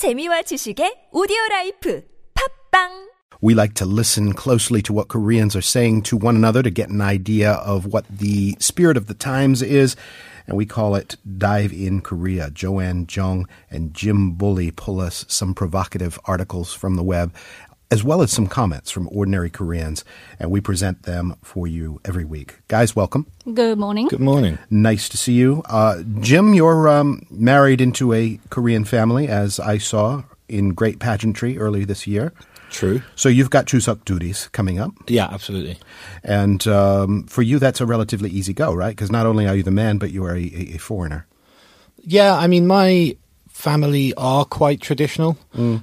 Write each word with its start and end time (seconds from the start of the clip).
재미와 0.00 0.48
지식의 0.48 1.12
오디오 1.12 1.36
라이프 1.50 2.00
팝빵 2.32 3.10
We 3.42 3.52
like 3.52 3.74
to 3.74 3.84
listen 3.84 4.32
closely 4.32 4.80
to 4.80 4.94
what 4.94 5.08
Koreans 5.08 5.54
are 5.54 5.60
saying 5.60 6.08
to 6.08 6.16
one 6.16 6.36
another 6.36 6.62
to 6.62 6.70
get 6.70 6.88
an 6.88 7.02
idea 7.02 7.60
of 7.60 7.84
what 7.84 8.06
the 8.08 8.56
spirit 8.60 8.96
of 8.96 9.08
the 9.08 9.14
times 9.14 9.60
is. 9.60 9.96
And 10.46 10.56
we 10.56 10.64
call 10.64 10.94
it 10.94 11.18
Dive 11.28 11.74
in 11.74 12.00
Korea. 12.00 12.48
Joanne 12.48 13.06
Jung 13.12 13.46
and 13.68 13.92
Jim 13.92 14.32
Bulley 14.40 14.70
pull 14.70 15.00
us 15.04 15.26
some 15.28 15.52
provocative 15.52 16.18
articles 16.24 16.72
from 16.72 16.96
the 16.96 17.04
web 17.04 17.34
as 17.90 18.04
well 18.04 18.22
as 18.22 18.30
some 18.30 18.46
comments 18.46 18.90
from 18.90 19.08
ordinary 19.10 19.50
Koreans. 19.50 20.04
And 20.38 20.50
we 20.50 20.60
present 20.60 21.02
them 21.02 21.36
for 21.42 21.66
you 21.66 22.00
every 22.04 22.24
week. 22.24 22.58
Guys, 22.68 22.94
welcome. 22.94 23.26
Good 23.52 23.78
morning. 23.78 24.08
Good 24.08 24.20
morning. 24.20 24.58
Nice 24.70 25.08
to 25.08 25.16
see 25.16 25.32
you. 25.32 25.62
Uh, 25.66 26.02
Jim, 26.20 26.54
you're 26.54 26.88
um, 26.88 27.26
married 27.30 27.80
into 27.80 28.12
a 28.12 28.38
Korean 28.50 28.84
family, 28.84 29.28
as 29.28 29.58
I 29.58 29.78
saw 29.78 30.22
in 30.48 30.70
great 30.74 30.98
pageantry 30.98 31.58
earlier 31.58 31.84
this 31.84 32.06
year. 32.06 32.32
True. 32.70 33.02
So 33.16 33.28
you've 33.28 33.50
got 33.50 33.66
Chuseok 33.66 34.04
duties 34.04 34.48
coming 34.52 34.78
up. 34.78 34.92
Yeah, 35.08 35.28
absolutely. 35.30 35.78
And 36.22 36.64
um, 36.68 37.24
for 37.24 37.42
you, 37.42 37.58
that's 37.58 37.80
a 37.80 37.86
relatively 37.86 38.30
easy 38.30 38.52
go, 38.52 38.72
right? 38.72 38.90
Because 38.94 39.10
not 39.10 39.26
only 39.26 39.48
are 39.48 39.56
you 39.56 39.64
the 39.64 39.72
man, 39.72 39.98
but 39.98 40.12
you 40.12 40.24
are 40.24 40.36
a, 40.36 40.42
a, 40.42 40.74
a 40.74 40.78
foreigner. 40.78 41.26
Yeah, 42.02 42.36
I 42.36 42.46
mean, 42.46 42.66
my 42.66 43.16
family 43.60 44.12
are 44.16 44.44
quite 44.44 44.80
traditional. 44.80 45.36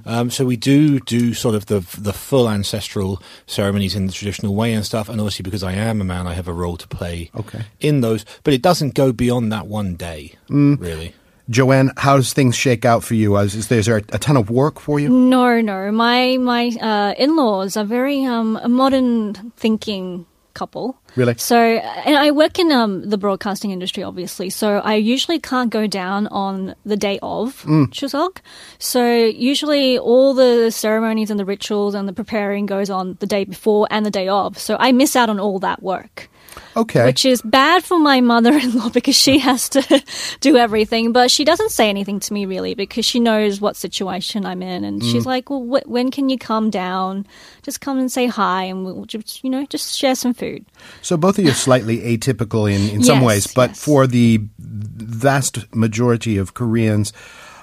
Um, 0.04 0.30
so 0.30 0.44
we 0.44 0.56
do 0.56 0.98
do 1.00 1.32
sort 1.34 1.54
of 1.54 1.66
the 1.66 1.80
the 1.98 2.12
full 2.12 2.48
ancestral 2.48 3.22
ceremonies 3.46 3.94
in 3.94 4.06
the 4.06 4.12
traditional 4.12 4.54
way 4.54 4.72
and 4.74 4.84
stuff. 4.84 5.08
And 5.08 5.20
obviously, 5.20 5.42
because 5.44 5.62
I 5.62 5.72
am 5.72 6.00
a 6.00 6.04
man, 6.04 6.26
I 6.26 6.34
have 6.34 6.48
a 6.48 6.52
role 6.52 6.76
to 6.76 6.88
play 6.88 7.30
Okay. 7.34 7.62
in 7.80 8.00
those. 8.00 8.24
But 8.44 8.54
it 8.54 8.62
doesn't 8.62 8.94
go 8.94 9.12
beyond 9.12 9.52
that 9.52 9.66
one 9.68 9.94
day, 9.96 10.34
really. 10.48 11.14
Joanne, 11.50 11.92
how 11.96 12.16
does 12.16 12.34
things 12.34 12.54
shake 12.56 12.84
out 12.84 13.02
for 13.02 13.14
you? 13.14 13.34
Is, 13.38 13.54
is 13.54 13.68
there 13.86 13.96
a 13.96 14.18
ton 14.18 14.36
of 14.36 14.50
work 14.50 14.78
for 14.80 15.00
you? 15.00 15.08
No, 15.08 15.60
no. 15.62 15.90
My 15.92 16.36
my 16.36 16.68
uh, 16.80 17.14
in-laws 17.16 17.76
are 17.76 17.86
very 17.86 18.24
um, 18.26 18.60
modern 18.66 19.32
thinking 19.56 20.26
couple. 20.58 20.98
Really? 21.16 21.34
So, 21.38 21.56
and 21.56 22.16
I 22.16 22.30
work 22.30 22.58
in 22.58 22.72
um, 22.72 23.08
the 23.08 23.18
broadcasting 23.18 23.70
industry, 23.70 24.02
obviously. 24.02 24.50
So 24.50 24.78
I 24.78 24.94
usually 24.94 25.38
can't 25.38 25.70
go 25.70 25.86
down 25.86 26.26
on 26.28 26.74
the 26.84 26.96
day 26.96 27.18
of 27.22 27.62
Chuseok. 27.64 28.38
So 28.78 29.02
usually 29.14 29.98
all 29.98 30.34
the 30.34 30.70
ceremonies 30.70 31.30
and 31.30 31.38
the 31.38 31.44
rituals 31.44 31.94
and 31.94 32.08
the 32.08 32.12
preparing 32.12 32.66
goes 32.66 32.90
on 32.90 33.16
the 33.20 33.26
day 33.26 33.44
before 33.44 33.86
and 33.90 34.04
the 34.04 34.10
day 34.10 34.28
of. 34.28 34.58
So 34.58 34.76
I 34.78 34.92
miss 34.92 35.16
out 35.16 35.30
on 35.30 35.38
all 35.40 35.58
that 35.60 35.82
work. 35.82 36.28
Okay. 36.76 37.04
which 37.06 37.24
is 37.24 37.42
bad 37.42 37.82
for 37.84 37.98
my 37.98 38.20
mother-in-law 38.20 38.88
because 38.94 39.16
she 39.16 39.38
has 39.38 39.68
to 39.70 40.04
do 40.40 40.56
everything 40.56 41.12
but 41.12 41.30
she 41.30 41.44
doesn't 41.44 41.70
say 41.70 41.88
anything 41.88 42.20
to 42.20 42.32
me 42.32 42.46
really 42.46 42.74
because 42.74 43.04
she 43.04 43.18
knows 43.20 43.60
what 43.60 43.76
situation 43.76 44.46
i'm 44.46 44.62
in 44.62 44.84
and 44.84 45.02
she's 45.02 45.26
like 45.26 45.50
well 45.50 45.60
wh- 45.64 45.88
when 45.88 46.10
can 46.10 46.28
you 46.28 46.38
come 46.38 46.70
down 46.70 47.26
just 47.62 47.80
come 47.80 47.98
and 47.98 48.10
say 48.12 48.26
hi 48.26 48.64
and 48.64 48.84
we'll 48.84 49.04
just 49.04 49.42
you 49.42 49.50
know 49.50 49.64
just 49.66 49.96
share 49.96 50.14
some 50.14 50.32
food 50.34 50.64
So 51.02 51.16
both 51.16 51.38
of 51.38 51.44
you 51.44 51.50
are 51.50 51.54
slightly 51.68 51.98
atypical 52.16 52.70
in, 52.72 52.88
in 52.94 53.02
some 53.02 53.18
Yes, 53.18 53.26
ways, 53.26 53.46
but 53.54 53.70
yes. 53.70 53.84
for 53.84 54.06
the 54.06 54.40
vast 54.58 55.74
majority 55.74 56.36
of 56.38 56.54
Koreans, 56.54 57.12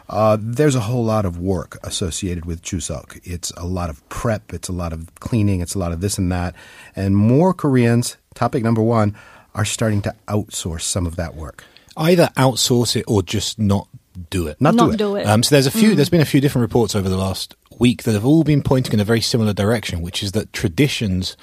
uh, 0.10 0.38
there's 0.40 0.76
a 0.76 0.82
whole 0.82 1.04
lot 1.06 1.26
of 1.26 1.40
work 1.40 1.78
associated 1.84 2.46
with 2.46 2.62
Chuseok. 2.62 3.20
It's 3.24 3.52
a 3.52 3.66
lot 3.66 3.90
of 3.90 4.08
prep, 4.10 4.54
it's 4.54 4.68
a 4.70 4.74
lot 4.74 4.94
of 4.94 5.14
cleaning, 5.20 5.62
it's 5.62 5.76
a 5.76 5.80
lot 5.80 5.92
of 5.92 6.02
this 6.02 6.18
and 6.18 6.32
that. 6.32 6.54
And 6.96 7.16
more 7.16 7.54
Koreans, 7.54 8.18
topic 8.36 8.64
number 8.64 8.82
one, 8.82 9.16
are 9.56 9.66
starting 9.66 10.02
to 10.04 10.14
outsource 10.28 10.82
some 10.82 11.08
of 11.08 11.16
that 11.16 11.36
work. 11.36 11.64
Either 11.98 12.30
outsource 12.38 12.96
it 12.96 13.06
or 13.08 13.24
just 13.24 13.58
not 13.58 13.88
do 14.30 14.48
it. 14.48 14.60
Not, 14.60 14.76
not 14.76 14.88
do 14.88 14.94
it. 14.94 14.98
do 14.98 15.16
it 15.16 15.26
Um, 15.26 15.44
so 15.44 15.56
there's 15.56 15.66
a 15.66 15.72
few. 15.72 15.96
There's 15.96 16.10
been 16.10 16.22
a 16.22 16.26
few 16.26 16.42
different 16.42 16.64
reports 16.64 16.96
over 16.96 17.10
the 17.10 17.18
last 17.18 17.56
week 17.80 18.04
that 18.04 18.14
have 18.14 18.26
all 18.26 18.44
been 18.44 18.62
pointing 18.62 18.94
in 18.94 19.00
a 19.00 19.06
very 19.06 19.22
similar 19.22 19.54
direction, 19.54 20.02
which 20.02 20.22
is 20.22 20.34
that 20.34 20.54
traditions 20.54 21.36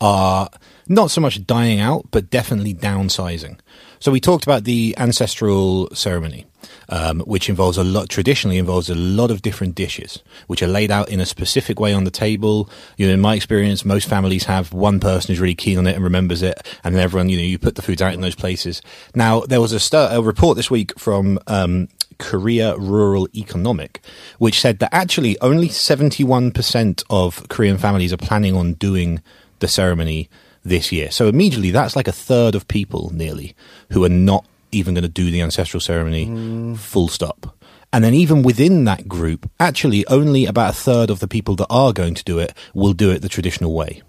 are 0.00 0.48
not 0.88 1.10
so 1.10 1.20
much 1.20 1.46
dying 1.46 1.80
out, 1.80 2.06
but 2.10 2.30
definitely 2.30 2.74
downsizing. 2.74 3.58
So 4.00 4.10
we 4.10 4.18
talked 4.18 4.44
about 4.44 4.64
the 4.64 4.94
ancestral 4.96 5.94
ceremony, 5.94 6.46
um, 6.88 7.20
which 7.20 7.50
involves 7.50 7.76
a 7.76 7.84
lot. 7.84 8.08
Traditionally, 8.08 8.56
involves 8.56 8.88
a 8.88 8.94
lot 8.94 9.30
of 9.30 9.42
different 9.42 9.74
dishes, 9.74 10.22
which 10.46 10.62
are 10.62 10.66
laid 10.66 10.90
out 10.90 11.10
in 11.10 11.20
a 11.20 11.26
specific 11.26 11.78
way 11.78 11.92
on 11.92 12.04
the 12.04 12.10
table. 12.10 12.70
You 12.96 13.08
know, 13.08 13.12
in 13.12 13.20
my 13.20 13.34
experience, 13.34 13.84
most 13.84 14.08
families 14.08 14.44
have 14.44 14.72
one 14.72 15.00
person 15.00 15.28
who's 15.28 15.40
really 15.40 15.54
keen 15.54 15.76
on 15.76 15.86
it 15.86 15.96
and 15.96 16.02
remembers 16.02 16.40
it, 16.40 16.66
and 16.82 16.94
then 16.94 17.02
everyone, 17.02 17.28
you 17.28 17.36
know, 17.36 17.42
you 17.42 17.58
put 17.58 17.74
the 17.74 17.82
foods 17.82 18.00
out 18.00 18.14
in 18.14 18.22
those 18.22 18.34
places. 18.34 18.80
Now, 19.14 19.40
there 19.40 19.60
was 19.60 19.72
a, 19.72 19.80
stu- 19.80 19.98
a 19.98 20.22
report 20.22 20.56
this 20.56 20.70
week 20.70 20.98
from. 20.98 21.38
Um, 21.46 21.88
Korea 22.18 22.76
Rural 22.76 23.28
Economic, 23.34 24.02
which 24.36 24.60
said 24.60 24.78
that 24.80 24.92
actually 24.92 25.40
only 25.40 25.68
71% 25.68 27.02
of 27.08 27.48
Korean 27.48 27.78
families 27.78 28.12
are 28.12 28.18
planning 28.18 28.54
on 28.54 28.74
doing 28.74 29.22
the 29.60 29.68
ceremony 29.68 30.28
this 30.64 30.92
year. 30.92 31.10
So 31.10 31.28
immediately 31.28 31.70
that's 31.70 31.96
like 31.96 32.08
a 32.08 32.12
third 32.12 32.54
of 32.54 32.68
people 32.68 33.10
nearly 33.14 33.54
who 33.92 34.04
are 34.04 34.10
not 34.10 34.44
even 34.72 34.94
going 34.94 35.02
to 35.02 35.08
do 35.08 35.30
the 35.30 35.42
ancestral 35.42 35.80
ceremony 35.80 36.26
mm. 36.26 36.78
full 36.78 37.08
stop. 37.08 37.56
And 37.92 38.04
then 38.04 38.14
even 38.14 38.42
within 38.42 38.84
that 38.84 39.08
group, 39.08 39.50
actually 39.58 40.06
only 40.06 40.46
about 40.46 40.70
a 40.70 40.76
third 40.76 41.10
of 41.10 41.18
the 41.18 41.26
people 41.26 41.56
that 41.56 41.66
are 41.70 41.92
going 41.92 42.14
to 42.14 42.24
do 42.24 42.38
it 42.38 42.54
will 42.72 42.92
do 42.92 43.10
it 43.10 43.20
the 43.20 43.28
traditional 43.28 43.74
way. 43.74 44.02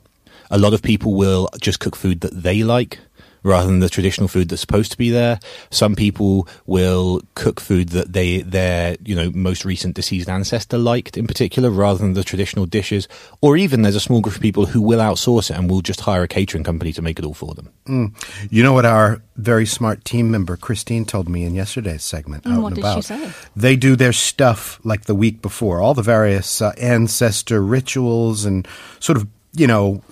A 0.51 0.59
lot 0.59 0.73
of 0.73 0.83
people 0.83 1.13
will 1.13 1.49
just 1.59 1.79
cook 1.79 1.95
food 1.95 2.21
that 2.21 2.43
they 2.43 2.61
like 2.63 2.99
rather 3.43 3.67
than 3.67 3.79
the 3.79 3.89
traditional 3.89 4.27
food 4.27 4.49
that's 4.49 4.61
supposed 4.61 4.91
to 4.91 4.97
be 4.97 5.09
there. 5.09 5.39
Some 5.69 5.95
people 5.95 6.47
will 6.65 7.21
cook 7.35 7.59
food 7.59 7.89
that 7.89 8.13
they 8.13 8.41
their 8.41 8.97
you 9.03 9.15
know 9.15 9.31
most 9.31 9.65
recent 9.65 9.95
deceased 9.95 10.29
ancestor 10.29 10.77
liked 10.77 11.17
in 11.17 11.27
particular 11.27 11.69
rather 11.69 11.99
than 11.99 12.13
the 12.13 12.23
traditional 12.23 12.65
dishes. 12.65 13.07
Or 13.41 13.57
even 13.57 13.81
there's 13.81 13.95
a 13.95 13.99
small 13.99 14.21
group 14.21 14.35
of 14.35 14.41
people 14.41 14.65
who 14.67 14.81
will 14.81 14.99
outsource 14.99 15.49
it 15.49 15.57
and 15.57 15.69
will 15.69 15.81
just 15.81 16.01
hire 16.01 16.23
a 16.23 16.27
catering 16.27 16.63
company 16.63 16.93
to 16.93 17.01
make 17.01 17.19
it 17.19 17.25
all 17.25 17.33
for 17.33 17.53
them. 17.53 18.13
You 18.49 18.63
know 18.63 18.73
what 18.73 18.85
our 18.85 19.21
very 19.35 19.65
smart 19.65 20.05
team 20.05 20.29
member 20.29 20.55
Christine 20.55 21.05
told 21.05 21.27
me 21.27 21.43
in 21.43 21.55
yesterday's 21.55 22.03
segment 22.03 22.45
out 22.45 22.61
what 22.61 22.73
and 22.73 22.81
did 22.81 22.95
she 22.95 23.01
say? 23.01 23.31
They 23.55 23.75
do 23.75 23.95
their 23.95 24.13
stuff 24.13 24.79
like 24.83 25.05
the 25.05 25.15
week 25.15 25.41
before, 25.41 25.81
all 25.81 25.93
the 25.93 26.01
various 26.01 26.61
uh, 26.61 26.73
ancestor 26.77 27.61
rituals 27.61 28.45
and 28.45 28.67
sort 28.99 29.17
of, 29.17 29.27
you 29.53 29.67
know, 29.67 30.03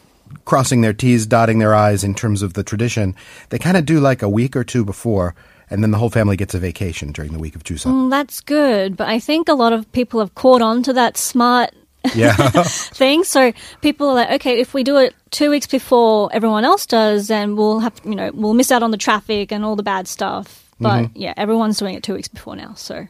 crossing 0.45 0.81
their 0.81 0.93
T's, 0.93 1.25
dotting 1.25 1.59
their 1.59 1.73
I's 1.75 2.03
in 2.03 2.13
terms 2.15 2.41
of 2.41 2.53
the 2.53 2.63
tradition. 2.63 3.15
They 3.49 3.59
kind 3.59 3.77
of 3.77 3.85
do 3.85 3.99
like 3.99 4.21
a 4.21 4.29
week 4.29 4.55
or 4.55 4.63
two 4.63 4.83
before, 4.85 5.35
and 5.69 5.83
then 5.83 5.91
the 5.91 5.97
whole 5.97 6.09
family 6.09 6.35
gets 6.37 6.53
a 6.53 6.59
vacation 6.59 7.11
during 7.11 7.31
the 7.33 7.39
week 7.39 7.55
of 7.55 7.63
Chuseok. 7.63 7.91
Mm, 7.91 8.09
that's 8.09 8.41
good 8.41 8.97
but 8.97 9.07
i 9.07 9.19
think 9.19 9.47
a 9.47 9.53
lot 9.53 9.71
of 9.73 9.89
people 9.91 10.19
have 10.19 10.33
caught 10.35 10.61
on 10.61 10.81
to 10.83 10.93
that 10.93 11.15
smart 11.17 11.69
Yeah. 12.15 12.33
thing. 12.63 13.23
So 13.25 13.51
people 13.81 14.07
are 14.07 14.15
like, 14.15 14.31
okay, 14.39 14.59
if 14.59 14.73
we 14.73 14.83
do 14.85 14.97
it 14.97 15.13
two 15.31 15.49
weeks 15.49 15.67
before 15.67 16.29
everyone 16.31 16.63
else 16.63 16.85
does, 16.85 17.27
then 17.27 17.57
we'll 17.57 17.79
have, 17.81 17.93
you 18.05 18.15
know, 18.15 18.31
we'll 18.33 18.53
miss 18.53 18.71
out 18.71 18.81
on 18.83 18.91
the 18.91 18.97
traffic 18.97 19.51
and 19.51 19.65
all 19.65 19.75
the 19.75 19.83
bad 19.83 20.07
stuff. 20.07 20.65
But 20.79 21.15
yeah, 21.15 21.33
everyone's 21.35 21.77
doing 21.77 21.95
it 21.95 22.03
two 22.03 22.13
weeks 22.13 22.29
before 22.29 22.55
now. 22.55 22.73
So 22.75 23.05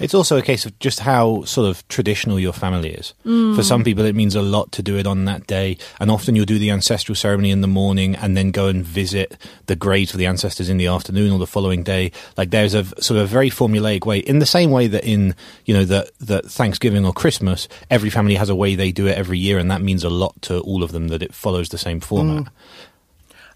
It's 0.00 0.14
also 0.14 0.36
a 0.36 0.42
case 0.42 0.66
of 0.66 0.76
just 0.80 1.00
how 1.00 1.44
sort 1.44 1.68
of 1.68 1.86
traditional 1.86 2.40
your 2.40 2.52
family 2.52 2.90
is. 2.90 3.14
Mm. 3.24 3.54
For 3.54 3.62
some 3.62 3.84
people, 3.84 4.04
it 4.04 4.16
means 4.16 4.34
a 4.34 4.42
lot 4.42 4.72
to 4.72 4.82
do 4.82 4.96
it 4.98 5.06
on 5.06 5.26
that 5.26 5.46
day. 5.46 5.78
And 6.00 6.10
often 6.10 6.34
you'll 6.34 6.44
do 6.44 6.58
the 6.58 6.70
ancestral 6.70 7.14
ceremony 7.14 7.50
in 7.50 7.60
the 7.60 7.68
morning 7.68 8.16
and 8.16 8.36
then 8.36 8.50
go 8.50 8.66
and 8.66 8.84
visit 8.84 9.36
the 9.66 9.76
graves 9.76 10.12
of 10.12 10.18
the 10.18 10.26
ancestors 10.26 10.68
in 10.68 10.76
the 10.76 10.88
afternoon 10.88 11.30
or 11.30 11.38
the 11.38 11.46
following 11.46 11.84
day. 11.84 12.10
Like 12.36 12.50
there's 12.50 12.74
a 12.74 12.84
sort 13.00 13.20
of 13.20 13.28
very 13.28 13.48
formulaic 13.48 14.04
way, 14.04 14.18
in 14.18 14.40
the 14.40 14.46
same 14.46 14.70
way 14.70 14.88
that 14.88 15.04
in, 15.04 15.36
you 15.66 15.74
know, 15.74 15.84
that, 15.84 16.10
that 16.20 16.46
Thanksgiving 16.46 17.06
or 17.06 17.12
Christmas, 17.12 17.68
every 17.88 18.10
family 18.10 18.34
has 18.34 18.48
a 18.48 18.56
way 18.56 18.74
they 18.74 18.90
do 18.90 19.06
it 19.06 19.16
every 19.16 19.38
year. 19.38 19.58
And 19.58 19.70
that 19.70 19.82
means 19.82 20.02
a 20.02 20.10
lot 20.10 20.40
to 20.42 20.58
all 20.60 20.82
of 20.82 20.90
them 20.90 21.08
that 21.08 21.22
it 21.22 21.32
follows 21.32 21.68
the 21.68 21.78
same 21.78 22.00
format. 22.00 22.44
Mm. 22.44 22.48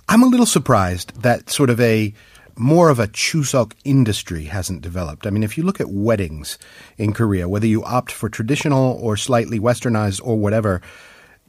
I'm 0.09 0.23
a 0.23 0.27
little 0.27 0.47
surprised 0.47 1.23
that 1.23 1.51
sort 1.51 1.71
of 1.71 1.81
a 1.81 2.15
more 2.59 2.89
of 2.89 2.99
a 2.99 3.07
Chuseok 3.07 3.73
industry 3.85 4.45
hasn't 4.45 4.83
developed. 4.83 5.27
I 5.27 5.31
mean, 5.31 5.43
if 5.43 5.57
you 5.59 5.65
look 5.65 5.81
at 5.81 5.91
weddings 5.91 6.59
in 6.97 7.13
Korea, 7.13 7.49
whether 7.49 7.67
you 7.67 7.85
opt 7.85 8.11
for 8.11 8.29
traditional 8.29 8.99
or 9.01 9.17
slightly 9.17 9.61
westernized 9.61 10.21
or 10.25 10.37
whatever, 10.39 10.81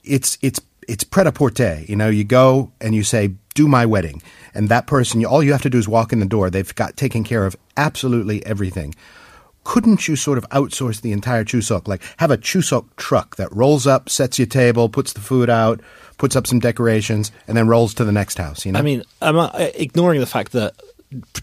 it's 0.03 0.37
it's 0.41 0.59
it's 0.87 1.03
pret-a-porter. 1.03 1.83
You 1.85 1.95
know, 1.95 2.09
you 2.09 2.23
go 2.23 2.71
and 2.81 2.93
you 2.95 3.03
say, 3.03 3.31
"Do 3.55 3.67
my 3.67 3.85
wedding," 3.85 4.21
and 4.53 4.69
that 4.69 4.87
person, 4.87 5.23
all 5.25 5.43
you 5.43 5.51
have 5.51 5.61
to 5.63 5.69
do 5.69 5.77
is 5.77 5.87
walk 5.87 6.13
in 6.13 6.19
the 6.19 6.25
door. 6.25 6.49
They've 6.49 6.75
got 6.75 6.97
taken 6.97 7.23
care 7.23 7.45
of 7.45 7.55
absolutely 7.75 8.45
everything. 8.45 8.95
Couldn't 9.63 10.07
you 10.07 10.15
sort 10.15 10.37
of 10.37 10.47
outsource 10.49 11.01
the 11.01 11.11
entire 11.11 11.43
Chuseok? 11.43 11.89
Like 11.89 12.01
have 12.17 12.31
a 12.31 12.37
Chuseok 12.37 12.85
truck 12.95 13.35
that 13.35 13.53
rolls 13.53 13.85
up, 13.85 14.09
sets 14.09 14.39
your 14.39 14.45
table, 14.45 14.87
puts 14.87 15.11
the 15.11 15.19
food 15.19 15.49
out, 15.49 15.81
puts 16.17 16.37
up 16.37 16.47
some 16.47 16.59
decorations, 16.59 17.33
and 17.47 17.57
then 17.57 17.67
rolls 17.67 17.93
to 17.95 18.05
the 18.05 18.13
next 18.13 18.37
house. 18.37 18.65
You 18.65 18.71
know, 18.71 18.79
I 18.79 18.81
mean, 18.81 19.03
I'm 19.21 19.37
ignoring 19.75 20.21
the 20.21 20.25
fact 20.25 20.53
that 20.53 20.73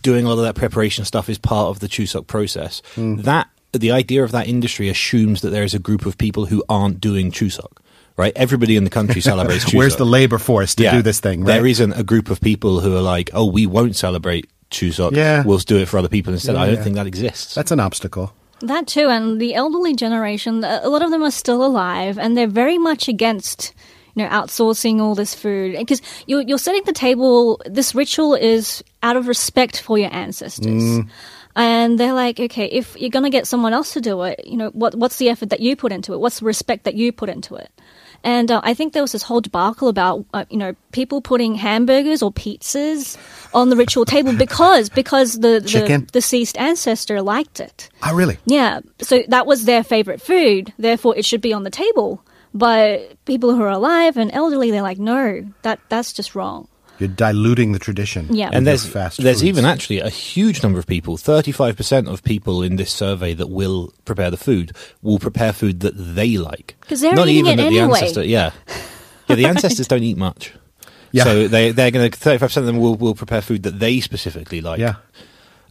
doing 0.03 0.25
a 0.25 0.29
lot 0.29 0.39
of 0.39 0.45
that 0.45 0.55
preparation 0.55 1.05
stuff 1.05 1.29
is 1.29 1.39
part 1.39 1.69
of 1.69 1.81
the 1.81 1.89
Chuseok 1.89 2.27
process. 2.27 2.83
Hmm. 2.95 3.17
That 3.23 3.49
the 3.73 3.91
idea 3.93 4.23
of 4.23 4.31
that 4.33 4.47
industry 4.47 4.89
assumes 4.89 5.41
that 5.43 5.51
there 5.51 5.65
is 5.65 5.75
a 5.75 5.79
group 5.79 6.07
of 6.07 6.17
people 6.19 6.47
who 6.47 6.63
aren't 6.69 7.01
doing 7.01 7.31
Chuseok. 7.33 7.79
Right, 8.17 8.33
everybody 8.37 8.77
in 8.77 8.85
the 8.85 8.91
country 8.91 9.21
celebrates. 9.33 9.65
Chuseok. 9.65 9.75
where's 9.79 9.97
the 9.97 10.07
labor 10.07 10.39
force 10.39 10.77
to 10.77 10.89
do 10.91 11.03
this 11.03 11.19
thing? 11.19 11.41
Right? 11.41 11.55
There 11.55 11.67
isn't 11.67 11.95
a 11.95 12.05
group 12.05 12.31
of 12.31 12.41
people 12.41 12.79
who 12.81 12.97
are 12.97 13.01
like, 13.03 13.31
"Oh, 13.33 13.47
we 13.47 13.67
won't 13.67 13.97
celebrate 13.97 14.49
Chuseok. 14.71 15.17
Yeah. 15.17 15.43
We'll 15.45 15.59
do 15.59 15.79
it 15.79 15.89
for 15.89 15.99
other 15.99 16.09
people 16.09 16.33
instead." 16.33 16.55
I 16.55 16.67
don't 16.67 16.77
Yeah. 16.77 16.83
think 16.85 16.95
that 16.95 17.09
exists. 17.09 17.55
That's 17.57 17.73
an 17.73 17.81
obstacle. 17.81 18.33
That 18.61 18.87
too, 18.87 19.09
and 19.09 19.41
the 19.41 19.55
elderly 19.55 19.97
generation, 19.97 20.63
a 20.63 20.89
lot 20.89 21.03
of 21.03 21.11
them 21.11 21.25
are 21.25 21.33
still 21.33 21.65
alive, 21.65 22.17
and 22.17 22.37
they're 22.37 22.47
very 22.47 22.79
much 22.79 23.09
against, 23.09 23.75
you 24.15 24.25
know, 24.25 24.31
outsourcing 24.31 25.01
all 25.01 25.15
this 25.15 25.35
food 25.35 25.77
because 25.77 26.01
you're 26.27 26.43
you're 26.43 26.59
setting 26.59 26.83
the 26.85 26.93
table. 26.93 27.61
This 27.67 27.95
ritual 27.95 28.35
is 28.35 28.83
out 29.03 29.17
of 29.17 29.29
respect 29.29 29.81
for 29.81 29.99
your 29.99 30.13
ancestors. 30.13 31.01
And 31.57 32.01
they're 32.01 32.13
like, 32.15 32.41
okay, 32.41 32.67
if 32.67 32.97
you're 33.01 33.11
gonna 33.11 33.31
get 33.31 33.47
someone 33.47 33.73
else 33.73 33.93
to 33.93 34.01
do 34.01 34.23
it, 34.23 34.45
you 34.45 34.57
know, 34.57 34.71
what 34.71 34.95
what's 34.97 35.17
the 35.17 35.29
effort 35.29 35.51
that 35.51 35.61
you 35.61 35.77
put 35.77 35.93
into 35.93 36.13
it? 36.13 36.19
What's 36.19 36.41
the 36.41 36.47
respect 36.47 36.85
that 36.85 36.95
you 36.95 37.13
put 37.13 37.29
into 37.29 37.55
it? 37.55 37.71
And 38.25 38.51
uh, 38.51 38.63
I 38.65 38.73
think 38.73 38.95
there 38.95 39.03
was 39.03 39.13
this 39.13 39.23
whole 39.23 39.43
debacle 39.43 39.89
about, 39.89 40.25
uh, 40.33 40.47
you 40.49 40.57
know, 40.57 40.75
people 40.93 41.21
putting 41.21 41.55
hamburgers 41.55 42.23
or 42.23 42.33
pizzas 42.33 43.19
on 43.53 43.69
the 43.69 43.77
ritual 43.77 44.07
table 44.07 44.33
because 44.37 44.89
because 44.89 45.35
the 45.35 45.61
the 45.61 46.07
deceased 46.11 46.57
ancestor 46.57 47.21
liked 47.23 47.61
it. 47.61 47.91
Oh, 48.03 48.15
really? 48.15 48.39
Yeah, 48.47 48.81
so 49.01 49.23
that 49.29 49.47
was 49.47 49.67
their 49.67 49.85
favorite 49.85 50.23
food, 50.23 50.73
therefore 50.79 51.17
it 51.17 51.25
should 51.25 51.43
be 51.43 51.53
on 51.53 51.63
the 51.63 51.71
table. 51.71 52.25
But 52.55 53.25
people 53.25 53.55
who 53.55 53.63
are 53.63 53.69
alive 53.71 54.17
and 54.17 54.31
elderly, 54.33 54.71
they're 54.71 54.83
like, 54.83 54.99
no, 54.99 55.45
that 55.63 55.81
that's 55.89 56.13
just 56.13 56.35
wrong. 56.35 56.69
You're 57.01 57.09
diluting 57.09 57.73
the 57.73 57.81
tradition. 57.81 58.29
Yeah. 58.31 58.51
And 58.53 58.65
there's 58.65 58.87
fast 58.87 59.21
there's 59.21 59.39
foods. 59.39 59.49
even 59.49 59.65
actually 59.65 59.99
a 59.99 60.09
huge 60.09 60.63
number 60.63 60.79
of 60.79 60.87
people, 60.87 61.17
35% 61.19 62.07
of 62.09 62.23
people 62.23 62.63
in 62.63 62.77
this 62.77 62.93
survey 62.93 63.35
that 63.35 63.49
will 63.51 63.93
prepare 64.05 64.31
the 64.31 64.37
food 64.37 64.71
will 65.03 65.19
prepare 65.19 65.53
food 65.53 65.81
that 65.81 65.95
they 65.97 66.37
like. 66.39 66.77
'Cause 66.89 67.01
they're 67.01 67.13
Not 67.17 67.27
eating 67.27 67.47
even 67.47 67.59
it 67.59 67.63
that 67.65 67.71
the 67.71 67.81
ancestor, 67.81 68.23
yeah. 68.25 68.51
Yeah, 69.29 69.37
the 69.37 69.47
ancestors 69.47 69.89
don't 69.89 70.05
eat 70.05 70.17
much. 70.19 70.53
Yeah. 71.11 71.25
So 71.25 71.49
they 71.49 71.73
they're 71.73 71.91
going 71.91 72.09
to 72.11 72.17
35% 72.17 72.59
of 72.59 72.67
them 72.67 72.79
will 72.79 72.95
will 72.95 73.15
prepare 73.17 73.41
food 73.43 73.65
that 73.65 73.81
they 73.81 73.99
specifically 74.01 74.61
like. 74.61 74.79
Yeah. 74.79 74.97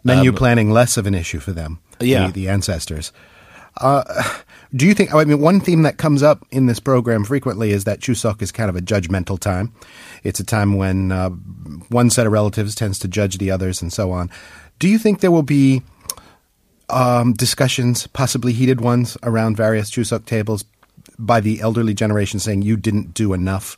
Menu 0.03 0.31
Um, 0.31 0.35
planning 0.35 0.71
less 0.71 0.97
of 0.97 1.05
an 1.07 1.13
issue 1.15 1.39
for 1.39 1.53
them. 1.53 1.79
Yeah. 2.01 2.27
The, 2.27 2.33
the 2.33 2.49
ancestors. 2.49 3.13
Uh, 3.79 4.03
do 4.75 4.87
you 4.87 4.93
think, 4.93 5.13
I 5.13 5.23
mean, 5.23 5.39
one 5.39 5.59
theme 5.59 5.83
that 5.83 5.97
comes 5.97 6.23
up 6.23 6.45
in 6.51 6.65
this 6.65 6.79
program 6.79 7.23
frequently 7.23 7.71
is 7.71 7.83
that 7.83 7.99
Chuseok 7.99 8.41
is 8.41 8.51
kind 8.51 8.69
of 8.69 8.75
a 8.75 8.81
judgmental 8.81 9.39
time. 9.39 9.71
It's 10.23 10.39
a 10.39 10.43
time 10.43 10.75
when 10.75 11.11
uh, 11.11 11.29
one 11.89 12.09
set 12.09 12.25
of 12.25 12.33
relatives 12.33 12.73
tends 12.73 12.97
to 12.99 13.07
judge 13.07 13.37
the 13.37 13.51
others 13.51 13.81
and 13.81 13.93
so 13.93 14.11
on. 14.11 14.31
Do 14.79 14.87
you 14.87 14.97
think 14.97 15.19
there 15.19 15.31
will 15.31 15.43
be 15.43 15.83
um, 16.89 17.33
discussions, 17.33 18.07
possibly 18.07 18.51
heated 18.51 18.81
ones, 18.81 19.15
around 19.21 19.57
various 19.57 19.91
Chuseok 19.91 20.25
tables 20.25 20.65
by 21.19 21.39
the 21.39 21.61
elderly 21.61 21.93
generation 21.93 22.39
saying 22.39 22.63
you 22.63 22.75
didn't 22.75 23.13
do 23.13 23.33
enough, 23.33 23.77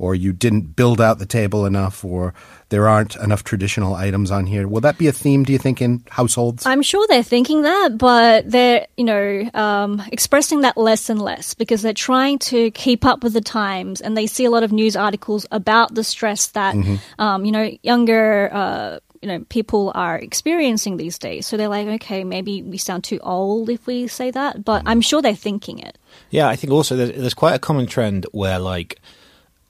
or 0.00 0.14
you 0.14 0.32
didn't 0.32 0.74
build 0.74 1.00
out 1.00 1.18
the 1.18 1.26
table 1.26 1.66
enough, 1.66 2.04
or 2.04 2.32
there 2.70 2.88
aren't 2.88 3.16
enough 3.16 3.44
traditional 3.44 3.94
items 3.94 4.30
on 4.30 4.46
here? 4.46 4.66
Will 4.66 4.80
that 4.80 4.96
be 4.96 5.06
a 5.06 5.12
theme, 5.12 5.44
do 5.44 5.52
you 5.52 5.58
think, 5.58 5.82
in 5.82 6.02
households? 6.08 6.64
I'm 6.64 6.82
sure 6.82 7.06
they're 7.06 7.22
thinking 7.22 7.62
that, 7.62 7.98
but 7.98 8.50
they're, 8.50 8.86
you 8.96 9.04
know, 9.04 9.50
um, 9.54 10.02
expressing 10.10 10.62
that 10.62 10.76
less 10.76 11.10
and 11.10 11.20
less 11.20 11.52
because 11.54 11.82
they're 11.82 11.92
trying 11.92 12.38
to 12.38 12.70
keep 12.70 13.04
up 13.04 13.22
with 13.22 13.34
the 13.34 13.40
times 13.40 14.00
and 14.00 14.16
they 14.16 14.26
see 14.26 14.46
a 14.46 14.50
lot 14.50 14.62
of 14.62 14.72
news 14.72 14.96
articles 14.96 15.46
about 15.52 15.94
the 15.94 16.02
stress 16.02 16.48
that, 16.48 16.74
um, 17.18 17.44
you 17.44 17.52
know, 17.52 17.70
younger, 17.82 18.48
uh, 18.52 18.98
you 19.20 19.28
know, 19.28 19.44
people 19.50 19.92
are 19.94 20.16
experiencing 20.16 20.96
these 20.96 21.18
days. 21.18 21.46
So 21.46 21.58
they're 21.58 21.68
like, 21.68 21.86
okay, 21.86 22.24
maybe 22.24 22.62
we 22.62 22.78
sound 22.78 23.04
too 23.04 23.18
old 23.18 23.68
if 23.68 23.86
we 23.86 24.08
say 24.08 24.30
that, 24.30 24.64
but 24.64 24.82
I'm 24.86 25.02
sure 25.02 25.20
they're 25.20 25.34
thinking 25.34 25.78
it. 25.78 25.98
Yeah, 26.30 26.48
I 26.48 26.56
think 26.56 26.72
also 26.72 26.96
there's, 26.96 27.10
there's 27.10 27.34
quite 27.34 27.54
a 27.54 27.58
common 27.58 27.86
trend 27.86 28.26
where 28.32 28.58
like 28.58 28.98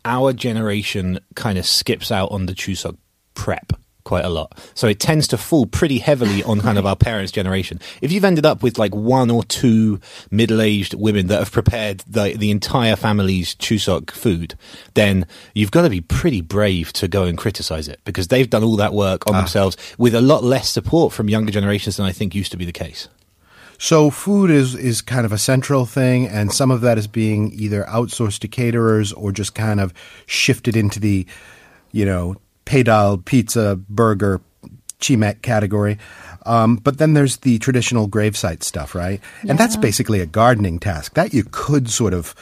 our 0.04 0.32
generation 0.32 1.20
kind 1.34 1.58
of 1.58 1.66
skips 1.66 2.10
out 2.10 2.30
on 2.30 2.46
the 2.46 2.54
Chuseok 2.54 2.96
prep 3.34 3.72
quite 4.04 4.24
a 4.24 4.28
lot. 4.28 4.58
So 4.74 4.88
it 4.88 4.98
tends 4.98 5.28
to 5.28 5.38
fall 5.38 5.66
pretty 5.66 5.98
heavily 5.98 6.42
on 6.42 6.60
kind 6.60 6.78
of 6.78 6.86
our 6.90 6.96
parents' 6.96 7.32
generation. 7.32 7.78
If 8.00 8.10
you've 8.12 8.24
ended 8.24 8.46
up 8.46 8.62
with 8.62 8.78
like 8.78 8.94
one 8.94 9.30
or 9.30 9.44
two 9.44 10.00
middle-aged 10.30 10.94
women 10.94 11.28
that 11.28 11.38
have 11.38 11.52
prepared 11.52 12.00
the 12.08 12.34
the 12.36 12.50
entire 12.50 12.96
family's 12.96 13.54
Chuseok 13.54 14.10
food, 14.10 14.54
then 14.94 15.26
you've 15.54 15.70
got 15.70 15.82
to 15.82 15.90
be 15.90 16.00
pretty 16.00 16.40
brave 16.40 16.92
to 16.94 17.08
go 17.08 17.24
and 17.24 17.38
criticize 17.38 17.88
it 17.88 18.00
because 18.04 18.28
they've 18.28 18.50
done 18.50 18.64
all 18.64 18.76
that 18.76 18.94
work 18.94 19.26
on 19.28 19.34
ah. 19.34 19.38
themselves 19.38 19.76
with 19.98 20.14
a 20.14 20.20
lot 20.20 20.42
less 20.42 20.68
support 20.68 21.12
from 21.12 21.28
younger 21.28 21.52
generations 21.52 21.96
than 21.96 22.06
I 22.06 22.12
think 22.12 22.34
used 22.34 22.52
to 22.52 22.58
be 22.58 22.64
the 22.64 22.72
case. 22.72 23.08
So 23.82 24.10
food 24.10 24.50
is 24.50 24.74
is 24.74 25.00
kind 25.00 25.24
of 25.24 25.32
a 25.32 25.38
central 25.38 25.86
thing, 25.86 26.28
and 26.28 26.52
some 26.52 26.70
of 26.70 26.82
that 26.82 26.98
is 26.98 27.06
being 27.06 27.50
either 27.54 27.84
outsourced 27.84 28.40
to 28.40 28.48
caterers 28.48 29.10
or 29.10 29.32
just 29.32 29.54
kind 29.54 29.80
of 29.80 29.94
shifted 30.26 30.76
into 30.76 31.00
the, 31.00 31.26
you 31.90 32.04
know, 32.04 32.36
pedal 32.66 33.16
pizza 33.16 33.80
burger 33.88 34.42
chimek 35.00 35.40
category. 35.40 35.96
Um, 36.44 36.76
but 36.76 36.98
then 36.98 37.14
there's 37.14 37.38
the 37.38 37.58
traditional 37.58 38.06
gravesite 38.06 38.62
stuff, 38.62 38.94
right? 38.94 39.18
And 39.48 39.56
that's 39.56 39.76
basically 39.76 40.20
a 40.20 40.26
gardening 40.26 40.78
task 40.78 41.14
that 41.14 41.32
you 41.32 41.44
could 41.50 41.88
sort 41.88 42.12
of 42.12 42.34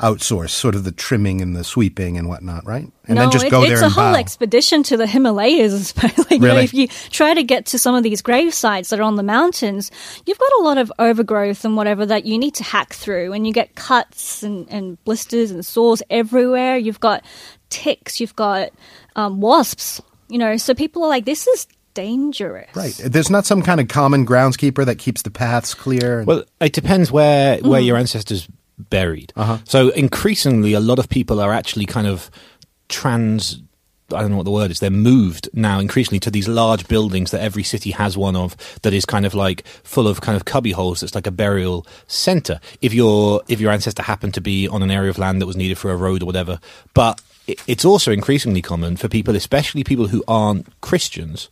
outsource, 0.00 0.50
sort 0.50 0.74
of 0.76 0.84
the 0.84 0.92
trimming 0.92 1.40
and 1.40 1.56
the 1.56 1.64
sweeping 1.64 2.16
and 2.16 2.28
whatnot, 2.28 2.64
right? 2.64 2.88
And 3.06 3.16
no, 3.16 3.22
then 3.22 3.30
just 3.32 3.46
it- 3.46 3.50
go 3.50 3.62
it's 3.62 3.70
there 3.72 3.80
a 3.80 3.84
and 3.86 3.92
whole 3.92 4.12
bow. 4.12 4.18
expedition 4.18 4.82
to 4.84 4.96
the 4.96 5.06
Himalayas. 5.06 5.92
like, 6.02 6.16
you 6.30 6.38
know, 6.38 6.46
Really? 6.48 6.64
if 6.64 6.72
you 6.74 6.86
try 7.10 7.34
to 7.34 7.42
get 7.42 7.66
to 7.66 7.78
some 7.78 7.94
of 7.96 8.02
these 8.04 8.22
grave 8.22 8.54
sites 8.54 8.90
that 8.90 9.00
are 9.00 9.02
on 9.02 9.16
the 9.16 9.22
mountains, 9.24 9.90
you've 10.24 10.38
got 10.38 10.50
a 10.60 10.62
lot 10.62 10.78
of 10.78 10.92
overgrowth 11.00 11.64
and 11.64 11.76
whatever 11.76 12.06
that 12.06 12.24
you 12.26 12.38
need 12.38 12.54
to 12.54 12.64
hack 12.64 12.92
through, 12.94 13.32
and 13.32 13.46
you 13.46 13.52
get 13.52 13.74
cuts 13.74 14.42
and, 14.44 14.68
and 14.70 15.02
blisters 15.04 15.50
and 15.50 15.66
sores 15.66 16.02
everywhere. 16.10 16.76
You've 16.76 17.00
got 17.00 17.24
ticks, 17.70 18.20
you've 18.20 18.36
got 18.36 18.70
um, 19.16 19.40
wasps. 19.40 20.00
You 20.28 20.38
know, 20.38 20.56
so 20.58 20.74
people 20.74 21.02
are 21.04 21.08
like, 21.08 21.24
"This 21.24 21.46
is 21.48 21.66
dangerous." 21.94 22.68
Right. 22.76 22.94
There's 23.04 23.30
not 23.30 23.46
some 23.46 23.62
kind 23.62 23.80
of 23.80 23.88
common 23.88 24.26
groundskeeper 24.26 24.84
that 24.84 24.96
keeps 24.98 25.22
the 25.22 25.30
paths 25.30 25.74
clear. 25.74 26.22
Well, 26.24 26.44
it 26.60 26.72
depends 26.72 27.10
where 27.10 27.58
where 27.60 27.80
your 27.80 27.96
ancestors 27.96 28.46
buried. 28.78 29.32
Uh-huh. 29.36 29.58
So 29.64 29.88
increasingly, 29.90 30.72
a 30.72 30.80
lot 30.80 30.98
of 30.98 31.08
people 31.08 31.40
are 31.40 31.52
actually 31.52 31.86
kind 31.86 32.06
of 32.06 32.30
trans. 32.88 33.60
I 34.10 34.22
don't 34.22 34.30
know 34.30 34.38
what 34.38 34.44
the 34.44 34.50
word 34.50 34.70
is. 34.70 34.80
They're 34.80 34.88
moved 34.90 35.50
now 35.52 35.80
increasingly 35.80 36.18
to 36.20 36.30
these 36.30 36.48
large 36.48 36.88
buildings 36.88 37.30
that 37.30 37.42
every 37.42 37.62
city 37.62 37.90
has 37.90 38.16
one 38.16 38.36
of 38.36 38.56
that 38.80 38.94
is 38.94 39.04
kind 39.04 39.26
of 39.26 39.34
like 39.34 39.66
full 39.84 40.08
of 40.08 40.22
kind 40.22 40.34
of 40.34 40.46
cubby 40.46 40.72
holes. 40.72 41.00
That's 41.00 41.14
like 41.14 41.26
a 41.26 41.30
burial 41.30 41.86
center. 42.06 42.58
If 42.80 42.94
your 42.94 43.42
if 43.48 43.60
your 43.60 43.70
ancestor 43.70 44.02
happened 44.02 44.32
to 44.34 44.40
be 44.40 44.66
on 44.66 44.82
an 44.82 44.90
area 44.90 45.10
of 45.10 45.18
land 45.18 45.42
that 45.42 45.46
was 45.46 45.56
needed 45.56 45.76
for 45.76 45.90
a 45.90 45.96
road 45.96 46.22
or 46.22 46.26
whatever, 46.26 46.58
but 46.94 47.20
it- 47.46 47.60
it's 47.66 47.84
also 47.84 48.10
increasingly 48.10 48.62
common 48.62 48.96
for 48.96 49.08
people, 49.08 49.36
especially 49.36 49.84
people 49.84 50.06
who 50.08 50.24
aren't 50.26 50.66
Christians, 50.80 51.50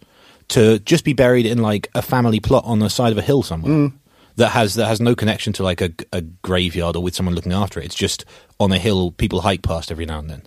to 0.48 0.78
just 0.78 1.04
be 1.04 1.12
buried 1.12 1.44
in 1.44 1.58
like 1.58 1.90
a 1.94 2.00
family 2.00 2.40
plot 2.40 2.64
on 2.64 2.78
the 2.78 2.88
side 2.88 3.12
of 3.12 3.18
a 3.18 3.22
hill 3.22 3.42
somewhere 3.42 3.72
mm. 3.72 3.92
That 4.36 4.50
has 4.50 4.74
that 4.74 4.86
has 4.86 5.00
no 5.00 5.14
connection 5.14 5.52
to 5.54 5.62
like 5.62 5.80
a, 5.80 5.90
a 6.12 6.20
graveyard 6.20 6.96
or 6.96 7.02
with 7.02 7.14
someone 7.14 7.34
looking 7.34 7.52
after 7.52 7.80
it. 7.80 7.86
It's 7.86 7.94
just 7.94 8.24
on 8.60 8.72
a 8.72 8.78
hill 8.78 9.10
people 9.10 9.40
hike 9.40 9.62
past 9.62 9.90
every 9.90 10.06
now 10.06 10.18
and 10.18 10.30
then. 10.30 10.42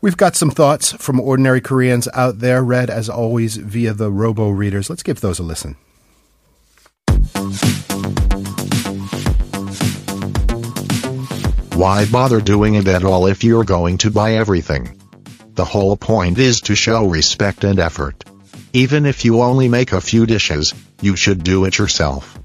We've 0.00 0.16
got 0.16 0.36
some 0.36 0.50
thoughts 0.50 0.92
from 0.92 1.18
ordinary 1.18 1.60
Koreans 1.60 2.08
out 2.12 2.40
there, 2.40 2.62
read 2.62 2.90
as 2.90 3.08
always 3.08 3.56
via 3.56 3.94
the 3.94 4.10
robo 4.10 4.50
readers. 4.50 4.90
Let's 4.90 5.02
give 5.02 5.20
those 5.20 5.38
a 5.38 5.42
listen. 5.42 5.76
Why 11.74 12.06
bother 12.06 12.40
doing 12.40 12.74
it 12.74 12.86
at 12.86 13.04
all 13.04 13.26
if 13.26 13.42
you're 13.42 13.64
going 13.64 13.98
to 13.98 14.10
buy 14.10 14.34
everything? 14.34 15.00
The 15.54 15.64
whole 15.64 15.96
point 15.96 16.38
is 16.38 16.60
to 16.62 16.74
show 16.74 17.06
respect 17.06 17.64
and 17.64 17.78
effort. 17.78 18.24
Even 18.76 19.06
if 19.06 19.24
you 19.24 19.40
only 19.40 19.68
make 19.68 19.92
a 19.92 20.00
few 20.00 20.26
dishes, 20.26 20.74
you 21.00 21.14
should 21.14 21.44
do 21.44 21.64
it 21.64 21.78
yourself. 21.78 22.36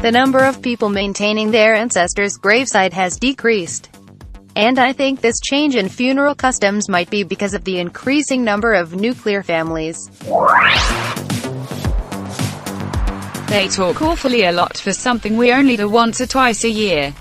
The 0.00 0.10
number 0.10 0.38
of 0.38 0.62
people 0.62 0.88
maintaining 0.88 1.50
their 1.50 1.74
ancestors' 1.74 2.38
gravesite 2.38 2.94
has 2.94 3.18
decreased. 3.18 3.90
And 4.56 4.78
I 4.78 4.94
think 4.94 5.20
this 5.20 5.40
change 5.40 5.76
in 5.76 5.90
funeral 5.90 6.34
customs 6.34 6.88
might 6.88 7.10
be 7.10 7.22
because 7.22 7.52
of 7.52 7.64
the 7.64 7.80
increasing 7.80 8.44
number 8.44 8.72
of 8.72 8.94
nuclear 8.94 9.42
families. 9.42 10.08
They 13.48 13.68
talk 13.68 14.00
awfully 14.00 14.44
a 14.44 14.52
lot 14.52 14.78
for 14.78 14.94
something 14.94 15.36
we 15.36 15.52
only 15.52 15.76
do 15.76 15.90
once 15.90 16.22
or 16.22 16.26
twice 16.26 16.64
a 16.64 16.70
year. 16.70 17.14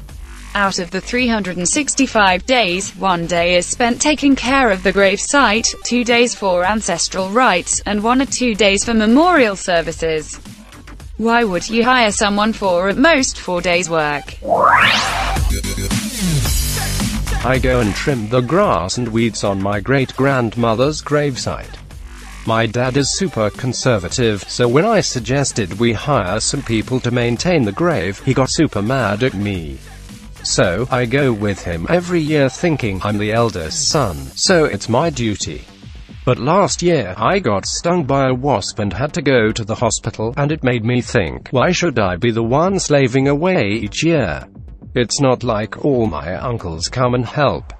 Out 0.56 0.80
of 0.80 0.90
the 0.90 1.02
365 1.02 2.46
days, 2.46 2.92
one 2.96 3.28
day 3.28 3.58
is 3.58 3.66
spent 3.66 4.02
taking 4.02 4.38
care 4.38 4.72
of 4.72 4.84
the 4.84 4.94
grave 4.94 5.20
site, 5.20 5.68
two 5.84 6.06
days 6.06 6.34
for 6.34 6.64
ancestral 6.64 7.30
rites, 7.30 7.82
and 7.86 8.02
one 8.02 8.22
or 8.22 8.26
two 8.26 8.56
days 8.56 8.86
for 8.86 8.94
memorial 8.94 9.58
services. 9.58 10.40
Why 11.18 11.44
would 11.44 11.70
you 11.70 11.84
hire 11.84 12.14
someone 12.14 12.54
for 12.54 12.88
at 12.88 12.96
most 12.96 13.38
four 13.38 13.60
days' 13.60 13.90
work? 13.90 14.38
I 17.44 17.60
go 17.62 17.82
and 17.82 17.94
trim 17.94 18.30
the 18.30 18.40
grass 18.40 18.98
and 18.98 19.10
weeds 19.10 19.44
on 19.44 19.62
my 19.62 19.82
great 19.82 20.16
grandmother's 20.16 21.02
gravesite. 21.02 21.76
My 22.48 22.66
dad 22.66 22.96
is 22.96 23.18
super 23.18 23.50
conservative, 23.50 24.46
so 24.50 24.70
when 24.70 24.86
I 24.86 25.02
suggested 25.02 25.80
we 25.80 25.92
hire 25.92 26.40
some 26.40 26.64
people 26.64 27.02
to 27.02 27.12
maintain 27.12 27.66
the 27.66 27.74
grave, 27.74 28.24
he 28.24 28.34
got 28.34 28.50
super 28.50 28.82
mad 28.82 29.22
at 29.22 29.34
me. 29.34 29.80
So, 30.46 30.88
I 30.92 31.06
go 31.06 31.34
with 31.34 31.64
him 31.64 31.88
every 31.90 32.22
year 32.22 32.50
thinking 32.50 33.02
I'm 33.04 33.18
the 33.18 33.34
eldest 33.34 33.90
son, 33.90 34.16
so 34.36 34.66
it's 34.66 34.88
my 34.88 35.10
duty. 35.10 35.66
But 36.24 36.38
last 36.38 36.84
year 36.84 37.16
I 37.18 37.40
got 37.40 37.66
stung 37.66 38.04
by 38.04 38.30
a 38.30 38.34
wasp 38.34 38.78
and 38.78 38.94
had 38.94 39.12
to 39.16 39.24
go 39.24 39.52
to 39.52 39.66
the 39.66 39.74
hospital, 39.74 40.36
and 40.38 40.52
it 40.52 40.64
made 40.64 40.86
me 40.86 41.02
think, 41.02 41.50
why 41.50 41.72
should 41.72 41.98
I 41.98 42.18
be 42.18 42.30
the 42.30 42.44
one 42.44 42.78
slaving 42.80 43.28
away 43.28 43.72
each 43.72 44.04
year? 44.04 44.48
It's 44.94 45.20
not 45.20 45.44
like 45.44 45.84
all 45.84 46.06
my 46.06 46.36
uncles 46.36 46.90
come 46.90 47.16
and 47.16 47.26
help. 47.26 47.74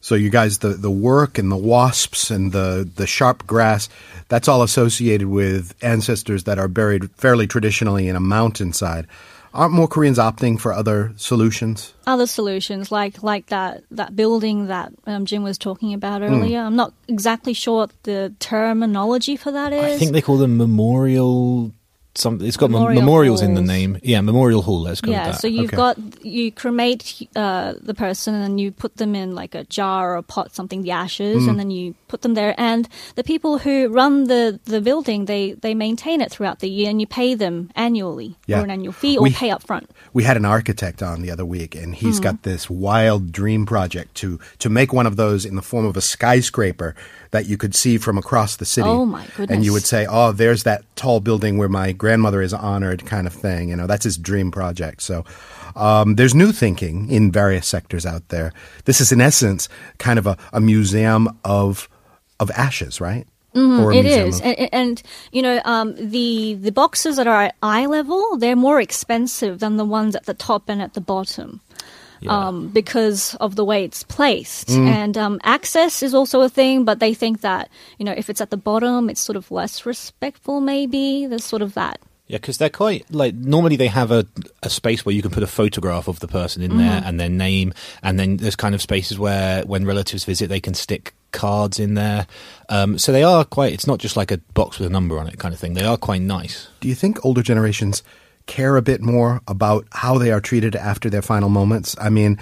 So 0.00 0.14
you 0.14 0.30
guys, 0.30 0.58
the, 0.58 0.70
the 0.70 0.90
work 0.90 1.36
and 1.36 1.52
the 1.52 1.56
wasps 1.56 2.30
and 2.30 2.50
the, 2.50 2.88
the 2.96 3.06
sharp 3.06 3.46
grass, 3.46 3.90
that's 4.28 4.48
all 4.48 4.62
associated 4.62 5.28
with 5.28 5.74
ancestors 5.82 6.44
that 6.44 6.58
are 6.58 6.68
buried 6.68 7.10
fairly 7.12 7.46
traditionally 7.46 8.08
in 8.08 8.16
a 8.16 8.20
mountainside. 8.20 9.06
Aren't 9.54 9.72
more 9.74 9.88
Koreans 9.88 10.18
opting 10.18 10.60
for 10.60 10.72
other 10.72 11.12
solutions? 11.16 11.94
Other 12.06 12.26
solutions 12.26 12.92
like 12.92 13.22
like 13.22 13.46
that 13.46 13.82
that 13.90 14.14
building 14.14 14.66
that 14.68 14.92
um, 15.06 15.24
Jim 15.24 15.42
was 15.42 15.58
talking 15.58 15.94
about 15.94 16.20
Hmm. 16.22 16.28
earlier. 16.34 16.60
I'm 16.60 16.76
not 16.76 16.92
exactly 17.08 17.52
sure 17.54 17.76
what 17.86 17.92
the 18.02 18.34
terminology 18.40 19.36
for 19.36 19.50
that 19.52 19.72
is. 19.72 19.84
I 19.84 19.96
think 19.98 20.12
they 20.12 20.22
call 20.22 20.36
them 20.38 20.56
memorial. 20.56 21.72
Some 22.18 22.40
it's 22.42 22.56
got 22.56 22.70
Memorial 22.70 23.00
memorials 23.00 23.42
in 23.42 23.54
the 23.54 23.62
name. 23.62 23.98
Yeah, 24.02 24.20
memorial 24.22 24.62
hall. 24.62 24.80
Let's 24.82 25.00
go 25.00 25.12
yeah, 25.12 25.30
so 25.32 25.46
you've 25.46 25.66
Okay. 25.72 25.76
got 25.76 25.96
you 26.24 26.50
cremate 26.50 27.28
uh, 27.36 27.74
the 27.80 27.94
person 27.94 28.34
and 28.34 28.60
you 28.60 28.72
put 28.72 28.96
them 28.96 29.14
in 29.14 29.36
like 29.36 29.54
a 29.54 29.62
jar 29.64 30.14
or 30.14 30.16
a 30.16 30.22
pot, 30.24 30.52
something, 30.54 30.82
the 30.82 30.90
ashes, 30.90 31.44
Hmm. 31.44 31.50
and 31.50 31.58
then 31.60 31.70
you 31.70 31.94
put 32.08 32.22
them 32.22 32.34
there. 32.34 32.54
And 32.58 32.88
the 33.14 33.22
people 33.22 33.58
who 33.58 33.88
run 33.88 34.24
the, 34.24 34.58
the 34.64 34.80
building, 34.80 35.26
they 35.26 35.52
they 35.52 35.74
maintain 35.74 36.20
it 36.20 36.30
throughout 36.32 36.58
the 36.58 36.68
year, 36.68 36.90
and 36.90 37.00
you 37.00 37.06
pay 37.06 37.34
them 37.36 37.70
annually 37.76 38.34
Yeah. 38.46 38.60
or 38.60 38.64
an 38.64 38.70
annual 38.70 38.92
fee 38.92 39.16
or 39.16 39.22
We- 39.22 39.30
pay 39.32 39.50
up 39.50 39.62
front. 39.62 39.88
we 40.12 40.24
had 40.24 40.36
an 40.36 40.44
architect 40.44 41.02
on 41.02 41.22
the 41.22 41.30
other 41.30 41.44
week 41.46 41.74
and 41.76 41.94
he's 41.94 42.18
got 42.20 42.42
this 42.42 42.68
wild 42.68 43.30
dream 43.30 43.64
project 43.66 44.14
to 44.16 44.38
to 44.58 44.68
make 44.68 44.92
one 44.92 45.06
of 45.06 45.14
those 45.16 45.44
in 45.44 45.54
the 45.54 45.62
form 45.62 45.86
of 45.86 45.96
a 45.96 46.00
skyscraper 46.00 46.94
that 47.30 47.46
you 47.46 47.56
could 47.56 47.74
see 47.74 47.98
from 47.98 48.18
across 48.18 48.56
the 48.56 48.64
city. 48.64 48.88
Oh, 48.88 49.04
my 49.04 49.26
and 49.38 49.64
you 49.64 49.72
would 49.72 49.84
say 49.84 50.06
oh 50.08 50.32
there's 50.32 50.62
that 50.64 50.84
tall 50.96 51.20
building 51.20 51.58
where 51.58 51.68
my 51.68 51.92
grandmother 51.92 52.42
is 52.42 52.52
honored 52.52 53.06
kind 53.06 53.26
of 53.26 53.32
thing. 53.32 53.70
You 53.70 53.76
know 53.76 53.86
that's 53.86 54.04
his 54.04 54.16
dream 54.16 54.50
project. 54.50 55.02
So 55.02 55.24
um, 55.76 56.16
there's 56.16 56.34
new 56.34 56.52
thinking 56.52 57.10
in 57.10 57.30
various 57.30 57.66
sectors 57.66 58.06
out 58.06 58.28
there. 58.28 58.52
This 58.84 59.00
is 59.00 59.12
in 59.12 59.20
essence 59.20 59.68
kind 59.98 60.18
of 60.18 60.26
a, 60.26 60.36
a 60.52 60.60
museum 60.60 61.38
of 61.44 61.88
of 62.40 62.50
ashes 62.52 63.00
right? 63.00 63.26
Mm-hmm. 63.54 63.92
It 63.92 64.06
is, 64.06 64.40
and, 64.40 64.68
and 64.72 65.02
you 65.32 65.42
know 65.42 65.60
um, 65.64 65.94
the 65.96 66.54
the 66.54 66.70
boxes 66.70 67.16
that 67.16 67.26
are 67.26 67.44
at 67.44 67.56
eye 67.62 67.86
level, 67.86 68.36
they're 68.36 68.54
more 68.54 68.80
expensive 68.80 69.58
than 69.58 69.76
the 69.76 69.86
ones 69.86 70.14
at 70.14 70.26
the 70.26 70.34
top 70.34 70.68
and 70.68 70.82
at 70.82 70.94
the 70.94 71.00
bottom. 71.00 71.60
Um, 72.26 72.68
because 72.68 73.34
of 73.36 73.54
the 73.54 73.64
way 73.64 73.84
it's 73.84 74.02
placed, 74.02 74.68
Mm. 74.68 74.86
and 74.88 75.18
um, 75.18 75.40
access 75.44 76.02
is 76.02 76.14
also 76.14 76.40
a 76.42 76.48
thing. 76.48 76.84
But 76.84 76.98
they 76.98 77.14
think 77.14 77.42
that 77.42 77.68
you 77.98 78.04
know 78.04 78.12
if 78.16 78.28
it's 78.30 78.40
at 78.40 78.50
the 78.50 78.56
bottom, 78.56 79.08
it's 79.10 79.20
sort 79.20 79.36
of 79.36 79.50
less 79.50 79.86
respectful. 79.86 80.60
Maybe 80.60 81.26
there's 81.26 81.44
sort 81.44 81.62
of 81.62 81.74
that. 81.74 82.00
Yeah, 82.26 82.36
because 82.36 82.58
they're 82.58 82.68
quite 82.68 83.06
like 83.10 83.34
normally 83.34 83.76
they 83.76 83.86
have 83.86 84.10
a, 84.10 84.26
a 84.62 84.68
space 84.68 85.06
where 85.06 85.14
you 85.14 85.22
can 85.22 85.30
put 85.30 85.42
a 85.42 85.46
photograph 85.46 86.08
of 86.08 86.20
the 86.20 86.28
person 86.28 86.60
in 86.62 86.76
there 86.76 87.02
and 87.04 87.18
their 87.18 87.30
name, 87.30 87.72
and 88.02 88.18
then 88.18 88.36
there's 88.36 88.56
kind 88.56 88.74
of 88.74 88.82
spaces 88.82 89.18
where 89.18 89.62
when 89.64 89.86
relatives 89.86 90.24
visit 90.24 90.48
they 90.48 90.60
can 90.60 90.74
stick 90.74 91.14
cards 91.32 91.78
in 91.78 91.94
there. 91.94 92.26
Um, 92.68 92.98
so 92.98 93.12
they 93.12 93.22
are 93.22 93.44
quite. 93.46 93.72
It's 93.72 93.86
not 93.86 93.98
just 93.98 94.16
like 94.16 94.30
a 94.30 94.38
box 94.52 94.78
with 94.78 94.86
a 94.88 94.92
number 94.92 95.18
on 95.18 95.26
it 95.26 95.38
kind 95.38 95.54
of 95.54 95.60
thing. 95.60 95.72
They 95.74 95.84
are 95.84 95.96
quite 95.96 96.20
nice. 96.20 96.68
Do 96.80 96.88
you 96.88 96.94
think 96.94 97.24
older 97.24 97.42
generations 97.42 98.02
care 98.48 98.76
a 98.76 98.82
bit 98.82 99.00
more 99.00 99.40
about 99.46 99.86
how 99.92 100.18
they 100.18 100.32
are 100.32 100.40
treated 100.40 100.74
after 100.74 101.08
their 101.08 101.22
final 101.22 101.48
moments? 101.48 101.94
I 102.00 102.08
mean, 102.10 102.38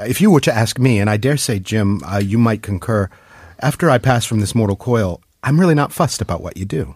if 0.00 0.20
you 0.20 0.30
were 0.30 0.40
to 0.42 0.54
ask 0.54 0.78
me, 0.78 1.00
and 1.00 1.10
I 1.10 1.16
dare 1.16 1.36
say, 1.36 1.58
Jim, 1.58 2.00
uh, 2.04 2.18
you 2.18 2.38
might 2.38 2.62
concur, 2.62 3.10
after 3.58 3.90
I 3.90 3.98
pass 3.98 4.24
from 4.24 4.38
this 4.38 4.54
mortal 4.54 4.76
coil, 4.76 5.20
I'm 5.42 5.58
really 5.58 5.74
not 5.74 5.92
fussed 5.92 6.20
about 6.20 6.40
what 6.42 6.56
you 6.56 6.64
do. 6.64 6.94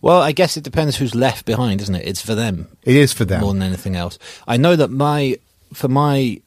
Well, 0.00 0.20
I 0.20 0.32
guess 0.32 0.56
it 0.56 0.64
depends 0.64 0.96
who's 0.96 1.14
left 1.14 1.46
behind, 1.46 1.80
isn't 1.80 1.94
it? 1.94 2.06
It's 2.06 2.20
for 2.20 2.34
them 2.34 2.68
It 2.82 2.96
is 2.96 3.12
for 3.12 3.24
them. 3.24 3.40
more 3.40 3.52
than 3.52 3.62
anything 3.62 3.96
else. 3.96 4.18
I 4.46 4.56
know 4.56 4.76
that 4.76 4.90
my 4.90 5.38
for 5.72 5.88
my 5.88 6.40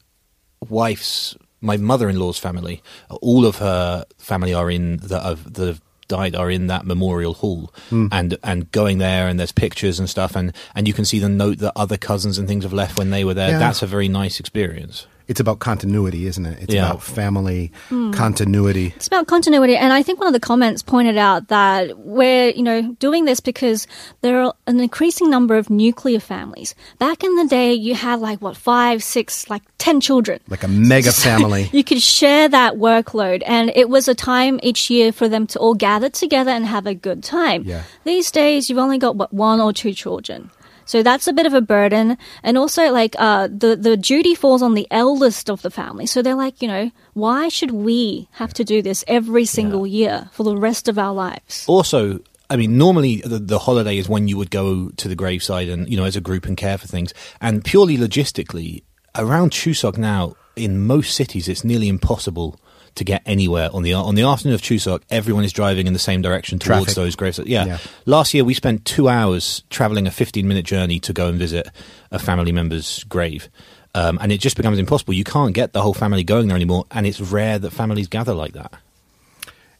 wife's 0.68 1.34
my 1.62 1.76
mother-in-law's 1.78 2.38
family, 2.38 2.82
all 3.22 3.46
of 3.46 3.56
her 3.56 4.04
family 4.18 4.52
are 4.52 4.70
in 4.70 4.98
the 4.98 5.16
of 5.16 5.54
the 5.54 5.80
died 6.08 6.34
are 6.36 6.50
in 6.50 6.66
that 6.68 6.86
memorial 6.86 7.34
hall 7.34 7.72
Hmm. 7.90 8.08
and 8.12 8.38
and 8.42 8.70
going 8.72 8.98
there 8.98 9.28
and 9.28 9.38
there's 9.38 9.52
pictures 9.52 9.98
and 9.98 10.08
stuff 10.08 10.36
and 10.36 10.52
and 10.74 10.86
you 10.88 10.94
can 10.94 11.04
see 11.04 11.18
the 11.18 11.28
note 11.28 11.58
that 11.58 11.72
other 11.76 11.96
cousins 11.96 12.38
and 12.38 12.46
things 12.48 12.64
have 12.64 12.72
left 12.72 12.98
when 12.98 13.10
they 13.10 13.24
were 13.24 13.34
there 13.34 13.50
Yeah. 13.50 13.58
that's 13.58 13.82
a 13.82 13.86
very 13.86 14.08
nice 14.08 14.38
experience 14.40 15.06
It's 15.28 15.40
about 15.40 15.58
continuity, 15.58 16.26
isn't 16.26 16.46
it? 16.46 16.58
It's 16.62 16.74
Yeah. 16.74 16.86
about 16.86 17.02
family 17.02 17.72
continuity. 18.12 18.92
It's 18.96 19.06
about 19.06 19.26
continuity, 19.26 19.76
and 19.76 19.92
I 19.92 20.02
think 20.02 20.18
one 20.20 20.26
of 20.28 20.32
the 20.32 20.40
comments 20.40 20.82
pointed 20.82 21.16
out 21.16 21.48
that 21.48 21.98
we're, 21.98 22.50
you 22.50 22.62
know, 22.62 22.94
doing 23.00 23.24
this 23.24 23.40
because 23.40 23.86
there 24.22 24.40
are 24.42 24.54
an 24.66 24.80
increasing 24.80 25.28
number 25.30 25.56
of 25.56 25.68
nuclear 25.70 26.20
families. 26.20 26.74
Back 26.98 27.24
in 27.24 27.34
the 27.36 27.46
day, 27.46 27.72
you 27.74 27.94
had 27.94 28.20
like 28.20 28.40
what 28.40 28.56
five, 28.56 29.02
six, 29.02 29.48
like 29.50 29.62
ten 29.78 30.00
children. 30.00 30.38
Like 30.48 30.62
a 30.62 30.68
mega 30.68 31.12
family. 31.28 31.68
You 31.72 31.84
could 31.84 32.02
share 32.02 32.48
that 32.48 32.74
workload, 32.74 33.42
and 33.46 33.72
it 33.74 33.88
was 33.88 34.08
a 34.08 34.14
time 34.14 34.60
each 34.62 34.90
year 34.90 35.12
for 35.12 35.28
them 35.28 35.46
to 35.48 35.58
all 35.58 35.74
gather 35.74 36.08
together 36.08 36.50
and 36.50 36.66
have 36.66 36.86
a 36.86 36.94
good 36.94 37.22
time. 37.22 37.62
Yeah. 37.66 37.82
These 38.04 38.30
days, 38.30 38.68
you've 38.70 38.78
only 38.78 38.98
got 38.98 39.16
what 39.16 39.32
one 39.32 39.60
or 39.60 39.72
two 39.72 39.92
children. 39.92 40.50
So 40.86 41.02
that's 41.02 41.26
a 41.26 41.32
bit 41.32 41.46
of 41.46 41.52
a 41.52 41.60
burden, 41.60 42.16
and 42.42 42.56
also 42.56 42.90
like 42.90 43.14
uh, 43.18 43.48
the 43.48 43.76
the 43.76 43.96
duty 43.96 44.34
falls 44.34 44.62
on 44.62 44.74
the 44.74 44.86
eldest 44.90 45.50
of 45.50 45.62
the 45.62 45.70
family. 45.70 46.06
So 46.06 46.22
they're 46.22 46.34
like, 46.34 46.62
you 46.62 46.68
know, 46.68 46.90
why 47.12 47.48
should 47.48 47.72
we 47.72 48.28
have 48.32 48.54
to 48.54 48.64
do 48.64 48.80
this 48.80 49.04
every 49.06 49.44
single 49.44 49.86
year 49.86 50.30
for 50.32 50.44
the 50.44 50.56
rest 50.56 50.88
of 50.88 50.98
our 50.98 51.12
lives? 51.12 51.64
also 51.68 52.20
I 52.48 52.56
mean, 52.56 52.78
normally 52.78 53.22
the, 53.22 53.38
the 53.38 53.58
holiday 53.58 53.98
is 53.98 54.08
when 54.08 54.28
you 54.28 54.36
would 54.36 54.50
go 54.50 54.90
to 54.90 55.08
the 55.08 55.16
graveside 55.16 55.68
and, 55.68 55.88
you 55.88 55.96
know, 55.96 56.04
as 56.04 56.16
a 56.16 56.20
group 56.20 56.46
and 56.46 56.56
care 56.56 56.78
for 56.78 56.86
things. 56.86 57.12
And 57.40 57.64
purely 57.64 57.96
logistically, 57.96 58.84
around 59.16 59.50
Chuseok 59.50 59.98
now, 59.98 60.36
in 60.54 60.86
most 60.86 61.14
cities, 61.14 61.48
it's 61.48 61.64
nearly 61.64 61.88
impossible 61.88 62.58
to 62.96 63.04
get 63.04 63.22
anywhere 63.24 63.70
on 63.72 63.82
the 63.82 63.92
on 63.92 64.14
the 64.14 64.22
afternoon 64.22 64.54
of 64.54 64.60
Chuseok. 64.62 65.02
Everyone 65.10 65.44
is 65.44 65.52
driving 65.52 65.86
in 65.86 65.92
the 65.92 65.98
same 65.98 66.22
direction 66.22 66.58
towards 66.58 66.84
Traffic. 66.86 66.94
those 66.94 67.16
graves. 67.16 67.38
Yeah. 67.46 67.64
Yeah. 67.64 67.78
Last 68.04 68.34
year, 68.34 68.44
we 68.44 68.54
spent 68.54 68.84
two 68.84 69.08
hours 69.08 69.62
traveling 69.70 70.06
a 70.06 70.10
15 70.10 70.46
minute 70.46 70.64
journey 70.64 70.98
to 71.00 71.12
go 71.12 71.28
and 71.28 71.38
visit 71.38 71.68
a 72.10 72.18
family 72.18 72.52
member's 72.52 73.04
grave. 73.04 73.48
Um, 73.94 74.18
and 74.20 74.30
it 74.30 74.40
just 74.40 74.56
becomes 74.56 74.78
impossible. 74.78 75.14
You 75.14 75.24
can't 75.24 75.54
get 75.54 75.72
the 75.72 75.80
whole 75.80 75.94
family 75.94 76.22
going 76.22 76.48
there 76.48 76.56
anymore. 76.56 76.84
And 76.90 77.06
it's 77.06 77.20
rare 77.20 77.58
that 77.58 77.70
families 77.70 78.08
gather 78.08 78.34
like 78.34 78.52
that. 78.52 78.72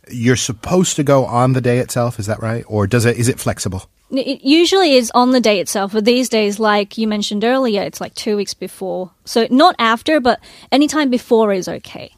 You're 0.08 0.36
supposed 0.36 0.96
to 0.96 1.02
go 1.02 1.26
on 1.26 1.52
the 1.52 1.60
day 1.60 1.80
itself, 1.80 2.18
is 2.18 2.26
that 2.26 2.40
right? 2.40 2.64
Or 2.68 2.86
does 2.86 3.04
it 3.04 3.16
is 3.18 3.28
it 3.28 3.40
flexible? 3.40 3.88
It 4.12 4.44
usually 4.44 4.94
is 4.94 5.10
on 5.16 5.32
the 5.32 5.40
day 5.40 5.58
itself, 5.58 5.92
but 5.92 6.04
these 6.04 6.28
days, 6.28 6.60
like 6.60 6.96
you 6.96 7.08
mentioned 7.08 7.42
earlier, 7.42 7.82
it's 7.82 8.00
like 8.00 8.14
two 8.14 8.36
weeks 8.36 8.54
before. 8.54 9.10
So 9.24 9.48
not 9.50 9.74
after, 9.80 10.20
but 10.20 10.38
anytime 10.70 11.10
before 11.10 11.52
is 11.52 11.66
okay. 11.68 12.12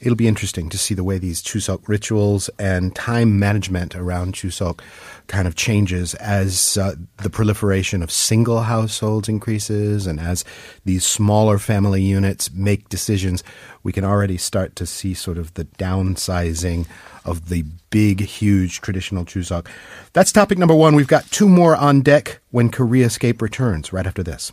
It'll 0.00 0.16
be 0.16 0.28
interesting 0.28 0.70
to 0.70 0.78
see 0.78 0.94
the 0.94 1.04
way 1.04 1.18
these 1.18 1.42
Chuseok 1.42 1.86
rituals 1.86 2.48
and 2.58 2.96
time 2.96 3.38
management 3.38 3.94
around 3.94 4.34
Chuseok 4.34 4.80
kind 5.26 5.46
of 5.46 5.56
changes 5.56 6.14
as 6.14 6.78
uh, 6.78 6.94
the 7.22 7.28
proliferation 7.28 8.02
of 8.02 8.10
single 8.10 8.62
households 8.62 9.28
increases 9.28 10.06
and 10.06 10.18
as 10.18 10.42
these 10.86 11.04
smaller 11.04 11.58
family 11.58 12.00
units 12.02 12.50
make 12.52 12.88
decisions. 12.88 13.44
We 13.82 13.92
can 13.92 14.04
already 14.04 14.38
start 14.38 14.74
to 14.76 14.86
see 14.86 15.12
sort 15.12 15.36
of 15.36 15.52
the 15.52 15.66
downsizing 15.66 16.86
of 17.26 17.50
the 17.50 17.64
big, 17.90 18.20
huge 18.20 18.80
traditional 18.80 19.26
Chuseok. 19.26 19.66
That's 20.14 20.32
topic 20.32 20.56
number 20.56 20.74
one. 20.74 20.94
We've 20.94 21.06
got 21.06 21.30
two 21.30 21.48
more 21.48 21.76
on 21.76 22.00
deck 22.00 22.40
when 22.50 22.70
Koreascape 22.70 23.42
returns 23.42 23.92
right 23.92 24.06
after 24.06 24.22
this. 24.22 24.50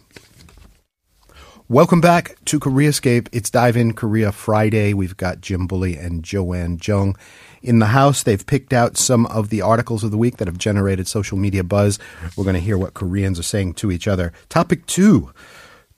Welcome 1.70 2.00
back 2.00 2.38
to 2.46 2.62
Koreascape. 2.62 3.28
It's 3.34 3.50
Dive 3.50 3.76
In 3.76 3.92
Korea 3.92 4.32
Friday. 4.32 4.94
We've 4.94 5.18
got 5.18 5.42
Jim 5.42 5.68
Bulley 5.68 5.98
and 5.98 6.24
Joanne 6.24 6.80
Jung 6.82 7.18
in 7.62 7.80
the 7.80 7.88
house. 7.88 8.24
They've 8.24 8.46
picked 8.46 8.72
out 8.72 8.96
some 8.96 9.26
of 9.26 9.50
the 9.50 9.62
articles 9.62 10.02
of 10.02 10.12
the 10.12 10.18
week 10.18 10.38
that 10.38 10.48
have 10.48 10.58
generated 10.58 11.10
social 11.10 11.38
media 11.38 11.66
buzz. 11.66 12.00
We're 12.38 12.46
going 12.46 12.54
to 12.54 12.62
hear 12.62 12.78
what 12.78 12.94
Koreans 12.94 13.38
are 13.38 13.44
saying 13.44 13.74
to 13.74 13.92
each 13.92 14.08
other. 14.08 14.32
Topic 14.48 14.86
two 14.86 15.34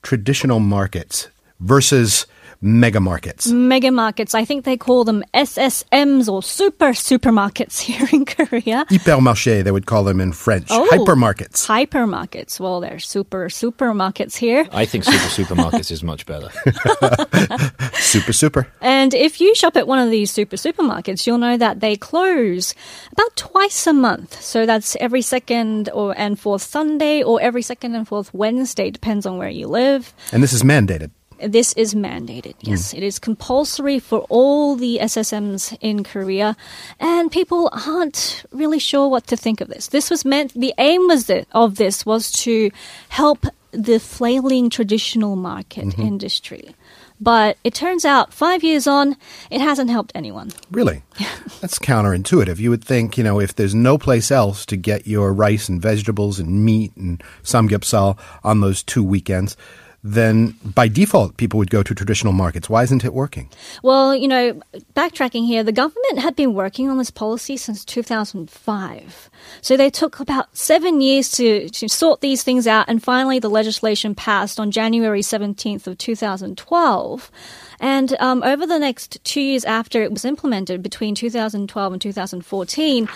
traditional 0.02 0.58
markets 0.58 1.28
versus 1.60 2.26
mega 2.62 3.00
markets. 3.00 3.46
Mega 3.46 3.90
markets, 3.90 4.34
I 4.34 4.44
think 4.44 4.64
they 4.64 4.76
call 4.76 5.04
them 5.04 5.24
SSMs 5.34 6.30
or 6.30 6.42
super 6.42 6.90
supermarkets 6.90 7.80
here 7.88 8.08
in 8.12 8.24
Korea. 8.24 8.84
Hypermarché, 8.90 9.64
they 9.64 9.70
would 9.70 9.86
call 9.86 10.04
them 10.04 10.20
in 10.20 10.32
French. 10.32 10.68
Oh. 10.70 10.88
Hypermarkets. 10.92 11.66
Hypermarkets. 11.66 12.60
Well, 12.60 12.80
they're 12.80 12.98
super 12.98 13.48
supermarkets 13.48 14.36
here. 14.36 14.66
I 14.72 14.84
think 14.84 15.04
super 15.04 15.16
supermarkets 15.54 15.90
is 15.90 16.02
much 16.02 16.26
better. 16.26 16.50
Super, 17.94 18.32
super. 18.32 18.66
And 18.80 19.14
if 19.14 19.40
you 19.40 19.54
shop 19.54 19.76
at 19.76 19.86
one 19.86 19.98
of 20.00 20.10
these 20.10 20.30
super 20.32 20.56
supermarkets, 20.56 21.26
you'll 21.26 21.38
know 21.38 21.56
that 21.56 21.78
they 21.78 21.96
close 21.96 22.74
about 23.12 23.36
twice 23.36 23.86
a 23.86 23.92
month. 23.92 24.40
So 24.42 24.66
that's 24.66 24.96
every 24.96 25.22
second 25.22 25.90
or 25.92 26.18
and 26.18 26.38
fourth 26.38 26.62
Sunday 26.62 27.22
or 27.22 27.40
every 27.40 27.62
second 27.62 27.94
and 27.94 28.08
fourth 28.08 28.34
Wednesday, 28.34 28.90
depends 28.90 29.26
on 29.26 29.38
where 29.38 29.48
you 29.48 29.68
live. 29.68 30.12
And 30.32 30.42
this 30.42 30.52
is 30.52 30.62
mandated. 30.64 31.10
This 31.42 31.72
is 31.74 31.94
mandated. 31.94 32.54
Hmm. 32.62 32.70
Yes, 32.70 32.94
it 32.94 33.02
is 33.02 33.18
compulsory 33.18 33.98
for 33.98 34.20
all 34.28 34.76
the 34.76 34.98
SSMs 35.00 35.76
in 35.80 36.04
Korea, 36.04 36.56
and 36.98 37.30
people 37.30 37.70
aren't 37.86 38.44
really 38.52 38.78
sure 38.78 39.08
what 39.08 39.26
to 39.28 39.36
think 39.36 39.60
of 39.60 39.68
this. 39.68 39.88
This 39.88 40.10
was 40.10 40.24
meant. 40.24 40.52
The 40.54 40.74
aim 40.78 41.06
was 41.06 41.26
that, 41.26 41.46
of 41.52 41.76
this 41.76 42.04
was 42.04 42.30
to 42.44 42.70
help 43.08 43.46
the 43.72 44.00
flailing 44.00 44.70
traditional 44.70 45.36
market 45.36 45.86
mm-hmm. 45.86 46.02
industry. 46.02 46.74
But 47.20 47.58
it 47.64 47.74
turns 47.74 48.06
out, 48.06 48.32
five 48.32 48.64
years 48.64 48.86
on, 48.86 49.14
it 49.50 49.60
hasn't 49.60 49.90
helped 49.90 50.12
anyone. 50.14 50.50
Really? 50.70 51.02
That's 51.60 51.78
counterintuitive. 51.78 52.58
You 52.58 52.70
would 52.70 52.82
think, 52.82 53.18
you 53.18 53.24
know, 53.24 53.38
if 53.38 53.54
there's 53.54 53.74
no 53.74 53.98
place 53.98 54.30
else 54.30 54.64
to 54.66 54.76
get 54.76 55.06
your 55.06 55.32
rice 55.34 55.68
and 55.68 55.82
vegetables 55.82 56.38
and 56.38 56.64
meat 56.64 56.96
and 56.96 57.22
samgyeopsal 57.42 58.18
on 58.42 58.62
those 58.62 58.82
two 58.82 59.04
weekends, 59.04 59.54
then 60.02 60.54
by 60.64 60.88
default 60.88 61.36
people 61.36 61.58
would 61.58 61.70
go 61.70 61.82
to 61.82 61.94
traditional 61.94 62.32
markets. 62.32 62.70
Why 62.70 62.82
isn't 62.82 63.04
it 63.04 63.12
working? 63.12 63.50
Well, 63.82 64.14
you 64.14 64.28
know, 64.28 64.60
backtracking 64.94 65.46
here, 65.46 65.62
the 65.62 65.72
government 65.72 66.18
had 66.18 66.34
been 66.34 66.54
working 66.54 66.88
on 66.88 66.96
this 66.96 67.10
policy 67.10 67.56
since 67.58 67.84
2005. 67.84 69.30
So 69.60 69.76
they 69.76 69.90
took 69.90 70.18
about 70.18 70.56
seven 70.56 71.02
years 71.02 71.30
to, 71.32 71.68
to 71.68 71.88
sort 71.88 72.22
these 72.22 72.42
things 72.42 72.66
out, 72.66 72.86
and 72.88 73.02
finally 73.02 73.38
the 73.38 73.50
legislation 73.50 74.14
passed 74.14 74.58
on 74.58 74.70
January 74.70 75.20
17th 75.20 75.86
of 75.86 75.98
2012. 75.98 77.30
And 77.78 78.16
um, 78.20 78.42
over 78.42 78.66
the 78.66 78.78
next 78.78 79.22
two 79.24 79.40
years 79.40 79.64
after 79.64 80.02
it 80.02 80.12
was 80.12 80.24
implemented, 80.24 80.82
between 80.82 81.14
2012 81.14 81.92
and 81.92 82.00
2014, 82.00 83.08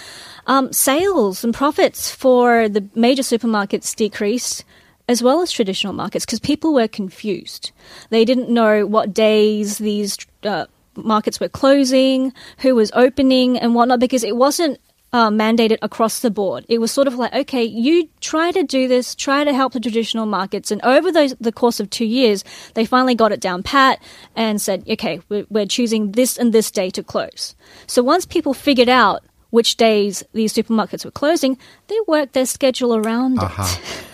um, 0.46 0.72
sales 0.72 1.44
and 1.44 1.54
profits 1.54 2.14
for 2.14 2.68
the 2.68 2.86
major 2.94 3.22
supermarkets 3.22 3.94
decreased 3.94 4.64
as 5.08 5.22
well 5.22 5.42
as 5.42 5.52
traditional 5.52 5.92
markets 5.92 6.24
because 6.24 6.40
people 6.40 6.72
were 6.72 6.88
confused. 6.88 7.72
They 8.10 8.24
didn't 8.24 8.48
know 8.48 8.86
what 8.86 9.12
days 9.12 9.78
these 9.78 10.16
uh, 10.42 10.66
markets 10.96 11.40
were 11.40 11.48
closing, 11.48 12.32
who 12.58 12.74
was 12.74 12.90
opening, 12.94 13.58
and 13.58 13.74
whatnot 13.74 14.00
because 14.00 14.24
it 14.24 14.36
wasn't. 14.36 14.80
Uh, 15.12 15.30
mandated 15.30 15.78
across 15.80 16.18
the 16.18 16.30
board. 16.32 16.66
It 16.68 16.80
was 16.80 16.90
sort 16.90 17.06
of 17.06 17.14
like, 17.14 17.32
okay, 17.32 17.62
you 17.62 18.08
try 18.20 18.50
to 18.50 18.64
do 18.64 18.88
this, 18.88 19.14
try 19.14 19.44
to 19.44 19.54
help 19.54 19.72
the 19.72 19.78
traditional 19.78 20.26
markets, 20.26 20.72
and 20.72 20.82
over 20.82 21.12
those, 21.12 21.36
the 21.38 21.52
course 21.52 21.78
of 21.78 21.88
two 21.88 22.04
years, 22.04 22.42
they 22.74 22.84
finally 22.84 23.14
got 23.14 23.30
it 23.30 23.38
down 23.38 23.62
pat 23.62 24.02
and 24.34 24.60
said, 24.60 24.82
okay, 24.88 25.20
we're, 25.28 25.46
we're 25.50 25.66
choosing 25.66 26.10
this 26.10 26.36
and 26.36 26.52
this 26.52 26.68
day 26.68 26.90
to 26.90 27.04
close. 27.04 27.54
So 27.86 28.02
once 28.02 28.26
people 28.26 28.54
figured 28.54 28.88
out 28.88 29.22
which 29.50 29.76
days 29.76 30.24
these 30.32 30.52
supermarkets 30.52 31.04
were 31.04 31.12
closing, 31.12 31.58
they 31.86 31.98
worked 32.08 32.32
their 32.32 32.44
schedule 32.44 32.96
around 32.96 33.38
it. 33.40 33.80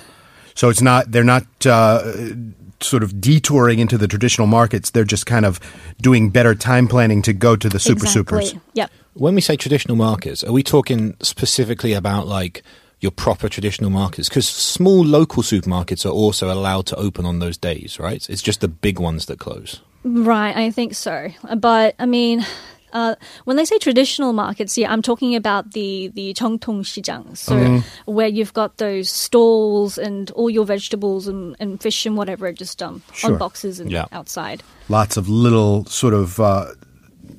So 0.61 0.69
it's 0.69 0.83
not 0.83 1.11
they're 1.11 1.25
not 1.25 1.47
uh, 1.65 2.35
sort 2.81 3.03
of 3.03 3.19
detouring 3.19 3.79
into 3.79 3.97
the 3.97 4.07
traditional 4.07 4.47
markets. 4.47 4.91
They're 4.91 5.05
just 5.05 5.25
kind 5.25 5.47
of 5.47 5.59
doing 6.03 6.29
better 6.29 6.55
time 6.55 6.87
planning 6.87 7.23
to 7.23 7.33
go 7.33 7.57
to 7.57 7.67
the 7.71 7.79
super 7.79 8.05
exactly. 8.05 8.45
supers. 8.45 8.55
Yep. 8.75 8.91
When 9.15 9.35
we 9.35 9.41
say 9.41 9.57
traditional 9.57 9.97
markets, 9.97 10.45
are 10.45 10.53
we 10.53 10.63
talking 10.63 11.17
specifically 11.23 11.95
about 11.95 12.27
like 12.27 12.63
your 13.01 13.11
proper 13.11 13.49
traditional 13.49 13.89
markets? 13.89 14.29
Because 14.29 14.47
small 14.47 15.03
local 15.03 15.43
supermarkets 15.43 16.05
are 16.05 16.11
also 16.13 16.53
allowed 16.53 16.85
to 16.89 16.97
open 16.97 17.25
on 17.25 17.39
those 17.39 17.57
days, 17.57 17.99
right? 17.99 18.29
It's 18.29 18.43
just 18.43 18.61
the 18.61 18.69
big 18.69 19.01
ones 19.01 19.25
that 19.27 19.39
close. 19.39 19.81
Right, 20.05 20.55
I 20.55 20.71
think 20.71 20.93
so. 20.93 21.31
But 21.57 21.95
I 21.99 22.05
mean, 22.05 22.45
uh, 22.93 23.15
when 23.45 23.57
they 23.57 23.65
say 23.65 23.79
traditional 23.79 24.33
markets, 24.33 24.77
yeah, 24.77 24.93
I'm 24.93 25.03
talking 25.03 25.35
about 25.35 25.73
the 25.73 26.09
the 26.15 26.35
Chongtong 26.35 26.83
Shijang, 26.83 27.37
so 27.37 27.55
mm. 27.55 27.85
where 28.07 28.29
you've 28.29 28.53
got 28.53 28.79
those 28.79 29.11
stalls 29.11 29.99
and 29.99 30.31
all 30.33 30.51
your 30.51 30.65
vegetables 30.65 31.29
and, 31.29 31.57
and 31.61 31.81
fish 31.81 32.07
and 32.07 32.17
whatever 32.17 32.53
just 32.53 32.83
um, 32.83 33.03
sure. 33.13 33.33
on 33.33 33.39
boxes 33.39 33.81
and 33.81 33.91
yeah. 33.91 34.07
outside. 34.13 34.63
Lots 34.89 35.17
of 35.17 35.29
little 35.29 35.85
sort 35.87 36.15
of. 36.15 36.41
Uh, 36.41 36.67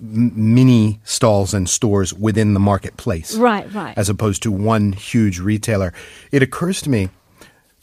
mini 0.04 1.00
stalls 1.04 1.54
and 1.54 1.70
stores 1.70 2.12
within 2.12 2.56
the 2.56 2.60
marketplace. 2.60 3.36
Right, 3.36 3.72
right. 3.72 3.96
As 3.96 4.10
opposed 4.10 4.42
to 4.44 4.52
one 4.52 4.94
huge 4.94 5.40
retailer. 5.40 5.94
It 6.32 6.42
occurs 6.42 6.82
to 6.84 6.90
me 6.90 7.10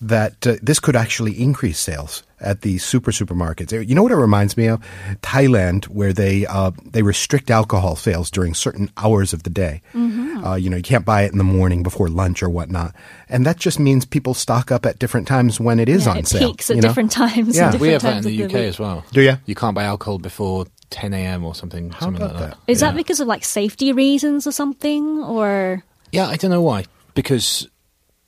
that 0.01 0.47
uh, 0.47 0.55
this 0.63 0.79
could 0.79 0.95
actually 0.97 1.41
increase 1.41 1.79
sales 1.79 2.23
at 2.41 2.61
the 2.61 2.79
super 2.79 3.11
supermarkets. 3.11 3.89
You 3.89 3.95
know 3.95 4.03
what 4.03 4.13
it 4.13 4.17
reminds 4.17 4.57
me 4.57 4.67
of? 4.67 4.81
Thailand, 5.23 5.87
where 5.87 6.13
they 6.13 6.47
uh, 6.47 6.71
they 6.85 7.03
restrict 7.03 7.51
alcohol 7.51 7.97
sales 7.97 8.31
during 8.31 8.55
certain 8.55 8.91
hours 8.97 9.33
of 9.33 9.43
the 9.43 9.51
day. 9.51 9.83
Uh, 9.95 10.55
you 10.55 10.71
know, 10.71 10.77
you 10.77 10.83
can't 10.83 11.05
buy 11.05 11.23
it 11.23 11.33
in 11.33 11.39
the 11.39 11.45
morning 11.45 11.83
before 11.83 12.09
lunch 12.09 12.43
or 12.43 12.49
whatnot, 12.49 12.95
and 13.29 13.45
that 13.45 13.57
just 13.57 13.79
means 13.81 14.05
people 14.05 14.35
stock 14.35 14.71
up 14.71 14.87
at 14.87 14.99
different 14.99 15.27
times 15.27 15.59
when 15.61 15.81
it 15.81 15.89
is 15.89 16.07
yeah, 16.07 16.13
on 16.13 16.19
it 16.19 16.29
sale. 16.29 16.51
peaks 16.51 16.71
at 16.71 16.77
you 16.77 16.83
know? 16.83 16.89
different 16.89 17.11
times. 17.11 17.57
Yeah. 17.57 17.73
different 17.73 17.81
We 17.81 17.89
have 17.89 18.03
that 18.03 18.19
in 18.19 18.23
the 18.25 18.45
UK 18.45 18.53
week. 18.53 18.63
as 18.65 18.79
well. 18.79 19.05
Do 19.11 19.21
ya? 19.21 19.37
You 19.47 19.55
can't 19.55 19.75
buy 19.75 19.85
alcohol 19.85 20.19
before 20.19 20.67
10 20.91 21.13
a.m. 21.13 21.45
or 21.45 21.55
something. 21.55 21.91
How 21.91 22.01
something 22.01 22.23
about 22.23 22.37
like 22.37 22.51
that? 22.51 22.57
that. 22.67 22.73
Is 22.73 22.81
yeah. 22.81 22.91
that 22.91 22.97
because 22.97 23.21
of 23.21 23.27
like 23.27 23.45
safety 23.45 23.93
reasons 23.93 24.47
or 24.47 24.53
something, 24.53 25.19
or 25.25 25.83
Yeah, 26.13 26.29
I 26.29 26.37
don't 26.37 26.51
know 26.51 26.63
why. 26.63 26.85
Because 27.15 27.69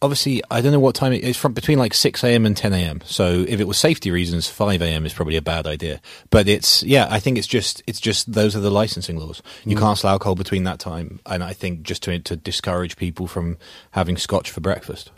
obviously, 0.03 0.43
I 0.51 0.61
don't 0.61 0.73
know 0.73 0.81
what 0.81 0.95
time 0.95 1.13
it 1.13 1.23
is 1.23 1.37
from 1.37 1.53
between 1.53 1.79
like 1.79 1.95
6 1.95 2.25
a.m. 2.25 2.47
and 2.47 2.57
10 2.57 2.73
a.m. 2.73 3.01
So 3.05 3.45
if 3.47 3.61
it 3.61 3.69
was 3.69 3.79
safety 3.79 4.11
reasons, 4.11 4.49
5 4.49 4.83
a.m. 4.83 5.07
is 5.07 5.13
probably 5.13 5.37
a 5.37 5.43
bad 5.43 5.67
idea. 5.67 6.01
But 6.31 6.49
it's, 6.49 6.83
yeah, 6.83 7.07
I 7.11 7.21
think 7.21 7.39
it's 7.39 7.47
just, 7.47 7.83
it's 7.87 8.01
just 8.01 8.33
those 8.33 8.57
are 8.57 8.61
the 8.61 8.71
licensing 8.71 9.19
laws. 9.19 9.43
You 9.65 9.77
can't 9.77 9.99
sell 9.99 10.11
alcohol 10.11 10.35
between 10.35 10.65
that 10.65 10.79
time. 10.79 11.21
And 11.27 11.45
I 11.45 11.53
think 11.53 11.83
just 11.83 12.03
to, 12.05 12.19
to 12.19 12.37
discourage 12.37 12.97
people 12.97 13.27
from 13.27 13.59
having 13.93 14.17
scotch 14.17 14.51
for 14.51 14.61
breakfast. 14.61 15.11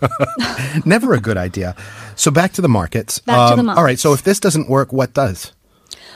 Never 0.84 1.14
a 1.14 1.20
good 1.20 1.36
idea. 1.38 1.74
So 2.16 2.30
back 2.30 2.52
to 2.52 2.62
the 2.62 2.68
markets. 2.68 3.20
Um, 3.26 3.56
to 3.56 3.62
the 3.62 3.72
All 3.72 3.84
right. 3.84 3.98
So 3.98 4.12
if 4.12 4.22
this 4.22 4.40
doesn't 4.40 4.68
work, 4.68 4.92
what 4.92 5.14
does? 5.14 5.52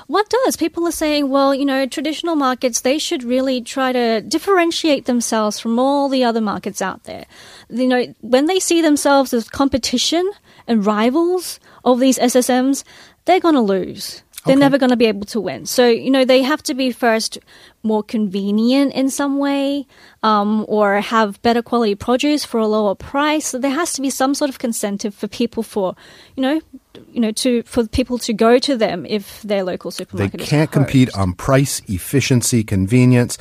What 0.07 0.29
does? 0.29 0.57
People 0.57 0.87
are 0.87 0.93
saying, 0.93 1.31
well, 1.31 1.55
you 1.55 1.65
know, 1.65 1.87
traditional 1.87 2.37
markets, 2.37 2.81
they 2.81 2.99
should 2.99 3.23
really 3.23 3.61
try 3.61 3.93
to 3.93 4.21
differentiate 4.21 5.07
themselves 5.07 5.59
from 5.59 5.79
all 5.79 6.09
the 6.09 6.25
other 6.25 6.41
markets 6.41 6.83
out 6.83 7.05
there. 7.05 7.27
You 7.69 7.87
know, 7.87 8.15
when 8.21 8.47
they 8.47 8.59
see 8.59 8.83
themselves 8.83 9.33
as 9.33 9.49
competition 9.49 10.31
and 10.67 10.85
rivals 10.85 11.61
of 11.85 12.01
these 12.01 12.19
SSMs, 12.19 12.85
they're 13.25 13.41
going 13.41 13.55
to 13.55 13.61
lose. 13.61 14.23
They're 14.47 14.55
Okay. 14.55 14.61
never 14.61 14.79
going 14.79 14.91
to 14.91 14.97
be 14.97 15.07
able 15.07 15.27
to 15.27 15.41
win. 15.41 15.67
So, 15.67 15.87
you 15.87 16.11
know, 16.11 16.25
they 16.25 16.43
have 16.43 16.63
to 16.63 16.75
be 16.75 16.93
first 16.93 17.39
more 17.83 18.03
convenient 18.03 18.95
in 18.95 19.11
some 19.11 19.39
way, 19.39 19.87
um, 20.23 20.65
or 20.67 21.01
have 21.01 21.41
better 21.43 21.63
quality 21.63 21.95
produce 21.95 22.45
for 22.45 22.59
a 22.59 22.67
lower 22.67 22.95
price. 22.95 23.47
So 23.49 23.59
there 23.59 23.71
has 23.71 23.93
to 23.95 24.01
be 24.01 24.09
some 24.09 24.35
sort 24.35 24.49
of 24.49 24.57
incentive 24.65 25.15
for 25.15 25.29
people 25.29 25.63
for, 25.63 25.95
you 26.37 26.43
know, 26.43 26.61
you 27.13 27.21
know, 27.21 27.33
to 27.33 27.63
for 27.65 27.87
people 27.87 28.19
to 28.19 28.33
go 28.33 28.59
to 28.59 28.77
them 28.77 29.05
if 29.07 29.43
their 29.43 29.63
local 29.63 29.91
supermarket. 29.91 30.41
is 30.41 30.49
can't 30.49 30.71
compete 30.71 31.15
on 31.15 31.35
price, 31.35 31.83
efficiency, 31.89 32.65
convenience. 32.65 33.37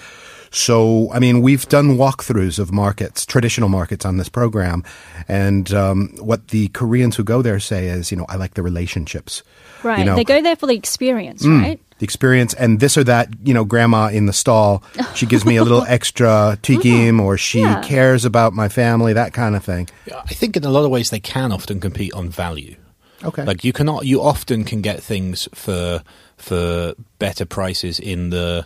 So, 0.51 1.12
I 1.12 1.19
mean, 1.19 1.41
we've 1.41 1.67
done 1.69 1.97
walkthroughs 1.97 2.59
of 2.59 2.71
markets, 2.71 3.25
traditional 3.25 3.69
markets 3.69 4.05
on 4.05 4.17
this 4.17 4.29
program. 4.29 4.83
And 5.27 5.71
um, 5.73 6.09
what 6.19 6.47
the 6.49 6.69
Koreans 6.69 7.15
who 7.15 7.23
go 7.23 7.41
there 7.41 7.59
say 7.59 7.88
is, 7.88 8.12
you 8.12 8.17
know, 8.17 8.25
I 8.29 8.35
like 8.35 8.55
the 8.55 8.63
relationships. 8.63 9.43
Right. 9.83 9.99
You 9.99 10.05
know, 10.05 10.15
they 10.15 10.23
go 10.23 10.41
there 10.41 10.55
for 10.55 10.65
the 10.67 10.75
experience, 10.75 11.43
Mm. 11.45 11.62
right? 11.62 11.79
the 11.99 12.05
experience 12.05 12.53
and 12.53 12.79
this 12.79 12.97
or 12.97 13.03
that, 13.03 13.27
you 13.43 13.53
know, 13.53 13.65
grandma 13.65 14.07
in 14.07 14.25
the 14.25 14.31
stall, 14.31 14.81
she 15.15 15.25
gives 15.25 15.43
me 15.45 15.57
a 15.57 15.63
little 15.63 15.83
extra 15.88 16.57
tikim 16.63 17.19
or 17.19 17.38
she 17.38 17.59
Yeah. 17.59 17.81
cares 17.83 18.23
about 18.23 18.53
my 18.53 18.69
family, 18.69 19.12
that 19.12 19.33
kind 19.33 19.53
of 19.53 19.65
thing. 19.65 19.89
I 20.09 20.33
think 20.33 20.55
in 20.55 20.63
a 20.63 20.69
lot 20.69 20.85
of 20.85 20.91
ways 20.91 21.09
they 21.09 21.19
can 21.19 21.51
often 21.51 21.81
compete 21.81 22.13
on 22.13 22.29
value. 22.29 22.77
Okay. 23.25 23.43
Like 23.43 23.65
you 23.65 23.73
cannot, 23.73 24.05
you 24.05 24.21
often 24.21 24.63
can 24.63 24.81
get 24.81 25.03
things 25.03 25.49
for 25.53 26.01
for 26.38 26.93
better 27.19 27.43
prices 27.45 27.99
in 27.99 28.29
the 28.29 28.65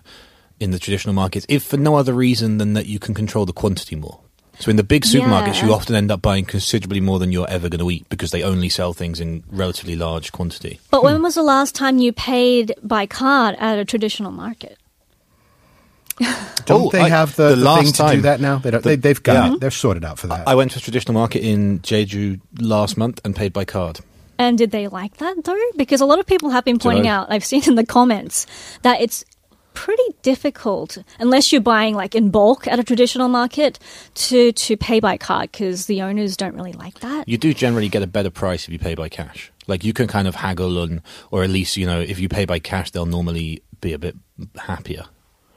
in 0.63 0.71
the 0.71 0.79
traditional 0.79 1.13
markets, 1.13 1.45
if 1.49 1.63
for 1.63 1.77
no 1.77 1.95
other 1.95 2.13
reason 2.13 2.57
than 2.57 2.73
that 2.73 2.85
you 2.87 2.97
can 2.99 3.13
control 3.13 3.45
the 3.45 3.53
quantity 3.53 3.95
more. 3.95 4.19
So 4.59 4.69
in 4.69 4.77
the 4.77 4.83
big 4.83 5.03
supermarkets, 5.03 5.61
you 5.63 5.73
often 5.73 5.95
end 5.95 6.11
up 6.11 6.21
buying 6.21 6.45
considerably 6.45 7.01
more 7.01 7.17
than 7.19 7.31
you're 7.31 7.49
ever 7.49 7.69
going 7.69 7.79
to 7.79 7.89
eat 7.89 8.07
because 8.09 8.29
they 8.31 8.43
only 8.43 8.69
sell 8.69 8.93
things 8.93 9.19
in 9.19 9.43
relatively 9.51 9.95
large 9.95 10.31
quantity. 10.31 10.79
But 10.91 10.99
Hmm. 10.99 11.05
when 11.05 11.21
was 11.23 11.35
the 11.35 11.43
last 11.43 11.73
time 11.75 11.97
you 11.97 12.13
paid 12.13 12.73
by 12.83 13.05
card 13.07 13.55
at 13.59 13.79
a 13.79 13.85
traditional 13.85 14.31
market? 14.31 14.77
Don't 16.65 16.83
Oh, 16.87 16.89
they 16.91 16.99
I- 17.01 17.09
have 17.09 17.35
the, 17.35 17.49
the 17.49 17.55
the 17.55 17.63
last 17.63 17.83
thing 17.83 17.91
to 17.93 17.97
do 17.97 18.03
time- 18.03 18.21
that 18.21 18.39
now? 18.39 18.57
They 18.59 18.71
don't, 18.71 18.83
the- 18.83 18.89
they, 18.89 18.95
they've 18.95 19.23
got 19.23 19.33
yeah. 19.33 19.53
it. 19.55 19.59
They're 19.59 19.71
sorted 19.71 20.05
out 20.05 20.19
for 20.19 20.27
that. 20.27 20.47
I 20.47 20.53
went 20.55 20.71
to 20.71 20.77
a 20.77 20.81
traditional 20.81 21.15
market 21.15 21.43
in 21.43 21.79
Jeju 21.79 22.39
last 22.59 22.95
month 22.97 23.19
and 23.25 23.35
paid 23.35 23.51
by 23.53 23.65
card. 23.65 23.99
And 24.37 24.57
did 24.57 24.71
they 24.71 24.87
like 24.87 25.17
that 25.17 25.43
though? 25.43 25.57
Because 25.75 26.01
a 26.01 26.05
lot 26.05 26.19
of 26.19 26.25
people 26.25 26.49
have 26.51 26.63
been 26.65 26.77
pointing 26.79 27.07
out, 27.07 27.27
I've 27.31 27.45
seen 27.45 27.63
in 27.65 27.75
the 27.75 27.85
comments, 27.85 28.45
that 28.83 29.01
it's 29.01 29.25
pretty 29.73 30.03
difficult 30.21 30.97
unless 31.19 31.51
you're 31.51 31.61
buying 31.61 31.95
like 31.95 32.15
in 32.15 32.29
bulk 32.29 32.67
at 32.67 32.79
a 32.79 32.83
traditional 32.83 33.27
market 33.27 33.79
to 34.15 34.51
to 34.53 34.77
pay 34.77 34.99
by 34.99 35.17
card 35.17 35.51
because 35.51 35.85
the 35.85 36.01
owners 36.01 36.37
don't 36.37 36.55
really 36.55 36.73
like 36.73 36.99
that. 36.99 37.27
You 37.27 37.37
do 37.37 37.53
generally 37.53 37.89
get 37.89 38.03
a 38.03 38.07
better 38.07 38.29
price 38.29 38.65
if 38.65 38.73
you 38.73 38.79
pay 38.79 38.95
by 38.95 39.09
cash. 39.09 39.51
Like 39.67 39.83
you 39.83 39.93
can 39.93 40.07
kind 40.07 40.27
of 40.27 40.35
haggle 40.35 40.81
and, 40.83 41.01
or 41.31 41.43
at 41.43 41.49
least 41.49 41.77
you 41.77 41.85
know, 41.85 41.99
if 41.99 42.19
you 42.19 42.29
pay 42.29 42.45
by 42.45 42.59
cash, 42.59 42.91
they'll 42.91 43.05
normally 43.05 43.61
be 43.81 43.93
a 43.93 43.99
bit 43.99 44.15
happier. 44.57 45.05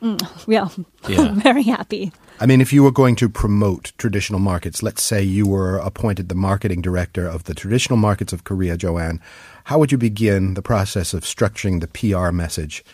Mm, 0.02 0.20
yeah, 0.46 0.68
Yeah. 1.08 1.32
very 1.34 1.62
happy. 1.62 2.12
I 2.38 2.44
mean, 2.44 2.60
if 2.60 2.70
you 2.70 2.82
were 2.82 2.92
going 2.92 3.16
to 3.16 3.30
promote 3.30 3.92
traditional 3.96 4.40
markets, 4.40 4.82
let's 4.82 5.02
say 5.02 5.22
you 5.22 5.46
were 5.46 5.78
appointed 5.78 6.28
the 6.28 6.34
marketing 6.34 6.82
director 6.82 7.26
of 7.26 7.44
the 7.44 7.54
traditional 7.54 7.96
markets 7.96 8.32
of 8.32 8.44
Korea, 8.44 8.76
Joanne, 8.76 9.22
how 9.64 9.78
would 9.78 9.90
you 9.90 9.96
begin 9.96 10.52
the 10.52 10.60
process 10.62 11.14
of 11.14 11.22
structuring 11.22 11.80
the 11.80 11.88
PR 11.88 12.30
message? 12.30 12.84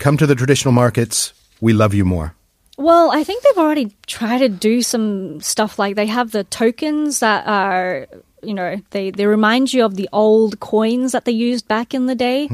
Come 0.00 0.16
to 0.16 0.26
the 0.26 0.34
traditional 0.34 0.72
markets, 0.72 1.34
we 1.60 1.74
love 1.74 1.92
you 1.92 2.06
more. 2.06 2.34
Well, 2.78 3.10
I 3.12 3.22
think 3.22 3.42
they've 3.42 3.58
already 3.58 3.94
tried 4.06 4.38
to 4.38 4.48
do 4.48 4.80
some 4.80 5.42
stuff 5.42 5.78
like 5.78 5.94
they 5.94 6.06
have 6.06 6.32
the 6.32 6.44
tokens 6.44 7.20
that 7.20 7.46
are, 7.46 8.06
you 8.42 8.54
know, 8.54 8.80
they, 8.92 9.10
they 9.10 9.26
remind 9.26 9.74
you 9.74 9.84
of 9.84 9.96
the 9.96 10.08
old 10.10 10.58
coins 10.58 11.12
that 11.12 11.26
they 11.26 11.32
used 11.32 11.68
back 11.68 11.92
in 11.92 12.06
the 12.06 12.14
day, 12.14 12.48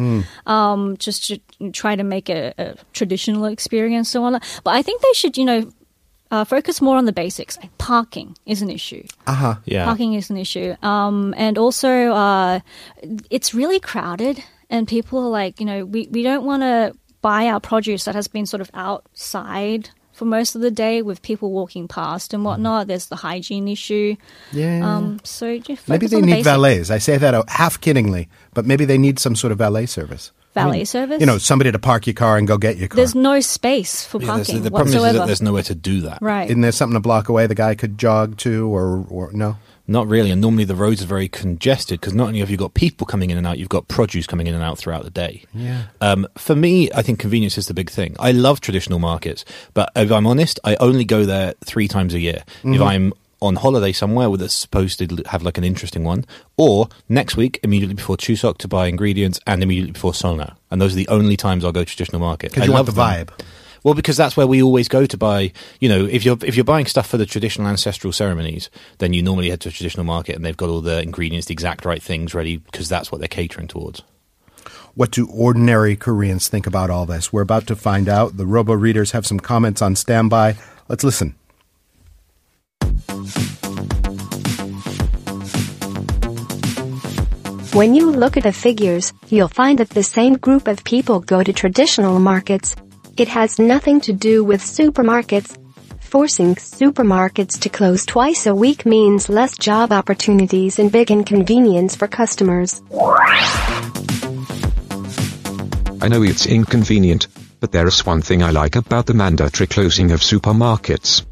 um, 0.47 0.97
just 0.97 1.27
to 1.29 1.71
try 1.71 1.95
to 1.95 2.03
make 2.03 2.29
a, 2.29 2.53
a 2.59 2.75
traditional 2.93 3.45
experience 3.45 4.11
so 4.11 4.25
on. 4.25 4.33
But 4.65 4.75
I 4.75 4.83
think 4.83 5.01
they 5.01 5.13
should, 5.13 5.39
you 5.39 5.45
know, 5.45 5.71
uh, 6.33 6.45
focus 6.45 6.83
more 6.83 6.97
on 6.97 7.05
the 7.05 7.13
basics. 7.13 7.57
Parking 7.79 8.37
is 8.45 8.61
an 8.61 8.71
issue. 8.71 9.07
Uh-huh. 9.29 9.55
Yeah. 9.65 9.85
Parking 9.85 10.15
is 10.15 10.31
an 10.31 10.37
issue. 10.37 10.75
Um, 10.83 11.33
and 11.37 11.57
also, 11.59 12.11
uh, 12.11 12.59
it's 13.31 13.55
really 13.55 13.79
crowded, 13.79 14.43
and 14.69 14.89
people 14.89 15.21
are 15.21 15.31
like, 15.31 15.61
you 15.61 15.67
know, 15.67 15.85
we, 15.85 16.09
we 16.11 16.25
don't 16.25 16.45
want 16.45 16.63
to 16.63 16.93
buy 17.27 17.49
our 17.49 17.59
produce 17.59 18.05
that 18.05 18.15
has 18.15 18.29
been 18.29 18.47
sort 18.47 18.61
of 18.61 18.71
outside 18.73 19.91
for 20.13 20.27
most 20.27 20.55
of 20.55 20.61
the 20.61 20.71
day 20.71 21.03
with 21.03 21.21
people 21.23 21.51
walking 21.51 21.89
past 21.89 22.33
and 22.33 22.45
whatnot. 22.45 22.87
There's 22.87 23.07
the 23.07 23.17
hygiene 23.17 23.67
issue. 23.67 24.15
Yeah. 24.53 24.81
Um, 24.97 25.21
so 25.25 25.59
just 25.59 25.89
maybe 25.89 26.07
they 26.07 26.21
the 26.21 26.27
need 26.27 26.33
basics. 26.45 26.45
valets. 26.47 26.91
I 26.91 26.99
say 26.99 27.17
that 27.19 27.35
half 27.49 27.81
kiddingly, 27.81 28.29
but 28.55 28.65
maybe 28.65 28.85
they 28.85 28.97
need 28.97 29.19
some 29.19 29.35
sort 29.35 29.51
of 29.51 29.59
valet 29.59 29.87
service. 29.87 30.31
Valet 30.55 30.85
service. 30.85 31.19
You 31.21 31.27
know, 31.27 31.39
somebody 31.39 31.73
to 31.73 31.79
park 31.81 32.07
your 32.07 32.15
car 32.15 32.39
and 32.39 32.47
go 32.47 32.57
get 32.59 32.77
your 32.77 32.89
car. 32.89 32.97
there's 32.97 33.15
no 33.17 33.41
space 33.41 34.07
for 34.07 34.21
Yeah, 34.21 34.29
parking 34.29 34.63
the 34.63 34.71
problem 34.71 34.97
is, 34.97 35.05
is 35.05 35.13
that 35.15 35.27
there's 35.27 35.43
nowhere 35.43 35.65
to 35.65 35.75
do 35.75 36.03
that. 36.03 36.19
right. 36.23 36.49
Isn't 36.49 36.63
there 36.63 36.73
something 36.73 36.97
a 36.97 37.01
block 37.01 37.29
away 37.29 37.47
the 37.49 37.55
guy 37.57 37.75
could 37.75 37.99
jog 37.99 38.37
to 38.39 38.73
or, 38.73 39.05
or 39.11 39.33
no? 39.33 39.57
Not 39.89 40.09
really. 40.09 40.31
And 40.31 40.41
normally 40.41 40.65
the 40.65 40.75
roads 40.75 41.03
are 41.03 41.07
very 41.07 41.29
congested 41.29 42.01
because 42.01 42.15
not 42.15 42.29
only 42.29 42.41
have 42.41 42.51
you 42.51 42.57
got 42.57 42.75
people 42.75 43.07
coming 43.07 43.31
in 43.31 43.39
and 43.39 43.47
out, 43.47 43.59
you've 43.59 43.69
got 43.69 43.87
produce 43.89 44.27
coming 44.27 44.47
in 44.47 44.55
and 44.55 44.63
out 44.63 44.79
throughout 44.79 45.05
the 45.05 45.11
day. 45.11 45.45
Yeah. 45.55 45.85
Um, 46.01 46.27
for 46.37 46.57
me, 46.57 46.91
I 46.93 47.03
think 47.03 47.19
convenience 47.21 47.57
is 47.57 47.69
the 47.69 47.75
big 47.75 47.91
thing. 47.91 48.17
I 48.19 48.33
love 48.33 48.61
traditional 48.61 48.99
markets, 48.99 49.45
but 49.75 49.91
if 49.95 50.11
I'm 50.11 50.27
honest, 50.27 50.59
I 50.65 50.77
only 50.77 51.05
go 51.05 51.25
there 51.25 51.55
three 51.65 51.89
times 51.89 52.15
a 52.15 52.21
year. 52.21 52.43
If 52.65 52.81
I'm 52.81 53.13
on 53.43 53.57
holiday 53.57 53.93
somewhere 53.93 54.31
where 54.31 54.39
that's 54.39 54.55
supposed 54.55 54.99
to 54.99 55.23
have 55.27 55.43
like 55.43 55.59
an 55.59 55.65
interesting 55.65 56.05
one, 56.05 56.25
or 56.57 56.89
next 57.09 57.37
week 57.37 57.61
immediately 57.63 57.95
before 57.95 58.17
Chuseok 58.17 58.59
to 58.59 58.69
buy 58.69 58.87
ingredients, 58.87 59.39
and 59.47 59.63
immediately 59.63 59.93
before 59.93 60.13
Seollal, 60.13 60.57
and 60.71 60.81
those 60.81 60.95
are 60.95 60.97
the 60.97 61.09
only 61.09 61.37
times 61.37 61.65
I'll 61.65 61.73
go 61.73 61.85
to 61.85 61.87
traditional 61.87 62.21
market. 62.21 62.51
Because 62.51 62.63
I 62.63 62.67
you 62.67 62.73
want 62.73 62.87
love 62.89 62.95
the 62.95 63.01
them. 63.01 63.27
vibe. 63.27 63.45
Well, 63.87 63.95
because 63.95 64.17
that's 64.17 64.37
where 64.37 64.49
we 64.49 64.65
always 64.65 64.89
go 64.89 65.07
to 65.07 65.17
buy. 65.17 65.53
You 65.79 65.89
know, 65.89 66.07
if 66.07 66.25
you're 66.25 66.37
if 66.43 66.57
you're 66.57 66.65
buying 66.65 66.87
stuff 66.87 67.07
for 67.07 67.19
the 67.19 67.25
traditional 67.25 67.69
ancestral 67.69 68.13
ceremonies, 68.13 68.69
then 68.99 69.13
you 69.13 69.23
normally 69.23 69.49
head 69.49 69.61
to 69.61 69.69
a 69.69 69.71
traditional 69.71 70.03
market, 70.03 70.35
and 70.35 70.45
they've 70.45 70.57
got 70.57 70.69
all 70.69 70.81
the 70.81 71.01
ingredients, 71.01 71.47
the 71.47 71.53
exact 71.53 71.85
right 71.85 72.03
things 72.03 72.35
ready, 72.35 72.57
because 72.57 72.89
that's 72.89 73.13
what 73.13 73.21
they're 73.21 73.29
catering 73.29 73.69
towards. 73.69 74.03
What 74.95 75.13
do 75.13 75.29
ordinary 75.29 75.95
Koreans 75.95 76.49
think 76.49 76.67
about 76.67 76.91
all 76.91 77.07
this? 77.07 77.33
We're 77.33 77.43
about 77.43 77.69
to 77.69 77.77
find 77.77 78.09
out. 78.09 78.37
The 78.37 78.45
robo 78.45 78.75
readers 78.75 79.13
have 79.13 79.25
some 79.25 79.39
comments 79.39 79.81
on 79.81 79.95
standby. 79.95 80.57
Let's 80.89 81.05
listen. 81.05 81.37
When 87.73 87.95
you 87.95 88.11
look 88.11 88.37
at 88.37 88.43
the 88.43 88.53
figures, 88.53 89.13
you'll 89.29 89.47
find 89.47 89.79
that 89.79 89.91
the 89.91 90.03
same 90.03 90.39
group 90.39 90.67
of 90.67 90.83
people 90.83 91.21
go 91.21 91.45
to 91.45 91.53
traditional 91.53 92.19
markets. 92.19 92.75
It 93.17 93.29
has 93.29 93.59
nothing 93.59 94.03
to 94.03 94.13
do 94.13 94.45
with 94.45 94.61
supermarkets. 94.61 95.57
Forcing 96.01 96.55
supermarkets 96.57 97.59
to 97.61 97.71
close 97.71 98.05
twice 98.05 98.47
a 98.47 98.55
week 98.55 98.85
means 98.85 99.31
less 99.31 99.57
job 99.57 99.91
opportunities 99.91 100.79
and 100.79 100.93
big 100.93 101.11
inconvenience 101.11 101.97
for 101.97 102.09
customers. 102.09 102.83
I 106.03 106.09
know 106.09 106.23
it's 106.23 106.45
inconvenient, 106.45 107.29
but 107.59 107.73
there 107.73 107.87
is 107.87 108.05
one 108.05 108.21
thing 108.21 108.43
I 108.43 108.51
like 108.51 108.77
about 108.77 109.07
the 109.07 109.15
mandatory 109.15 109.67
closing 109.67 110.11
of 110.11 110.21
supermarkets. 110.21 111.25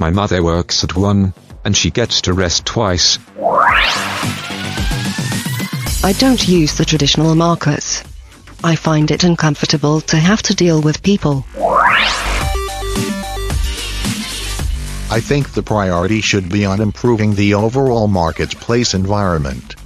My 0.00 0.10
mother 0.10 0.42
works 0.42 0.82
at 0.82 0.96
one, 0.96 1.32
and 1.64 1.76
she 1.76 1.92
gets 1.92 2.22
to 2.22 2.32
rest 2.32 2.66
twice. 2.66 3.20
I 6.02 6.12
don't 6.18 6.48
use 6.48 6.76
the 6.76 6.84
traditional 6.84 7.36
markets. 7.36 8.02
I 8.62 8.76
find 8.76 9.10
it 9.10 9.24
uncomfortable 9.24 10.02
to 10.02 10.16
have 10.18 10.42
to 10.42 10.54
deal 10.54 10.82
with 10.82 11.02
people. 11.02 11.46
I 15.12 15.20
think 15.20 15.54
the 15.54 15.62
priority 15.62 16.20
should 16.20 16.50
be 16.50 16.66
on 16.66 16.80
improving 16.80 17.34
the 17.34 17.54
overall 17.54 18.06
marketplace 18.06 18.92
environment. 18.92 19.76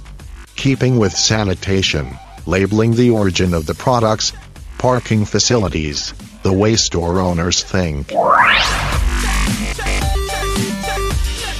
Keeping 0.55 0.99
with 0.99 1.15
sanitation, 1.15 2.17
labeling 2.45 2.95
the 2.95 3.11
origin 3.11 3.53
of 3.53 3.65
the 3.65 3.73
products, 3.73 4.33
parking 4.77 5.23
facilities, 5.23 6.13
the 6.43 6.53
way 6.53 6.75
store 6.75 7.19
owners 7.19 7.63
think. 7.63 8.11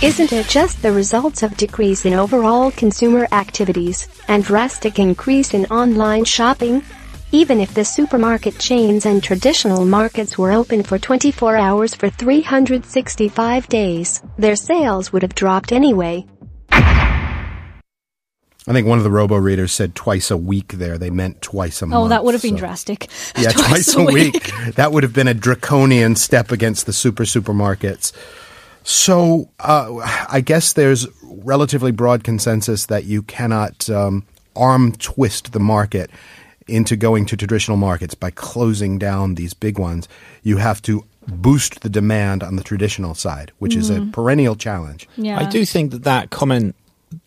Isn't 0.03 0.33
it 0.33 0.47
just 0.47 0.81
the 0.81 0.91
results 0.91 1.41
of 1.41 1.57
decrease 1.57 2.05
in 2.05 2.13
overall 2.13 2.71
consumer 2.71 3.27
activities 3.31 4.07
and 4.27 4.43
drastic 4.43 4.99
increase 4.99 5.53
in 5.53 5.65
online 5.67 6.25
shopping? 6.25 6.83
Even 7.35 7.59
if 7.59 7.73
the 7.73 7.83
supermarket 7.83 8.57
chains 8.59 9.05
and 9.05 9.21
traditional 9.21 9.83
markets 9.83 10.37
were 10.37 10.53
open 10.53 10.83
for 10.83 10.97
24 10.97 11.57
hours 11.57 11.93
for 11.93 12.09
365 12.09 13.67
days, 13.67 14.21
their 14.37 14.55
sales 14.55 15.11
would 15.11 15.21
have 15.21 15.35
dropped 15.35 15.73
anyway. 15.73 16.25
I 16.71 18.71
think 18.71 18.87
one 18.87 18.99
of 18.99 19.03
the 19.03 19.11
robo 19.11 19.35
readers 19.35 19.73
said 19.73 19.95
twice 19.95 20.31
a 20.31 20.37
week 20.37 20.75
there. 20.75 20.97
They 20.97 21.09
meant 21.09 21.41
twice 21.41 21.81
a 21.81 21.87
month. 21.87 22.05
oh, 22.05 22.07
that 22.07 22.23
would 22.23 22.35
have 22.35 22.41
been 22.41 22.55
so- 22.55 22.59
drastic. 22.59 23.09
Yeah, 23.37 23.51
twice, 23.51 23.93
a 23.97 24.05
week. 24.05 24.53
that 24.75 24.93
would 24.93 25.03
have 25.03 25.11
been 25.11 25.27
a 25.27 25.33
draconian 25.33 26.15
step 26.15 26.53
against 26.53 26.85
the 26.85 26.93
super 26.93 27.25
supermarkets. 27.25 28.13
So 28.83 29.49
uh, 29.59 30.25
I 30.31 30.39
guess 30.39 30.71
there's 30.71 31.05
relatively 31.21 31.91
broad 31.91 32.23
consensus 32.23 32.85
that 32.85 33.03
you 33.03 33.23
cannot 33.23 33.89
um, 33.89 34.23
arm 34.55 34.93
twist 34.93 35.51
the 35.51 35.59
market 35.59 36.09
into 36.67 36.95
going 36.95 37.25
to 37.27 37.37
traditional 37.37 37.77
markets 37.77 38.15
by 38.15 38.31
closing 38.31 38.97
down 38.97 39.35
these 39.35 39.53
big 39.53 39.77
ones. 39.77 40.07
You 40.43 40.57
have 40.57 40.81
to 40.83 41.05
boost 41.27 41.81
the 41.81 41.89
demand 41.89 42.43
on 42.43 42.55
the 42.55 42.63
traditional 42.63 43.15
side, 43.15 43.51
which 43.59 43.75
is 43.75 43.89
a 43.89 43.95
mm-hmm. 43.95 44.11
perennial 44.11 44.55
challenge. 44.55 45.07
Yeah. 45.17 45.39
I 45.39 45.49
do 45.49 45.65
think 45.65 45.91
that 45.91 46.03
that 46.03 46.29
comment, 46.29 46.75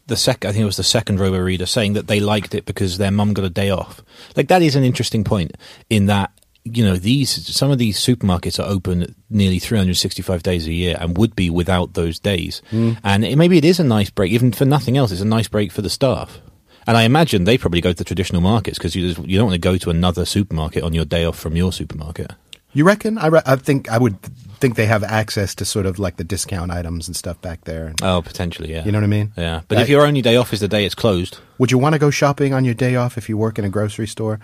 the 0.06 0.16
second, 0.16 0.48
I 0.48 0.52
think 0.52 0.62
it 0.62 0.66
was 0.66 0.76
the 0.76 0.84
second 0.84 1.20
robo 1.20 1.38
reader 1.38 1.66
saying 1.66 1.94
that 1.94 2.06
they 2.06 2.20
liked 2.20 2.54
it 2.54 2.64
because 2.64 2.98
their 2.98 3.10
mum 3.10 3.32
got 3.32 3.44
a 3.44 3.50
day 3.50 3.70
off. 3.70 4.02
Like 4.36 4.48
that 4.48 4.62
is 4.62 4.76
an 4.76 4.84
interesting 4.84 5.24
point 5.24 5.56
in 5.90 6.06
that 6.06 6.32
you 6.64 6.84
know 6.84 6.96
these 6.96 7.46
some 7.56 7.70
of 7.70 7.78
these 7.78 7.98
supermarkets 7.98 8.62
are 8.62 8.68
open 8.68 9.14
nearly 9.30 9.58
365 9.58 10.42
days 10.42 10.66
a 10.66 10.72
year 10.72 10.96
and 11.00 11.16
would 11.16 11.34
be 11.34 11.50
without 11.50 11.94
those 11.94 12.18
days. 12.18 12.62
Mm. 12.70 12.98
And 13.02 13.24
it, 13.24 13.36
maybe 13.36 13.58
it 13.58 13.64
is 13.64 13.80
a 13.80 13.84
nice 13.84 14.10
break, 14.10 14.32
even 14.32 14.52
for 14.52 14.64
nothing 14.64 14.96
else. 14.96 15.12
It's 15.12 15.20
a 15.20 15.26
nice 15.26 15.48
break 15.48 15.72
for 15.72 15.82
the 15.82 15.90
staff. 15.90 16.40
And 16.88 16.96
I 16.96 17.02
imagine 17.02 17.44
they 17.44 17.58
probably 17.58 17.80
go 17.80 17.90
to 17.92 17.96
the 17.96 18.02
traditional 18.04 18.40
markets 18.40 18.78
because 18.78 18.96
you, 18.96 19.08
you 19.24 19.38
don't 19.38 19.46
want 19.46 19.54
to 19.54 19.58
go 19.60 19.76
to 19.76 19.90
another 19.90 20.24
supermarket 20.24 20.82
on 20.82 20.92
your 20.94 21.04
day 21.04 21.24
off 21.24 21.38
from 21.38 21.54
your 21.54 21.72
supermarket. 21.72 22.32
You 22.72 22.84
reckon? 22.84 23.18
I, 23.18 23.26
re- 23.28 23.42
I 23.46 23.56
think 23.56 23.90
I 23.90 23.98
would 23.98 24.20
think 24.60 24.74
they 24.76 24.86
have 24.86 25.04
access 25.04 25.54
to 25.56 25.64
sort 25.64 25.86
of 25.86 25.98
like 25.98 26.16
the 26.16 26.24
discount 26.24 26.70
items 26.70 27.06
and 27.06 27.14
stuff 27.14 27.40
back 27.40 27.64
there. 27.64 27.94
Oh, 28.02 28.22
potentially, 28.22 28.70
yeah. 28.72 28.84
You 28.84 28.90
know 28.92 28.98
what 28.98 29.04
I 29.04 29.08
mean? 29.08 29.32
Yeah, 29.36 29.60
but 29.68 29.78
I- 29.78 29.82
if 29.82 29.88
your 29.88 30.04
only 30.06 30.22
day 30.22 30.36
off 30.36 30.52
is 30.52 30.60
the 30.60 30.68
day 30.68 30.84
it's 30.84 30.94
closed, 30.94 31.38
Would 31.58 31.70
you 31.70 31.78
want 31.78 31.92
to 31.92 31.98
go 31.98 32.10
shopping 32.10 32.54
on 32.54 32.64
your 32.64 32.74
day 32.74 32.96
off 32.96 33.16
if 33.18 33.28
you 33.28 33.36
work 33.36 33.58
in 33.58 33.64
a 33.64 33.68
grocery 33.70 34.06
store? 34.06 34.40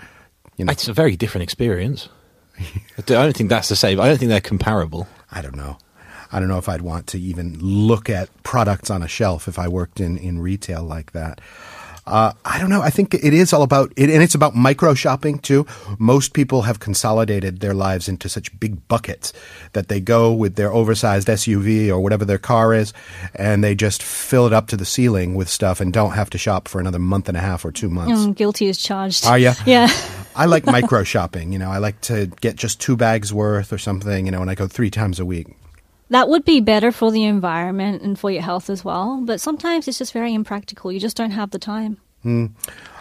You 0.57 0.67
know, 0.67 0.71
it's 0.73 0.87
a 0.87 0.93
very 0.93 1.17
different 1.17 1.43
experience. 1.43 2.09
I 2.61 3.03
don't 3.03 3.37
think 3.37 3.49
that's 3.51 3.69
the 3.69 3.77
same. 3.77 4.01
I 4.01 4.07
don't 4.07 4.19
think 4.19 4.29
they're 4.29 4.41
comparable. 4.41 5.09
I 5.33 5.43
don't 5.43 5.57
know. 5.57 5.79
I 6.31 6.39
don't 6.41 6.49
know 6.49 6.59
if 6.59 6.69
I'd 6.69 6.83
want 6.83 7.07
to 7.09 7.21
even 7.21 7.59
look 7.61 8.09
at 8.11 8.29
products 8.43 8.91
on 8.91 9.03
a 9.03 9.09
shelf 9.09 9.49
if 9.49 9.59
I 9.59 9.67
worked 9.69 10.01
in, 10.01 10.17
in 10.19 10.39
retail 10.41 10.83
like 10.83 11.13
that. 11.13 11.41
Uh, 12.07 12.33
I 12.45 12.59
don't 12.59 12.69
know. 12.69 12.83
I 12.83 12.91
think 12.91 13.15
it 13.15 13.33
is 13.33 13.53
all 13.53 13.63
about 13.63 13.93
it, 13.97 14.11
and 14.11 14.23
it's 14.23 14.35
about 14.35 14.55
micro 14.55 14.95
shopping 14.95 15.39
too. 15.39 15.67
Most 15.99 16.35
people 16.35 16.63
have 16.63 16.79
consolidated 16.79 17.61
their 17.61 17.73
lives 17.73 18.09
into 18.09 18.29
such 18.29 18.59
big 18.61 18.87
buckets 18.89 19.33
that 19.73 19.89
they 19.89 20.01
go 20.01 20.33
with 20.33 20.57
their 20.57 20.71
oversized 20.71 21.29
SUV 21.29 21.89
or 21.89 22.01
whatever 22.01 22.25
their 22.25 22.39
car 22.39 22.75
is, 22.75 22.93
and 23.35 23.65
they 23.65 23.75
just 23.75 24.03
fill 24.03 24.47
it 24.47 24.53
up 24.53 24.67
to 24.69 24.77
the 24.77 24.85
ceiling 24.85 25.35
with 25.35 25.49
stuff 25.49 25.81
and 25.81 25.93
don't 25.93 26.13
have 26.13 26.29
to 26.31 26.39
shop 26.39 26.69
for 26.69 26.79
another 26.79 26.99
month 26.99 27.29
and 27.29 27.39
a 27.39 27.41
half 27.41 27.65
or 27.65 27.73
two 27.73 27.89
months. 27.89 28.27
Mm, 28.27 28.35
guilty 28.35 28.69
as 28.69 28.79
charged. 28.79 29.27
Are 29.27 29.39
ya? 29.39 29.55
Yeah. 29.67 29.89
I 30.37 30.47
like 30.47 30.67
micro 30.67 31.05
shopping. 31.05 31.53
You 31.53 31.61
know, 31.61 31.71
I 31.71 31.79
like 31.79 32.01
to 32.03 32.27
get 32.41 32.57
just 32.57 32.81
two 32.81 32.97
bags 32.97 33.33
worth 33.33 33.73
or 33.73 33.79
something. 33.79 34.27
You 34.27 34.33
know, 34.33 34.43
and 34.43 34.51
I 34.51 34.55
go 34.55 34.67
three 34.67 34.91
times 34.91 35.21
a 35.21 35.25
week. 35.25 35.47
That 36.15 36.29
would 36.29 36.45
be 36.45 36.61
better 36.61 36.93
for 36.93 37.11
the 37.11 37.25
environment 37.25 38.03
and 38.03 38.17
for 38.17 38.31
your 38.31 38.41
health 38.41 38.71
as 38.71 38.85
well. 38.85 39.21
But 39.25 39.41
sometimes 39.41 39.89
it's 39.89 39.99
just 39.99 40.13
very 40.13 40.33
impractical. 40.33 40.93
You 40.93 41.01
just 41.01 41.17
don't 41.17 41.33
have 41.33 41.51
the 41.51 41.59
time. 41.59 41.97
Hmm. 42.23 42.47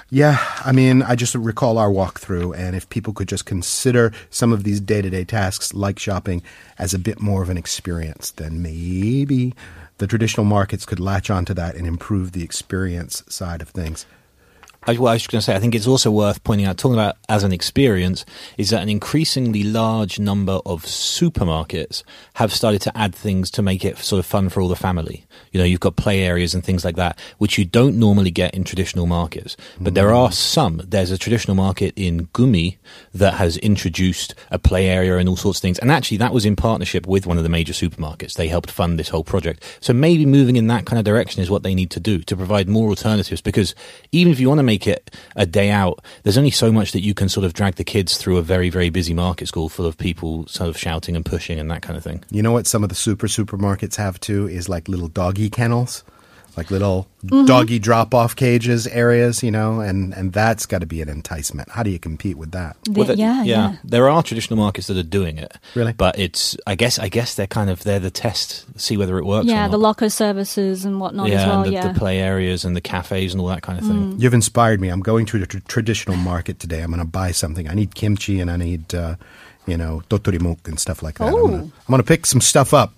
Yeah, 0.09 0.43
I 0.65 0.71
mean, 0.71 1.03
I 1.03 1.13
just 1.13 1.35
recall 1.35 1.77
our 1.77 1.91
walkthrough, 1.91 2.57
and 2.57 2.75
if 2.75 2.89
people 2.89 3.13
could 3.13 3.27
just 3.27 3.45
consider 3.45 4.13
some 4.31 4.51
of 4.51 4.63
these 4.63 4.79
day 4.79 5.03
to 5.03 5.11
day 5.11 5.25
tasks 5.25 5.75
like 5.75 5.99
shopping 5.99 6.41
as 6.79 6.95
a 6.95 6.99
bit 6.99 7.21
more 7.21 7.43
of 7.43 7.51
an 7.51 7.57
experience, 7.57 8.31
then 8.31 8.63
maybe 8.63 9.53
the 9.99 10.07
traditional 10.07 10.47
markets 10.47 10.83
could 10.83 10.99
latch 10.99 11.29
onto 11.29 11.53
that 11.53 11.75
and 11.75 11.85
improve 11.85 12.31
the 12.31 12.43
experience 12.43 13.21
side 13.29 13.61
of 13.61 13.69
things. 13.69 14.07
I, 14.85 14.97
well, 14.97 15.07
I 15.07 15.13
was 15.13 15.21
just 15.21 15.31
going 15.31 15.39
to 15.39 15.45
say, 15.45 15.55
I 15.55 15.59
think 15.59 15.75
it's 15.75 15.87
also 15.87 16.11
worth 16.11 16.43
pointing 16.43 16.67
out, 16.67 16.77
talking 16.77 16.95
about 16.95 17.15
as 17.29 17.43
an 17.43 17.53
experience, 17.53 18.25
is 18.57 18.69
that 18.71 18.81
an 18.81 18.89
increasingly 18.89 19.63
large 19.63 20.19
number 20.19 20.59
of 20.65 20.83
supermarkets 20.83 22.03
have 22.33 22.51
started 22.51 22.81
to 22.81 22.97
add 22.97 23.15
things 23.15 23.49
to 23.51 23.61
make 23.61 23.85
it 23.85 23.97
sort 23.97 24.19
of 24.19 24.25
fun 24.25 24.49
for 24.49 24.59
all 24.59 24.67
the 24.67 24.75
family. 24.75 25.25
You 25.51 25.59
know, 25.59 25.65
you've 25.65 25.79
got 25.79 25.95
play 25.95 26.21
areas 26.21 26.53
and 26.53 26.63
things 26.63 26.83
like 26.83 26.97
that, 26.97 27.17
which 27.37 27.57
you 27.57 27.63
don't 27.63 27.97
normally 27.97 28.31
get 28.31 28.53
in 28.53 28.65
traditional 28.65 29.05
markets. 29.05 29.55
But 29.79 29.93
there 29.93 30.13
are 30.13 30.31
some. 30.31 30.81
There's 30.83 31.11
a 31.11 31.17
traditional 31.17 31.55
market 31.55 31.93
in 31.95 32.27
Gumi 32.27 32.77
that 33.13 33.35
has 33.35 33.57
introduced 33.57 34.35
a 34.51 34.59
play 34.59 34.89
area 34.89 35.17
and 35.17 35.29
all 35.29 35.37
sorts 35.37 35.59
of 35.59 35.61
things. 35.61 35.79
And 35.79 35.91
actually, 35.91 36.17
that 36.17 36.33
was 36.33 36.45
in 36.45 36.57
partnership 36.57 37.07
with 37.07 37.25
one 37.25 37.37
of 37.37 37.43
the 37.43 37.49
major 37.49 37.73
supermarkets. 37.73 38.33
They 38.33 38.49
helped 38.49 38.69
fund 38.69 38.99
this 38.99 39.09
whole 39.09 39.23
project. 39.23 39.63
So 39.79 39.93
maybe 39.93 40.25
moving 40.25 40.57
in 40.57 40.67
that 40.67 40.85
kind 40.85 40.99
of 40.99 41.05
direction 41.05 41.41
is 41.41 41.49
what 41.49 41.63
they 41.63 41.73
need 41.73 41.91
to 41.91 42.01
do 42.01 42.19
to 42.23 42.35
provide 42.35 42.67
more 42.67 42.89
alternatives. 42.89 43.41
Because 43.41 43.75
even 44.11 44.33
if 44.33 44.39
you 44.39 44.49
want 44.49 44.59
to 44.59 44.63
make 44.63 44.72
it 44.87 45.13
a 45.35 45.45
day 45.45 45.69
out, 45.69 46.03
there's 46.23 46.37
only 46.37 46.51
so 46.51 46.71
much 46.71 46.91
that 46.91 47.01
you 47.01 47.13
can 47.13 47.29
sort 47.29 47.45
of 47.45 47.53
drag 47.53 47.75
the 47.75 47.83
kids 47.83 48.17
through 48.17 48.37
a 48.37 48.41
very, 48.41 48.69
very 48.69 48.89
busy 48.89 49.13
market 49.13 49.47
school 49.47 49.69
full 49.69 49.85
of 49.85 49.97
people 49.97 50.47
sort 50.47 50.69
of 50.69 50.77
shouting 50.77 51.15
and 51.15 51.25
pushing 51.25 51.59
and 51.59 51.69
that 51.71 51.81
kind 51.81 51.97
of 51.97 52.03
thing. 52.03 52.23
You 52.31 52.41
know 52.41 52.51
what 52.51 52.67
some 52.67 52.83
of 52.83 52.89
the 52.89 52.95
super 52.95 53.27
supermarkets 53.27 53.95
have 53.95 54.19
too 54.19 54.47
is 54.47 54.69
like 54.69 54.87
little 54.87 55.07
doggy 55.07 55.49
kennels, 55.49 56.03
like 56.55 56.69
little 56.69 57.07
Mhm. 57.25 57.47
doggy 57.47 57.79
drop 57.79 58.13
off 58.13 58.35
cages 58.35 58.85
areas, 58.87 59.41
you 59.41 59.49
know, 59.49 59.79
and, 59.79 60.13
and 60.13 60.33
that's 60.33 60.65
got 60.65 60.79
to 60.81 60.85
be 60.85 61.01
an 61.01 61.09
enticement. 61.09 61.69
How 61.71 61.81
do 61.83 61.89
you 61.89 61.97
compete 61.99 62.37
with 62.37 62.51
that? 62.51 62.75
The- 62.83 63.03
the- 63.05 63.15
yeah, 63.17 63.43
yeah. 63.43 63.75
There 63.83 64.09
are 64.09 64.21
traditional 64.21 64.57
markets 64.57 64.87
that 64.87 64.97
are 64.97 65.03
doing 65.03 65.37
it. 65.37 65.55
Really? 65.73 65.93
But 65.93 66.19
it's, 66.19 66.55
I 66.67 66.75
guess, 66.75 66.99
I 66.99 67.09
guess 67.09 67.33
they're 67.35 67.47
kind 67.47 67.69
of, 67.69 67.83
they're 67.83 67.99
the 67.99 68.11
test, 68.11 68.65
see 68.79 68.97
whether 68.97 69.17
it 69.17 69.25
works 69.25 69.47
yeah, 69.47 69.65
or 69.65 69.69
the 69.69 69.77
locker 69.79 70.09
services 70.09 70.85
and 70.85 70.99
whatnot 70.99 71.29
yeah, 71.29 71.41
as 71.41 71.47
well. 71.47 71.61
and 71.63 71.65
the, 71.69 71.73
yeah. 71.73 71.87
the 71.91 71.97
play 71.97 72.19
areas 72.19 72.65
and 72.65 72.75
the 72.75 72.81
cafes 72.81 73.33
and 73.33 73.41
all 73.41 73.47
that 73.47 73.61
kind 73.63 73.79
of 73.79 73.85
thing. 73.85 74.15
You've 74.19 74.33
inspired 74.33 74.79
me. 74.81 74.89
I'm 74.89 75.01
going 75.01 75.25
to 75.27 75.39
the 75.39 75.47
tr- 75.47 75.57
traditional 75.67 76.17
market 76.17 76.59
today. 76.59 76.81
I'm 76.81 76.91
going 76.91 76.99
to 76.99 77.05
buy 77.05 77.31
something. 77.31 77.67
I 77.69 77.73
need 77.73 77.95
kimchi 77.95 78.39
and 78.39 78.51
I 78.51 78.57
need, 78.57 78.93
uh, 78.93 79.15
you 79.65 79.77
know, 79.77 80.03
totorimuk 80.09 80.67
and 80.67 80.79
stuff 80.79 81.01
like 81.01 81.17
that. 81.19 81.27
I'm 81.29 81.33
Oh. 81.35 81.47
going 81.47 81.51
to 81.59 81.63
I'm 81.65 81.71
gonna 81.89 82.03
pick 82.03 82.25
some 82.25 82.41
stuff 82.41 82.73
up 82.73 82.93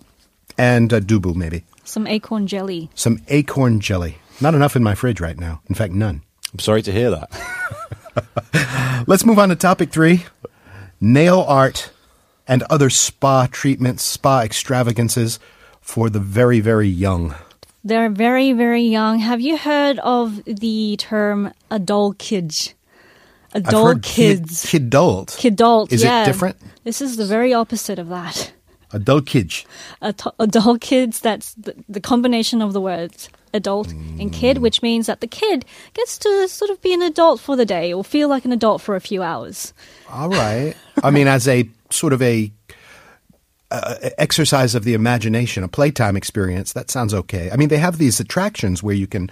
and 0.58 0.92
uh, 0.92 1.00
dubu 1.00 1.36
maybe. 1.36 1.64
Some 1.86 2.08
acorn 2.08 2.48
jelly. 2.48 2.90
Some 2.96 3.22
acorn 3.30 3.80
jelly. 3.80 4.18
Not 4.42 4.54
enough 4.56 4.76
in 4.76 4.84
my 4.84 4.96
fridge 4.96 5.22
right 5.22 5.40
now. 5.40 5.62
In 5.70 5.76
fact, 5.76 5.94
none. 5.94 6.24
I'm 6.52 6.60
sorry 6.60 6.82
to 6.82 6.92
hear 6.92 7.12
that. 7.12 9.04
Let's 9.08 9.26
move 9.26 9.40
on 9.40 9.50
to 9.50 9.56
topic 9.56 9.92
three 9.92 10.26
nail 11.00 11.42
art 11.48 11.92
and 12.48 12.64
other 12.64 12.90
spa 12.90 13.48
treatments, 13.52 14.04
spa 14.04 14.42
extravagances 14.42 15.40
for 15.80 16.10
the 16.10 16.20
very, 16.20 16.60
very 16.60 16.88
young. 16.88 17.36
They're 17.84 18.10
very, 18.10 18.52
very 18.54 18.82
young. 18.82 19.20
Have 19.20 19.42
you 19.42 19.58
heard 19.58 20.00
of 20.00 20.44
the 20.46 20.98
term 20.98 21.54
adult 21.70 22.18
kids? 22.18 22.74
I've 23.54 23.68
Adult 23.68 23.88
heard 23.88 24.04
kid- 24.04 24.40
kids. 24.40 24.66
Kidult. 24.66 25.38
Kidult. 25.38 25.94
Is 25.94 26.04
yeah. 26.04 26.24
it 26.24 26.26
different? 26.26 26.58
This 26.84 27.00
is 27.00 27.16
the 27.16 27.26
very 27.26 27.54
opposite 27.54 28.00
of 28.00 28.10
that. 28.10 28.52
Adult 28.96 29.26
kids. 29.26 29.66
Adult 30.02 30.82
kids, 30.82 31.20
that's 31.20 31.54
the, 31.56 31.76
the 31.90 32.00
combination 32.00 32.62
of 32.62 32.74
the 32.74 32.82
words 32.82 33.30
adult 33.54 33.90
and 34.20 34.32
kid, 34.34 34.58
which 34.60 34.82
means 34.82 35.08
that 35.08 35.22
the 35.22 35.28
kid 35.28 35.66
gets 35.94 36.18
to 36.20 36.48
sort 36.48 36.70
of 36.70 36.82
be 36.82 36.94
an 36.94 37.02
adult 37.02 37.40
for 37.40 37.56
the 37.56 37.66
day 37.66 37.94
or 37.94 38.04
feel 38.04 38.28
like 38.28 38.46
an 38.46 38.52
adult 38.52 38.82
for 38.82 38.96
a 38.96 39.02
few 39.02 39.24
hours. 39.24 39.74
All 40.10 40.30
right. 40.30 40.76
I 41.04 41.10
mean, 41.10 41.28
as 41.28 41.48
a 41.48 41.68
sort 41.90 42.14
of 42.14 42.22
a 42.22 42.52
uh, 43.72 43.96
exercise 44.18 44.76
of 44.76 44.84
the 44.84 44.94
imagination, 44.94 45.64
a 45.64 45.68
playtime 45.68 46.16
experience, 46.16 46.74
that 46.74 46.92
sounds 46.92 47.14
okay. 47.14 47.50
I 47.52 47.56
mean, 47.56 47.70
they 47.70 47.78
have 47.78 47.98
these 47.98 48.20
attractions 48.20 48.84
where 48.84 48.96
you 48.96 49.08
can, 49.08 49.32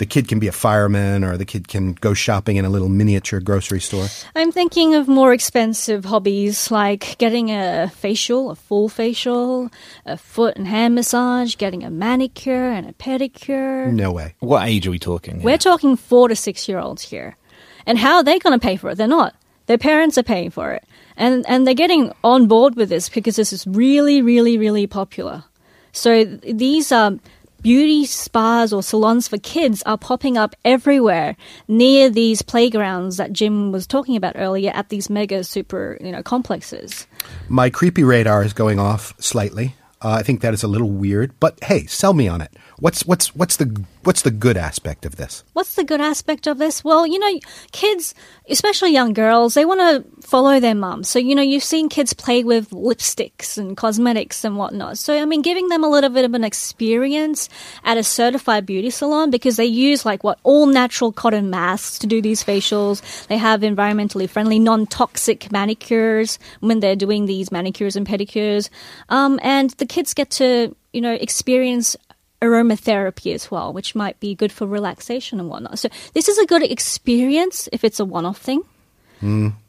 the 0.00 0.06
kid 0.06 0.28
can 0.28 0.38
be 0.38 0.48
a 0.48 0.52
fireman 0.52 1.22
or 1.22 1.36
the 1.36 1.44
kid 1.44 1.68
can 1.68 1.92
go 1.92 2.14
shopping 2.14 2.56
in 2.56 2.64
a 2.64 2.70
little 2.70 2.88
miniature 2.88 3.38
grocery 3.38 3.80
store. 3.80 4.06
I'm 4.34 4.50
thinking 4.50 4.94
of 4.94 5.08
more 5.08 5.34
expensive 5.34 6.06
hobbies 6.06 6.70
like 6.70 7.18
getting 7.18 7.50
a 7.50 7.92
facial, 7.94 8.50
a 8.50 8.54
full 8.54 8.88
facial, 8.88 9.68
a 10.06 10.16
foot 10.16 10.56
and 10.56 10.66
hand 10.66 10.94
massage, 10.94 11.54
getting 11.56 11.84
a 11.84 11.90
manicure 11.90 12.70
and 12.70 12.88
a 12.88 12.94
pedicure. 12.94 13.92
No 13.92 14.10
way. 14.10 14.34
What 14.38 14.66
age 14.66 14.86
are 14.86 14.90
we 14.90 14.98
talking? 14.98 15.42
We're 15.42 15.58
talking 15.58 15.96
four 15.96 16.28
to 16.28 16.34
six 16.34 16.66
year 16.66 16.78
olds 16.78 17.02
here. 17.02 17.36
And 17.84 17.98
how 17.98 18.16
are 18.16 18.24
they 18.24 18.38
going 18.38 18.58
to 18.58 18.66
pay 18.66 18.76
for 18.76 18.88
it? 18.88 18.94
They're 18.94 19.06
not. 19.06 19.34
Their 19.66 19.76
parents 19.76 20.16
are 20.16 20.22
paying 20.22 20.48
for 20.48 20.72
it. 20.72 20.82
And, 21.18 21.44
and 21.46 21.66
they're 21.66 21.74
getting 21.74 22.10
on 22.24 22.48
board 22.48 22.74
with 22.74 22.88
this 22.88 23.10
because 23.10 23.36
this 23.36 23.52
is 23.52 23.66
really, 23.66 24.22
really, 24.22 24.56
really 24.56 24.86
popular. 24.86 25.44
So 25.92 26.24
th- 26.24 26.56
these 26.56 26.90
um, 26.90 27.20
beauty 27.62 28.04
spas 28.04 28.72
or 28.72 28.82
salons 28.82 29.28
for 29.28 29.38
kids 29.38 29.82
are 29.84 29.98
popping 29.98 30.36
up 30.36 30.54
everywhere 30.64 31.36
near 31.68 32.08
these 32.08 32.42
playgrounds 32.42 33.16
that 33.16 33.32
Jim 33.32 33.72
was 33.72 33.86
talking 33.86 34.16
about 34.16 34.34
earlier 34.36 34.70
at 34.74 34.88
these 34.88 35.10
mega 35.10 35.44
super 35.44 35.98
you 36.00 36.12
know 36.12 36.22
complexes. 36.22 37.06
My 37.48 37.70
creepy 37.70 38.04
radar 38.04 38.42
is 38.42 38.52
going 38.52 38.78
off 38.78 39.14
slightly. 39.18 39.74
Uh, 40.02 40.12
I 40.12 40.22
think 40.22 40.40
that 40.40 40.54
is 40.54 40.62
a 40.62 40.68
little 40.68 40.90
weird, 40.90 41.38
but 41.40 41.62
hey, 41.62 41.84
sell 41.86 42.14
me 42.14 42.26
on 42.26 42.40
it. 42.40 42.52
What's 42.80 43.04
what's 43.04 43.36
what's 43.36 43.56
the 43.58 43.84
what's 44.04 44.22
the 44.22 44.30
good 44.30 44.56
aspect 44.56 45.04
of 45.04 45.16
this? 45.16 45.44
What's 45.52 45.74
the 45.74 45.84
good 45.84 46.00
aspect 46.00 46.46
of 46.46 46.56
this? 46.56 46.82
Well, 46.82 47.06
you 47.06 47.18
know, 47.18 47.38
kids, 47.72 48.14
especially 48.48 48.92
young 48.92 49.12
girls, 49.12 49.52
they 49.52 49.66
want 49.66 49.80
to 49.80 50.22
follow 50.26 50.58
their 50.60 50.74
mum. 50.74 51.04
So, 51.04 51.18
you 51.18 51.34
know, 51.34 51.42
you've 51.42 51.62
seen 51.62 51.90
kids 51.90 52.14
play 52.14 52.42
with 52.42 52.70
lipsticks 52.70 53.58
and 53.58 53.76
cosmetics 53.76 54.44
and 54.46 54.56
whatnot. 54.56 54.96
So, 54.96 55.20
I 55.20 55.26
mean, 55.26 55.42
giving 55.42 55.68
them 55.68 55.84
a 55.84 55.90
little 55.90 56.08
bit 56.08 56.24
of 56.24 56.32
an 56.32 56.42
experience 56.42 57.50
at 57.84 57.98
a 57.98 58.02
certified 58.02 58.64
beauty 58.64 58.88
salon 58.88 59.30
because 59.30 59.56
they 59.56 59.66
use 59.66 60.06
like 60.06 60.24
what 60.24 60.38
all 60.42 60.64
natural 60.64 61.12
cotton 61.12 61.50
masks 61.50 61.98
to 61.98 62.06
do 62.06 62.22
these 62.22 62.42
facials. 62.42 63.26
They 63.26 63.36
have 63.36 63.60
environmentally 63.60 64.28
friendly, 64.28 64.58
non 64.58 64.86
toxic 64.86 65.52
manicures 65.52 66.38
when 66.60 66.80
they're 66.80 66.96
doing 66.96 67.26
these 67.26 67.52
manicures 67.52 67.94
and 67.94 68.06
pedicures. 68.06 68.70
Um, 69.10 69.38
and 69.42 69.68
the 69.72 69.86
kids 69.86 70.14
get 70.14 70.30
to, 70.30 70.74
you 70.94 71.02
know, 71.02 71.12
experience 71.12 71.94
aromatherapy 72.40 73.34
as 73.34 73.50
well, 73.50 73.72
which 73.72 73.94
might 73.94 74.18
be 74.20 74.34
good 74.34 74.52
for 74.52 74.66
relaxation 74.66 75.40
and 75.40 75.48
whatnot. 75.48 75.78
So 75.78 75.88
this 76.14 76.28
is 76.28 76.38
a 76.38 76.46
good 76.46 76.62
experience 76.62 77.68
if 77.72 77.84
it's 77.84 78.00
a 78.00 78.04
one-off 78.04 78.38
thing, 78.38 78.62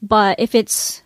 but 0.01 0.39
if 0.39 0.55
it's 0.55 1.01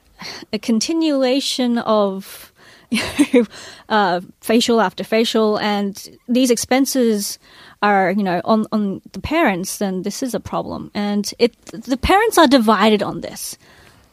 a 0.53 0.59
continuation 0.59 1.79
of 1.79 2.53
uh, 3.89 4.21
facial 4.41 4.79
after 4.79 5.03
facial, 5.03 5.57
and 5.57 6.17
these 6.27 6.51
expenses 6.51 7.39
are 7.81 8.11
you 8.11 8.23
know 8.23 8.41
on 8.45 8.65
on 8.71 9.01
the 9.11 9.19
parents, 9.19 9.79
then 9.79 10.03
this 10.03 10.21
is 10.23 10.33
a 10.35 10.39
problem, 10.39 10.91
and 10.93 11.33
it 11.39 11.53
the 11.65 11.97
parents 11.97 12.37
are 12.37 12.47
divided 12.47 13.01
on 13.01 13.21
this. 13.21 13.57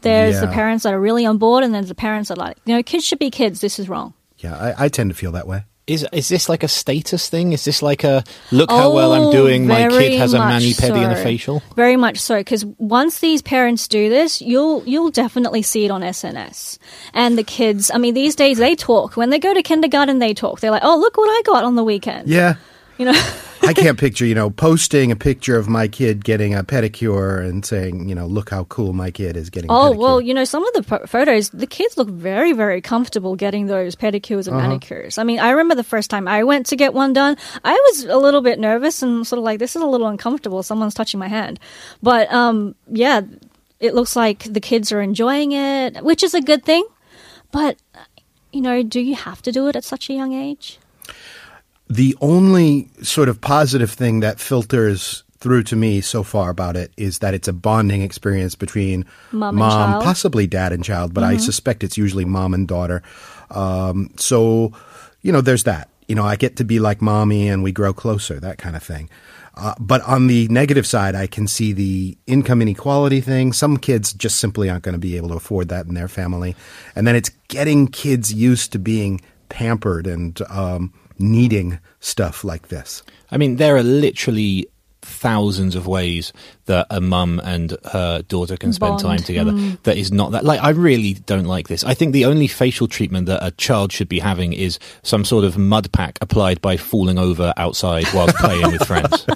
There's 0.00 0.40
the 0.40 0.48
parents 0.48 0.82
that 0.82 0.92
are 0.92 1.00
really 1.00 1.24
on 1.26 1.38
board, 1.38 1.62
and 1.62 1.72
then 1.72 1.86
the 1.86 1.94
parents 1.94 2.30
are 2.30 2.36
like, 2.36 2.56
you 2.64 2.74
know, 2.74 2.82
kids 2.82 3.04
should 3.04 3.20
be 3.20 3.30
kids. 3.30 3.60
This 3.60 3.78
is 3.78 3.88
wrong. 3.88 4.14
Yeah, 4.38 4.56
I, 4.56 4.86
I 4.86 4.88
tend 4.88 5.10
to 5.10 5.14
feel 5.14 5.30
that 5.32 5.46
way. 5.46 5.64
Is 5.86 6.06
is 6.12 6.28
this 6.28 6.48
like 6.48 6.62
a 6.62 6.68
status 6.68 7.28
thing? 7.28 7.52
Is 7.52 7.64
this 7.64 7.82
like 7.82 8.04
a 8.04 8.22
look 8.52 8.70
how 8.70 8.94
well 8.94 9.12
I'm 9.12 9.22
oh, 9.22 9.32
doing? 9.32 9.66
My 9.66 9.86
Oh, 9.86 9.90
very 9.90 10.10
kid 10.10 10.18
has 10.18 10.32
a 10.32 10.38
much 10.38 10.48
mani 10.48 10.72
pedi 10.74 11.02
and 11.02 11.12
a 11.12 11.16
so. 11.16 11.22
facial. 11.24 11.62
Very 11.74 11.96
much 11.96 12.18
so, 12.18 12.36
because 12.38 12.64
once 12.78 13.18
these 13.18 13.42
parents 13.42 13.88
do 13.88 14.08
this, 14.08 14.40
you'll 14.40 14.84
you'll 14.86 15.10
definitely 15.10 15.62
see 15.62 15.84
it 15.84 15.90
on 15.90 16.02
SNS. 16.02 16.78
And 17.12 17.36
the 17.36 17.42
kids, 17.42 17.90
I 17.92 17.98
mean, 17.98 18.14
these 18.14 18.36
days 18.36 18.58
they 18.58 18.76
talk. 18.76 19.16
When 19.16 19.30
they 19.30 19.40
go 19.40 19.52
to 19.52 19.62
kindergarten, 19.62 20.20
they 20.20 20.34
talk. 20.34 20.60
They're 20.60 20.70
like, 20.70 20.84
"Oh, 20.84 20.96
look 20.98 21.16
what 21.16 21.28
I 21.28 21.42
got 21.42 21.64
on 21.64 21.74
the 21.74 21.84
weekend." 21.84 22.28
Yeah. 22.28 22.54
You 22.98 23.06
know, 23.06 23.12
I 23.68 23.74
can't 23.74 23.98
picture, 23.98 24.26
you 24.26 24.34
know, 24.34 24.50
posting 24.50 25.12
a 25.12 25.16
picture 25.16 25.56
of 25.56 25.68
my 25.68 25.86
kid 25.88 26.24
getting 26.24 26.54
a 26.54 26.64
pedicure 26.64 27.44
and 27.46 27.64
saying, 27.64 28.08
you 28.08 28.14
know, 28.14 28.26
look 28.26 28.50
how 28.50 28.64
cool 28.64 28.92
my 28.92 29.10
kid 29.10 29.36
is 29.36 29.50
getting 29.50 29.70
a 29.70 29.74
Oh 29.74 29.92
well, 29.92 30.20
you 30.20 30.34
know, 30.34 30.44
some 30.44 30.66
of 30.66 30.72
the 30.74 30.82
pho- 30.82 31.06
photos, 31.06 31.50
the 31.50 31.66
kids 31.66 31.96
look 31.96 32.08
very, 32.08 32.52
very 32.52 32.80
comfortable 32.80 33.36
getting 33.36 33.66
those 33.66 33.94
pedicures 33.96 34.46
and 34.48 34.56
Uh-huh. 34.56 34.68
manicures. 34.68 35.18
I 35.18 35.24
mean, 35.24 35.38
I 35.38 35.50
remember 35.50 35.74
the 35.74 35.84
first 35.84 36.10
time 36.10 36.26
I 36.26 36.42
went 36.44 36.66
to 36.66 36.76
get 36.76 36.92
one 36.94 37.12
done, 37.12 37.36
I 37.64 37.72
was 37.72 38.04
a 38.04 38.16
little 38.16 38.40
bit 38.40 38.58
nervous 38.58 39.02
and 39.02 39.26
sort 39.26 39.38
of 39.38 39.44
like, 39.44 39.58
this 39.58 39.76
is 39.76 39.82
a 39.82 39.86
little 39.86 40.06
uncomfortable. 40.08 40.62
Someone's 40.62 40.94
touching 40.94 41.20
my 41.20 41.28
hand, 41.28 41.60
but 42.02 42.32
um, 42.32 42.74
yeah, 42.90 43.20
it 43.80 43.94
looks 43.94 44.16
like 44.16 44.44
the 44.44 44.60
kids 44.60 44.92
are 44.92 45.00
enjoying 45.00 45.52
it, 45.52 46.02
which 46.04 46.22
is 46.22 46.34
a 46.34 46.40
good 46.40 46.64
thing. 46.64 46.84
But 47.52 47.76
you 48.52 48.60
know, 48.60 48.82
do 48.82 49.00
you 49.00 49.14
have 49.14 49.40
to 49.42 49.52
do 49.52 49.68
it 49.68 49.76
at 49.76 49.84
such 49.84 50.10
a 50.10 50.12
young 50.14 50.32
age? 50.34 50.78
The 51.92 52.16
only 52.20 52.88
sort 53.02 53.28
of 53.28 53.40
positive 53.40 53.90
thing 53.90 54.20
that 54.20 54.40
filters 54.40 55.24
through 55.38 55.62
to 55.64 55.76
me 55.76 56.00
so 56.00 56.22
far 56.22 56.48
about 56.50 56.76
it 56.76 56.90
is 56.96 57.18
that 57.18 57.34
it's 57.34 57.48
a 57.48 57.52
bonding 57.52 58.00
experience 58.00 58.54
between 58.54 59.04
Mom. 59.32 59.58
Mm-hmm. 59.58 60.02
possibly 60.02 60.46
dad 60.46 60.72
and 60.72 60.82
child, 60.84 61.12
but 61.12 61.24
I 61.24 61.36
suspect 61.36 61.84
it's 61.84 61.98
usually 61.98 62.24
mom 62.24 62.54
and 62.54 62.66
daughter. 62.66 63.02
Um, 63.50 64.10
so, 64.16 64.72
you 65.20 65.32
know, 65.32 65.40
there's 65.42 65.64
that. 65.64 65.88
you 66.08 66.14
know, 66.14 66.24
I 66.24 66.36
get 66.36 66.56
to 66.56 66.64
be 66.64 66.78
like 66.78 67.00
mommy 67.00 67.48
and 67.48 67.62
we 67.62 67.72
grow 67.72 67.92
closer, 67.92 68.38
that 68.40 68.58
kind 68.58 68.76
of 68.76 68.82
thing. 68.82 69.08
Uh, 69.54 69.74
but 69.78 70.02
on 70.02 70.26
the 70.26 70.48
negative 70.48 70.86
side, 70.86 71.14
I 71.14 71.26
can 71.26 71.46
see 71.46 71.72
the 71.72 72.16
income 72.26 72.62
inequality 72.62 73.20
thing. 73.20 73.52
Some 73.52 73.76
kids 73.76 74.12
just 74.12 74.38
simply 74.38 74.68
aren't 74.68 74.82
going 74.82 74.94
to 74.94 74.98
be 74.98 75.16
able 75.16 75.28
to 75.30 75.36
afford 75.36 75.68
that 75.68 75.86
in 75.86 75.94
their 75.94 76.08
family. 76.08 76.56
And 76.94 77.06
then 77.06 77.16
it's 77.16 77.30
getting 77.48 77.88
kids 77.88 78.32
used 78.32 78.72
to 78.72 78.78
being 78.78 79.20
pampered 79.48 80.06
and 80.06 80.40
um, 80.50 80.92
needing 81.22 81.78
stuff 82.00 82.44
like 82.44 82.68
this. 82.68 83.02
I 83.30 83.36
mean, 83.38 83.56
there 83.56 83.76
are 83.76 83.82
literally 83.82 84.66
thousands 85.04 85.74
of 85.74 85.86
ways 85.88 86.32
that 86.66 86.86
a 86.88 87.00
mum 87.00 87.40
and 87.42 87.76
her 87.92 88.22
daughter 88.22 88.56
can 88.56 88.72
spend 88.72 88.90
Bond. 88.92 89.02
time 89.02 89.18
together 89.18 89.50
Mm. 89.50 89.82
that 89.82 89.96
is 89.96 90.12
not 90.12 90.30
that 90.30 90.44
like 90.44 90.62
i 90.62 90.68
really 90.70 91.14
don't 91.14 91.44
like 91.46 91.66
this 91.66 91.82
i 91.82 91.92
think 91.92 92.12
the 92.12 92.24
only 92.24 92.46
facial 92.46 92.86
treatment 92.86 93.26
that 93.26 93.44
a 93.44 93.50
child 93.50 93.90
should 93.92 94.08
be 94.08 94.20
having 94.20 94.52
is 94.52 94.78
some 95.02 95.24
sort 95.24 95.44
of 95.44 95.58
mud 95.58 95.90
pack 95.90 96.18
applied 96.20 96.60
by 96.60 96.76
falling 96.76 97.18
over 97.18 97.52
outside 97.56 98.06
whilst 98.14 98.36
playing 98.44 98.70
with 98.70 98.86
friends 98.86 99.26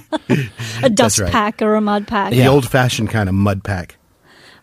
A 0.84 0.88
dust 0.88 1.18
right. 1.18 1.32
pack 1.32 1.60
or 1.62 1.74
a 1.74 1.80
mud 1.80 2.06
pack. 2.06 2.30
The 2.32 2.46
old 2.46 2.68
fashioned 2.68 3.10
kind 3.10 3.28
of 3.28 3.34
mud 3.34 3.64
pack. 3.64 3.96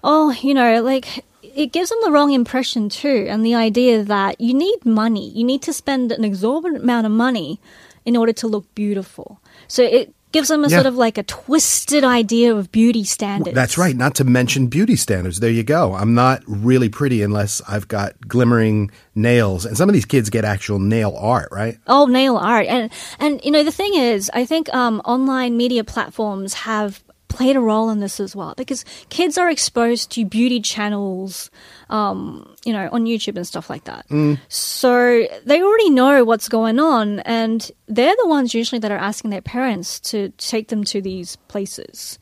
Oh, 0.05 0.31
you 0.41 0.53
know, 0.53 0.81
like 0.81 1.25
it 1.55 1.71
gives 1.71 1.89
them 1.89 1.99
the 2.03 2.11
wrong 2.11 2.31
impression 2.33 2.89
too, 2.89 3.27
and 3.29 3.45
the 3.45 3.55
idea 3.55 4.03
that 4.03 4.39
you 4.41 4.53
need 4.53 4.85
money, 4.85 5.29
you 5.29 5.43
need 5.43 5.61
to 5.63 5.73
spend 5.73 6.11
an 6.11 6.23
exorbitant 6.23 6.83
amount 6.83 7.05
of 7.05 7.11
money 7.11 7.59
in 8.05 8.17
order 8.17 8.33
to 8.33 8.47
look 8.47 8.65
beautiful. 8.75 9.39
So 9.67 9.83
it 9.83 10.13
gives 10.31 10.47
them 10.47 10.63
a 10.65 10.67
Yeah. 10.67 10.77
sort 10.77 10.87
of 10.87 10.95
like 10.95 11.19
a 11.19 11.23
twisted 11.23 12.03
idea 12.03 12.55
of 12.55 12.71
beauty 12.71 13.03
standards. 13.03 13.53
That's 13.53 13.77
right. 13.77 13.95
Not 13.95 14.15
to 14.15 14.23
mention 14.23 14.65
beauty 14.65 14.95
standards. 14.95 15.39
There 15.39 15.51
you 15.51 15.61
go. 15.63 15.93
I'm 15.93 16.15
not 16.15 16.41
really 16.47 16.89
pretty 16.89 17.21
unless 17.21 17.61
I've 17.67 17.87
got 17.87 18.13
glimmering 18.27 18.89
nails. 19.13 19.63
And 19.63 19.77
some 19.77 19.87
of 19.89 19.93
these 19.93 20.05
kids 20.05 20.31
get 20.31 20.43
actual 20.43 20.79
nail 20.79 21.15
art, 21.19 21.49
right? 21.51 21.77
Oh, 21.85 22.07
nail 22.07 22.35
art, 22.37 22.65
and 22.65 22.89
and 23.19 23.39
you 23.45 23.51
know 23.51 23.63
the 23.63 23.71
thing 23.71 23.93
is, 23.93 24.31
I 24.33 24.43
think 24.45 24.73
um, 24.73 25.01
online 25.05 25.55
media 25.55 25.83
platforms 25.83 26.55
have 26.65 27.03
played 27.33 27.55
a 27.55 27.59
role 27.59 27.89
in 27.89 27.99
this 27.99 28.19
as 28.19 28.35
well 28.35 28.53
because 28.55 28.85
kids 29.09 29.37
are 29.37 29.49
exposed 29.49 30.11
to 30.11 30.23
beauty 30.23 30.61
channels, 30.61 31.49
um, 31.89 32.55
you 32.63 32.71
know, 32.71 32.87
on 32.91 33.05
YouTube 33.05 33.35
and 33.35 33.45
stuff 33.45 33.69
like 33.69 33.85
that. 33.85 34.05
So 34.49 35.25
they 35.45 35.61
already 35.61 35.89
know 35.89 36.23
what's 36.23 36.47
going 36.47 36.79
on, 36.79 37.19
and 37.21 37.69
they're 37.87 38.15
the 38.21 38.27
ones 38.27 38.53
usually 38.53 38.79
that 38.79 38.91
are 38.91 38.97
asking 38.97 39.31
their 39.31 39.41
parents 39.41 39.99
to 40.11 40.29
take 40.37 40.67
them 40.67 40.83
to 40.85 41.01
these 41.01 41.35
places. 41.47 42.19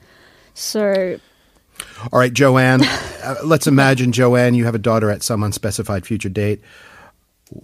So 0.54 1.20
All 2.12 2.20
right, 2.20 2.34
Joanne. 2.34 2.84
uh, 3.24 3.36
let's 3.44 3.68
imagine, 3.68 4.12
Joanne, 4.14 4.54
you 4.54 4.66
have 4.66 4.76
a 4.76 4.80
daughter 4.80 5.12
at 5.12 5.24
some 5.24 5.44
unspecified 5.44 6.06
future 6.06 6.30
date. 6.30 6.62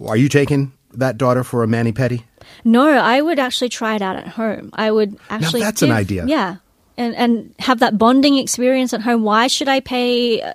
Are 0.06 0.16
you 0.16 0.28
taking 0.28 0.72
that 0.92 1.16
daughter 1.16 1.44
for 1.44 1.62
a 1.62 1.66
mani 1.66 1.92
pedi? 1.92 2.24
No, 2.64 2.88
I 2.88 3.20
would 3.20 3.38
actually 3.38 3.68
try 3.68 3.94
it 3.94 4.02
out 4.02 4.16
at 4.16 4.28
home. 4.28 4.70
I 4.74 4.90
would 4.90 5.16
actually. 5.30 5.60
that's 5.60 5.82
an 5.82 5.92
idea. 5.92 6.24
Yeah, 6.26 6.56
and 6.98 7.14
and 7.14 7.54
have 7.60 7.78
that 7.78 7.96
bonding 7.96 8.36
experience 8.36 8.92
at 8.92 9.00
home. 9.00 9.22
Why 9.22 9.46
should 9.46 9.68
I 9.68 9.80
pay, 9.80 10.42
uh, 10.42 10.52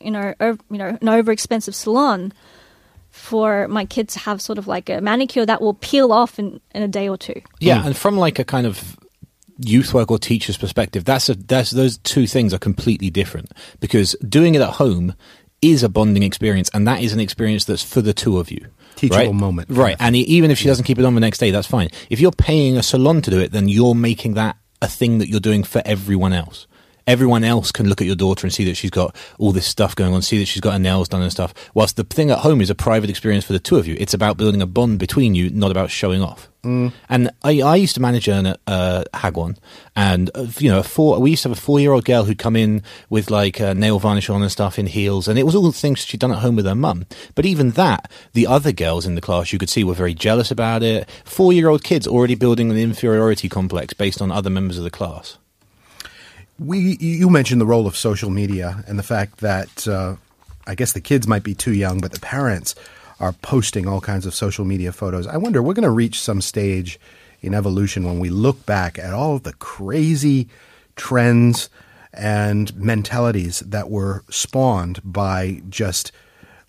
you 0.00 0.10
know, 0.10 0.34
ov- 0.40 0.60
you 0.70 0.76
know, 0.76 0.98
an 1.00 1.08
over 1.08 1.32
expensive 1.32 1.74
salon 1.74 2.32
for 3.10 3.66
my 3.68 3.84
kid 3.84 4.08
to 4.10 4.18
have 4.18 4.42
sort 4.42 4.58
of 4.58 4.66
like 4.66 4.90
a 4.90 5.00
manicure 5.00 5.46
that 5.46 5.62
will 5.62 5.74
peel 5.74 6.12
off 6.12 6.38
in, 6.38 6.60
in 6.74 6.82
a 6.82 6.88
day 6.88 7.08
or 7.08 7.16
two? 7.16 7.40
Yeah, 7.60 7.86
and 7.86 7.96
from 7.96 8.18
like 8.18 8.38
a 8.38 8.44
kind 8.44 8.66
of 8.66 8.98
youth 9.58 9.94
work 9.94 10.10
or 10.10 10.18
teacher's 10.18 10.58
perspective, 10.58 11.04
that's 11.04 11.28
a 11.28 11.34
that's 11.34 11.70
those 11.70 11.98
two 11.98 12.26
things 12.26 12.52
are 12.52 12.58
completely 12.58 13.08
different 13.08 13.52
because 13.80 14.14
doing 14.28 14.54
it 14.54 14.60
at 14.60 14.74
home 14.74 15.14
is 15.62 15.82
a 15.82 15.88
bonding 15.88 16.24
experience, 16.24 16.68
and 16.74 16.86
that 16.86 17.02
is 17.02 17.12
an 17.12 17.20
experience 17.20 17.64
that's 17.64 17.82
for 17.82 18.02
the 18.02 18.12
two 18.12 18.38
of 18.38 18.50
you. 18.50 18.66
Teachable 18.96 19.26
right? 19.26 19.34
moment. 19.34 19.70
right? 19.70 19.96
And 20.00 20.16
e- 20.16 20.20
even 20.22 20.50
if 20.50 20.58
she 20.58 20.66
doesn't 20.66 20.84
keep 20.84 20.98
it 20.98 21.04
on 21.04 21.14
the 21.14 21.20
next 21.20 21.38
day, 21.38 21.52
that's 21.52 21.68
fine. 21.68 21.88
If 22.10 22.18
you're 22.18 22.32
paying 22.32 22.76
a 22.76 22.82
salon 22.82 23.22
to 23.22 23.30
do 23.30 23.38
it, 23.38 23.52
then 23.52 23.68
you're 23.68 23.94
making 23.94 24.34
that 24.34 24.56
a 24.80 24.88
thing 24.88 25.18
that 25.18 25.28
you're 25.28 25.40
doing 25.40 25.62
for 25.62 25.82
everyone 25.84 26.32
else. 26.32 26.66
Everyone 27.08 27.42
else 27.42 27.72
can 27.72 27.88
look 27.88 28.02
at 28.02 28.06
your 28.06 28.16
daughter 28.16 28.46
and 28.46 28.52
see 28.52 28.64
that 28.64 28.76
she's 28.76 28.90
got 28.90 29.16
all 29.38 29.50
this 29.50 29.66
stuff 29.66 29.96
going 29.96 30.12
on, 30.12 30.20
see 30.20 30.38
that 30.38 30.44
she's 30.46 30.60
got 30.60 30.74
her 30.74 30.78
nails 30.78 31.08
done 31.08 31.22
and 31.22 31.32
stuff. 31.32 31.54
Whilst 31.72 31.96
the 31.96 32.04
thing 32.04 32.30
at 32.30 32.40
home 32.40 32.60
is 32.60 32.68
a 32.68 32.74
private 32.74 33.08
experience 33.08 33.46
for 33.46 33.54
the 33.54 33.58
two 33.58 33.76
of 33.76 33.86
you. 33.86 33.96
It's 33.98 34.12
about 34.12 34.36
building 34.36 34.60
a 34.60 34.66
bond 34.66 34.98
between 34.98 35.34
you, 35.34 35.48
not 35.48 35.70
about 35.70 35.90
showing 35.90 36.22
off. 36.22 36.50
And 37.08 37.30
I, 37.42 37.62
I 37.62 37.76
used 37.76 37.94
to 37.94 38.02
manage 38.02 38.28
an 38.28 38.54
uh, 38.66 39.04
Hagwon, 39.14 39.56
and 39.96 40.30
uh, 40.34 40.48
you 40.58 40.68
know, 40.68 40.80
a 40.80 40.82
four, 40.82 41.18
we 41.18 41.30
used 41.30 41.44
to 41.44 41.48
have 41.48 41.56
a 41.56 41.60
four-year-old 41.60 42.04
girl 42.04 42.24
who'd 42.24 42.38
come 42.38 42.56
in 42.56 42.82
with 43.08 43.30
like 43.30 43.58
uh, 43.58 43.72
nail 43.72 43.98
varnish 43.98 44.28
on 44.28 44.42
and 44.42 44.52
stuff 44.52 44.78
in 44.78 44.86
heels, 44.86 45.28
and 45.28 45.38
it 45.38 45.44
was 45.44 45.54
all 45.54 45.62
the 45.62 45.72
things 45.72 46.00
she'd 46.00 46.20
done 46.20 46.32
at 46.32 46.40
home 46.40 46.56
with 46.56 46.66
her 46.66 46.74
mum. 46.74 47.06
But 47.34 47.46
even 47.46 47.70
that, 47.70 48.10
the 48.34 48.46
other 48.46 48.72
girls 48.72 49.06
in 49.06 49.14
the 49.14 49.22
class 49.22 49.50
you 49.50 49.58
could 49.58 49.70
see 49.70 49.82
were 49.82 49.94
very 49.94 50.14
jealous 50.14 50.50
about 50.50 50.82
it. 50.82 51.08
Four-year-old 51.24 51.84
kids 51.84 52.06
already 52.06 52.34
building 52.34 52.70
an 52.70 52.76
inferiority 52.76 53.48
complex 53.48 53.94
based 53.94 54.20
on 54.20 54.30
other 54.30 54.50
members 54.50 54.76
of 54.76 54.84
the 54.84 54.90
class. 54.90 55.38
We, 56.58 56.96
you 56.98 57.30
mentioned 57.30 57.60
the 57.60 57.66
role 57.66 57.86
of 57.86 57.96
social 57.96 58.30
media 58.30 58.84
and 58.88 58.98
the 58.98 59.04
fact 59.04 59.38
that 59.38 59.86
uh, 59.86 60.16
I 60.66 60.74
guess 60.74 60.92
the 60.92 61.00
kids 61.00 61.28
might 61.28 61.44
be 61.44 61.54
too 61.54 61.72
young, 61.72 62.00
but 62.00 62.12
the 62.12 62.20
parents 62.20 62.74
are 63.20 63.32
posting 63.32 63.86
all 63.86 64.00
kinds 64.00 64.26
of 64.26 64.34
social 64.34 64.64
media 64.64 64.92
photos. 64.92 65.26
I 65.26 65.36
wonder, 65.36 65.62
we're 65.62 65.74
going 65.74 65.84
to 65.84 65.90
reach 65.90 66.20
some 66.20 66.40
stage 66.40 66.98
in 67.40 67.54
evolution 67.54 68.04
when 68.04 68.18
we 68.18 68.28
look 68.28 68.66
back 68.66 68.98
at 68.98 69.14
all 69.14 69.36
of 69.36 69.44
the 69.44 69.52
crazy 69.54 70.48
trends 70.96 71.70
and 72.12 72.74
mentalities 72.74 73.60
that 73.60 73.88
were 73.90 74.24
spawned 74.28 75.00
by 75.04 75.62
just 75.68 76.10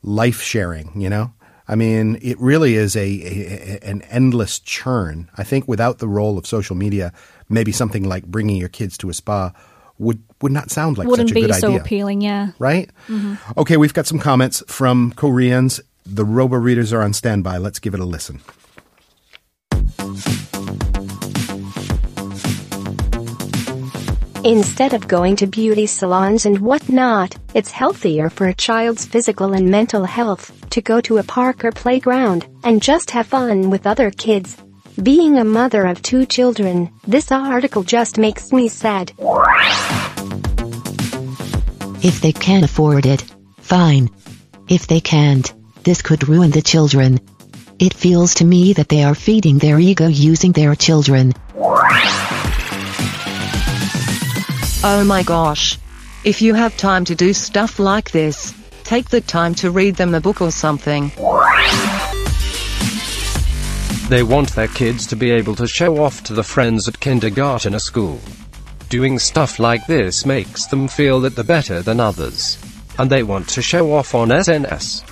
life 0.03 0.41
sharing, 0.41 0.99
you 0.99 1.09
know? 1.09 1.33
I 1.67 1.75
mean, 1.75 2.17
it 2.21 2.39
really 2.39 2.75
is 2.75 2.95
a, 2.95 2.99
a 3.01 3.79
an 3.83 4.01
endless 4.03 4.59
churn. 4.59 5.29
I 5.37 5.43
think 5.43 5.67
without 5.67 5.99
the 5.99 6.07
role 6.07 6.37
of 6.37 6.47
social 6.47 6.75
media, 6.75 7.13
maybe 7.47 7.71
something 7.71 8.03
like 8.03 8.25
bringing 8.25 8.57
your 8.57 8.69
kids 8.69 8.97
to 8.99 9.09
a 9.09 9.13
spa 9.13 9.51
would 9.99 10.23
would 10.41 10.51
not 10.51 10.71
sound 10.71 10.97
like 10.97 11.07
a 11.07 11.11
shitty 11.11 11.11
person. 11.11 11.25
Wouldn't 11.25 11.29
such 11.29 11.37
a 11.37 11.41
be 11.41 11.47
good 11.47 11.55
so 11.55 11.67
idea, 11.67 11.81
appealing, 11.81 12.21
yeah. 12.21 12.51
right? 12.57 12.89
Mm-hmm. 13.07 13.59
Okay, 13.59 13.77
we've 13.77 13.93
got 13.93 14.07
some 14.07 14.19
comments 14.19 14.63
from 14.67 15.13
Koreans. 15.13 15.81
The 16.05 16.25
robo 16.25 16.57
readers 16.57 16.93
are 16.93 17.01
on 17.01 17.13
standby. 17.13 17.57
Let's 17.57 17.79
give 17.79 17.93
it 17.93 17.99
a 17.99 18.05
listen. 18.05 18.41
Instead 24.45 24.93
of 24.93 25.07
going 25.07 25.35
to 25.35 25.47
beauty 25.47 25.85
salons 25.85 26.45
and 26.45 26.59
whatnot, 26.59 27.35
it's 27.53 27.71
healthier 27.71 28.29
for 28.29 28.47
a 28.47 28.53
child's 28.53 29.05
physical 29.05 29.53
and 29.53 29.69
mental 29.69 30.05
health 30.05 30.51
to 30.69 30.81
go 30.81 31.01
to 31.01 31.17
a 31.17 31.23
park 31.23 31.65
or 31.65 31.71
playground 31.71 32.47
and 32.63 32.81
just 32.81 33.11
have 33.11 33.27
fun 33.27 33.69
with 33.69 33.85
other 33.85 34.09
kids. 34.11 34.55
Being 35.03 35.37
a 35.37 35.45
mother 35.45 35.85
of 35.85 36.01
two 36.01 36.25
children, 36.25 36.91
this 37.07 37.31
article 37.31 37.83
just 37.83 38.17
makes 38.17 38.51
me 38.51 38.67
sad. 38.67 39.13
If 42.03 42.19
they 42.19 42.33
can 42.33 42.65
afford 42.65 43.05
it, 43.05 43.23
fine. 43.59 44.09
If 44.67 44.87
they 44.87 44.99
can't, 44.99 45.53
this 45.83 46.01
could 46.01 46.27
ruin 46.27 46.51
the 46.51 46.61
children. 46.61 47.21
It 47.79 47.93
feels 47.93 48.33
to 48.35 48.45
me 48.45 48.73
that 48.73 48.89
they 48.89 49.03
are 49.03 49.15
feeding 49.15 49.57
their 49.57 49.79
ego 49.79 50.07
using 50.07 50.51
their 50.51 50.75
children. 50.75 51.31
Oh 54.83 55.05
my 55.05 55.23
gosh. 55.23 55.77
If 56.25 56.41
you 56.41 56.55
have 56.55 56.75
time 56.75 57.05
to 57.05 57.15
do 57.15 57.31
stuff 57.33 57.79
like 57.79 58.11
this, 58.11 58.53
take 58.83 59.09
the 59.09 59.21
time 59.21 59.55
to 59.55 59.71
read 59.71 59.95
them 59.95 60.13
a 60.13 60.19
book 60.19 60.41
or 60.41 60.51
something. 60.51 61.13
They 64.09 64.23
want 64.23 64.49
their 64.55 64.67
kids 64.67 65.05
to 65.07 65.15
be 65.15 65.29
able 65.29 65.53
to 65.53 65.67
show 65.67 66.03
off 66.03 66.23
to 66.23 66.33
the 66.33 66.43
friends 66.43 66.87
at 66.87 66.99
kindergarten 66.99 67.75
or 67.75 67.79
school. 67.79 68.19
Doing 68.89 69.19
stuff 69.19 69.59
like 69.59 69.85
this 69.85 70.25
makes 70.25 70.65
them 70.65 70.87
feel 70.87 71.19
that 71.21 71.35
they're 71.35 71.43
better 71.43 71.83
than 71.83 71.99
others. 71.99 72.57
And 72.97 73.07
they 73.07 73.21
want 73.21 73.47
to 73.49 73.61
show 73.61 73.93
off 73.93 74.15
on 74.15 74.29
SNS. 74.29 75.03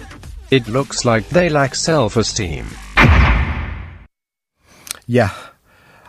It 0.49 0.67
looks 0.67 1.05
like 1.05 1.29
they 1.29 1.47
lack 1.47 1.75
self-esteem. 1.75 2.65
Yeah. 5.05 5.31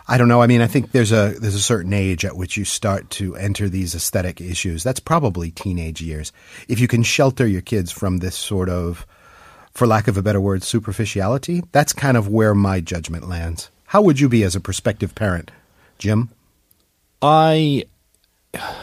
I 0.08 0.16
don't 0.16 0.28
know. 0.28 0.40
I 0.40 0.46
mean, 0.46 0.62
I 0.62 0.66
think 0.66 0.92
there's 0.92 1.12
a 1.12 1.34
there's 1.38 1.54
a 1.54 1.60
certain 1.60 1.92
age 1.92 2.24
at 2.24 2.38
which 2.38 2.56
you 2.56 2.64
start 2.64 3.10
to 3.10 3.36
enter 3.36 3.68
these 3.68 3.94
aesthetic 3.94 4.40
issues. 4.40 4.82
That's 4.82 5.00
probably 5.00 5.50
teenage 5.50 6.00
years. 6.00 6.32
If 6.68 6.80
you 6.80 6.88
can 6.88 7.02
shelter 7.02 7.46
your 7.46 7.60
kids 7.60 7.92
from 7.92 8.16
this 8.16 8.34
sort 8.34 8.70
of 8.70 9.06
for 9.78 9.86
lack 9.86 10.08
of 10.08 10.16
a 10.16 10.22
better 10.22 10.40
word, 10.40 10.64
superficiality, 10.64 11.62
that's 11.70 11.92
kind 11.92 12.16
of 12.16 12.26
where 12.28 12.54
my 12.54 12.80
judgment 12.80 13.28
lands. 13.28 13.70
How 13.86 14.02
would 14.02 14.18
you 14.18 14.28
be 14.28 14.42
as 14.42 14.56
a 14.56 14.60
prospective 14.60 15.14
parent, 15.14 15.52
Jim? 15.98 16.30
I 17.22 17.84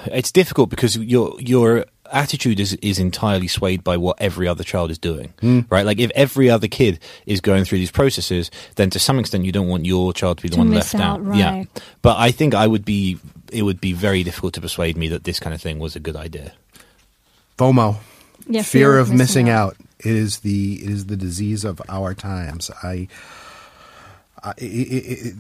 it's 0.06 0.32
difficult 0.32 0.70
because 0.70 0.98
your 0.98 1.40
your 1.40 1.86
attitude 2.12 2.60
is 2.60 2.74
is 2.76 2.98
entirely 2.98 3.48
swayed 3.48 3.84
by 3.84 3.98
what 3.98 4.16
every 4.22 4.48
other 4.48 4.64
child 4.64 4.90
is 4.90 4.98
doing, 4.98 5.34
hmm. 5.42 5.62
right? 5.70 5.86
Like 5.86 6.00
if 6.00 6.12
every 6.16 6.50
other 6.50 6.68
kid 6.68 7.00
is 7.26 7.42
going 7.42 7.66
through 7.66 7.80
these 7.80 7.92
processes, 7.92 8.50
then 8.76 8.90
to 8.92 9.00
some 9.00 9.20
extent 9.20 9.46
you 9.46 9.52
don't 9.52 9.68
want 9.68 9.86
your 9.86 10.14
child 10.14 10.38
to 10.38 10.44
be 10.44 10.50
the 10.50 10.56
To 10.56 10.62
one 10.62 10.72
left 10.72 10.96
out, 10.96 11.22
Yeah, 11.36 11.52
right. 11.52 11.68
but 12.02 12.18
I 12.18 12.32
think 12.32 12.56
I 12.56 12.68
would 12.68 12.86
be. 12.86 13.20
It 13.52 13.62
would 13.62 13.80
be 13.80 13.94
very 13.94 14.24
difficult 14.24 14.54
to 14.56 14.62
persuade 14.62 14.98
me 14.98 15.08
that 15.10 15.24
this 15.24 15.40
kind 15.40 15.54
of 15.54 15.62
thing 15.62 15.78
was 15.78 15.96
a 15.96 16.00
good 16.00 16.16
idea. 16.16 16.54
FOMO, 17.58 17.98
Yeah, 18.48 18.64
fear, 18.64 18.98
of 18.98 19.14
missing, 19.14 19.50
out. 19.50 19.78
Is 20.00 20.40
the 20.40 20.76
is 20.84 21.06
the 21.08 21.18
disease 21.18 21.64
of 21.64 21.82
our 21.90 22.14
times. 22.14 22.70
I 22.84 23.08
I- 24.44 24.50
I- 24.50 24.54
I- 24.62 25.18
I- 25.28 25.34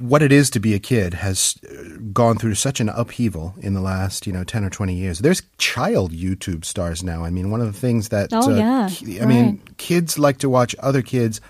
what 0.00 0.22
it 0.22 0.32
is 0.32 0.48
to 0.50 0.60
be 0.60 0.74
a 0.74 0.78
kid 0.78 1.12
has 1.14 1.56
uh, 1.68 1.98
gone 2.12 2.38
through 2.38 2.54
such 2.54 2.80
an 2.80 2.88
upheaval 2.88 3.54
in 3.60 3.74
the 3.74 3.80
last, 3.80 4.26
you 4.26 4.32
know, 4.32 4.44
10 4.44 4.64
or 4.64 4.70
20 4.70 4.94
years. 4.94 5.18
There's 5.18 5.42
child 5.58 6.12
YouTube 6.12 6.64
stars 6.64 7.02
now. 7.02 7.24
I 7.24 7.30
mean, 7.30 7.50
one 7.50 7.60
of 7.60 7.66
the 7.66 7.78
things 7.78 8.08
that, 8.08 8.32
uh, 8.32 8.40
Oh, 8.44 8.56
yeah. 8.56 8.88
ki- 8.90 9.20
I 9.20 9.26
mean, 9.26 9.60
kids 9.78 10.18
like 10.18 10.38
to 10.38 10.48
watch 10.48 10.74
other 10.78 11.02
kids 11.02 11.40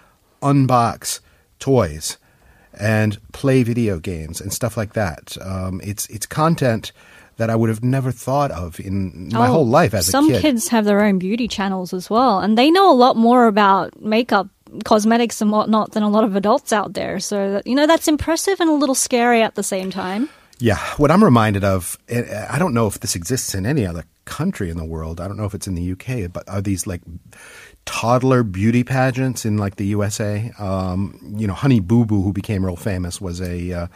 unbox 0.43 1.21
toys 1.61 2.17
and 2.79 3.19
play 3.33 3.63
video 3.63 3.99
games 4.01 4.41
and 4.41 4.53
stuff 4.53 4.77
like 4.77 4.95
that. 4.95 5.37
Um, 5.41 5.81
it's, 5.85 6.07
it's 6.07 6.27
content 6.27 6.91
that 7.37 7.51
I 7.51 7.57
would 7.57 7.69
have 7.71 7.83
never 7.83 8.13
thought 8.13 8.51
of 8.51 8.79
in 8.81 9.29
my 9.33 9.49
Oh, 9.49 9.53
whole 9.53 9.67
life 9.67 9.95
as 9.95 10.09
a 10.09 10.13
kid. 10.13 10.13
Some 10.13 10.41
kids 10.41 10.69
have 10.69 10.85
their 10.85 11.03
own 11.03 11.19
beauty 11.19 11.49
channels 11.49 11.93
as 11.93 12.09
well, 12.11 12.39
and 12.41 12.57
they 12.57 12.71
know 12.71 12.91
a 12.93 12.95
lot 12.95 13.17
more 13.17 13.47
about 13.47 14.01
makeup, 14.01 14.49
cosmetics, 14.85 15.41
and 15.41 15.51
whatnot 15.51 15.93
than 15.93 16.03
a 16.03 16.09
lot 16.09 16.25
of 16.25 16.37
adults 16.37 16.73
out 16.73 16.93
there. 16.95 17.21
So 17.21 17.53
that, 17.53 17.67
you 17.67 17.75
know 17.75 17.87
that's 17.87 18.09
impressive 18.09 18.61
and 18.61 18.71
a 18.71 18.75
little 18.75 18.95
scary 18.95 19.43
at 19.43 19.55
the 19.55 19.63
same 19.63 19.91
time. 19.91 20.29
Yeah, 20.59 20.79
what 20.97 21.11
I'm 21.11 21.25
reminded 21.25 21.65
of, 21.65 21.99
eh, 22.09 22.23
eh, 22.25 22.47
I 22.49 22.59
don't 22.59 22.73
know 22.73 22.87
if 22.87 23.01
this 23.01 23.17
exists 23.17 23.53
in 23.55 23.67
any 23.67 23.85
other 23.85 24.05
country 24.27 24.71
in 24.71 24.77
the 24.77 24.85
world. 24.85 25.21
I 25.21 25.27
don't 25.27 25.37
know 25.37 25.45
if 25.47 25.55
it's 25.55 25.67
in 25.67 25.75
the 25.75 25.93
UK, 25.93 26.33
but 26.33 26.49
are 26.49 26.63
these 26.63 26.87
like 26.87 27.01
toddler 27.85 28.43
beauty 28.43 28.85
pageants 28.85 29.45
in 29.45 29.59
like 29.59 29.77
the 29.77 29.87
USA? 29.87 30.53
Um, 30.59 31.19
you 31.37 31.47
know, 31.47 31.55
Honey 31.55 31.81
Boo 31.81 32.05
Boo, 32.05 32.23
who 32.23 32.33
became 32.33 32.65
real 32.65 32.77
famous, 32.77 33.21
was 33.21 33.41
a 33.41 33.73
uh, 33.73 33.87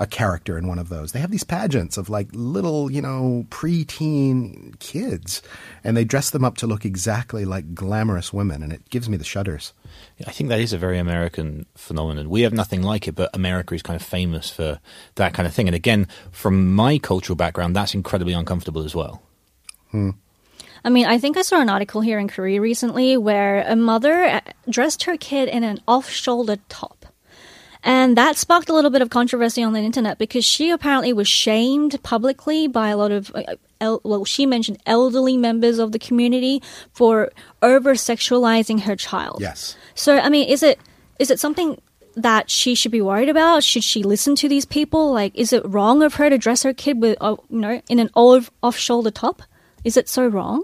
a 0.00 0.06
character 0.06 0.58
in 0.58 0.66
one 0.66 0.78
of 0.78 0.88
those. 0.88 1.12
They 1.12 1.20
have 1.20 1.30
these 1.30 1.44
pageants 1.44 1.96
of 1.96 2.08
like 2.08 2.28
little, 2.32 2.90
you 2.90 3.00
know, 3.00 3.46
preteen 3.50 4.78
kids, 4.78 5.42
and 5.84 5.96
they 5.96 6.04
dress 6.04 6.30
them 6.30 6.44
up 6.44 6.56
to 6.58 6.66
look 6.66 6.84
exactly 6.84 7.44
like 7.44 7.74
glamorous 7.74 8.32
women, 8.32 8.62
and 8.62 8.72
it 8.72 8.88
gives 8.90 9.08
me 9.08 9.16
the 9.16 9.24
shudders. 9.24 9.72
I 10.26 10.32
think 10.32 10.48
that 10.48 10.60
is 10.60 10.72
a 10.72 10.78
very 10.78 10.98
American 10.98 11.66
phenomenon. 11.76 12.30
We 12.30 12.42
have 12.42 12.52
nothing 12.52 12.82
like 12.82 13.06
it, 13.08 13.14
but 13.14 13.30
America 13.34 13.74
is 13.74 13.82
kind 13.82 14.00
of 14.00 14.06
famous 14.06 14.50
for 14.50 14.80
that 15.16 15.34
kind 15.34 15.46
of 15.46 15.54
thing. 15.54 15.68
And 15.68 15.74
again, 15.74 16.08
from 16.30 16.74
my 16.74 16.98
cultural 16.98 17.36
background, 17.36 17.76
that's 17.76 17.94
incredibly 17.94 18.32
uncomfortable 18.32 18.84
as 18.84 18.94
well. 18.94 19.22
I 20.84 20.90
mean, 20.90 21.06
I 21.06 21.18
think 21.18 21.36
I 21.36 21.42
saw 21.42 21.60
an 21.60 21.70
article 21.70 22.00
here 22.00 22.18
in 22.18 22.28
Korea 22.28 22.60
recently 22.60 23.16
where 23.16 23.64
a 23.66 23.76
mother 23.76 24.24
uh, 24.24 24.40
dressed 24.68 25.04
her 25.04 25.16
kid 25.16 25.48
in 25.48 25.62
an 25.64 25.80
off-shoulder 25.86 26.56
top. 26.68 27.06
And 27.84 28.16
that 28.16 28.36
sparked 28.36 28.68
a 28.68 28.74
little 28.74 28.90
bit 28.90 29.02
of 29.02 29.10
controversy 29.10 29.62
on 29.62 29.72
the 29.72 29.80
internet 29.80 30.18
because 30.18 30.44
she 30.44 30.70
apparently 30.70 31.12
was 31.12 31.26
shamed 31.26 32.00
publicly 32.02 32.68
by 32.68 32.90
a 32.90 32.96
lot 32.96 33.10
of, 33.10 33.32
uh, 33.34 33.98
well, 34.04 34.24
she 34.24 34.46
mentioned 34.46 34.78
elderly 34.86 35.36
members 35.36 35.78
of 35.80 35.90
the 35.90 35.98
community 35.98 36.62
for 36.92 37.32
over 37.60 37.94
sexualizing 37.94 38.82
her 38.82 38.94
child. 38.94 39.38
Yes. 39.40 39.76
So, 39.94 40.18
I 40.18 40.28
mean, 40.28 40.48
is 40.48 40.62
it 40.62 40.78
is 41.18 41.30
it 41.30 41.40
something 41.40 41.80
that 42.14 42.50
she 42.50 42.74
should 42.74 42.92
be 42.92 43.00
worried 43.00 43.28
about? 43.28 43.64
Should 43.64 43.84
she 43.84 44.02
listen 44.02 44.36
to 44.36 44.48
these 44.48 44.64
people? 44.64 45.12
Like, 45.12 45.34
is 45.34 45.52
it 45.52 45.66
wrong 45.66 46.02
of 46.02 46.14
her 46.14 46.30
to 46.30 46.38
dress 46.38 46.62
her 46.62 46.72
kid 46.72 47.00
with, 47.00 47.16
uh, 47.20 47.36
you 47.50 47.58
know, 47.58 47.82
in 47.88 47.98
an 47.98 48.10
off 48.14 48.50
off 48.62 48.76
shoulder 48.76 49.10
top? 49.10 49.42
Is 49.84 49.96
it 49.96 50.08
so 50.08 50.26
wrong? 50.26 50.62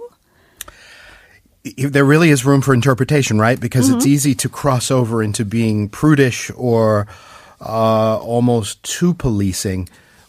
if 1.65 1.93
there 1.93 2.05
really 2.05 2.31
is 2.31 2.47
room 2.47 2.63
for 2.63 2.73
interpretation, 2.73 3.39
right? 3.39 3.61
Because 3.61 3.91
it's 3.91 4.05
Mhm. 4.07 4.09
easy 4.09 4.35
to 4.37 4.49
cross 4.49 4.91
over 4.91 5.23
into 5.23 5.45
being 5.45 5.89
prudish 5.91 6.51
or 6.57 7.07
uh, 7.61 8.17
almost 8.19 8.83
too 8.85 9.13
policing. 9.13 9.89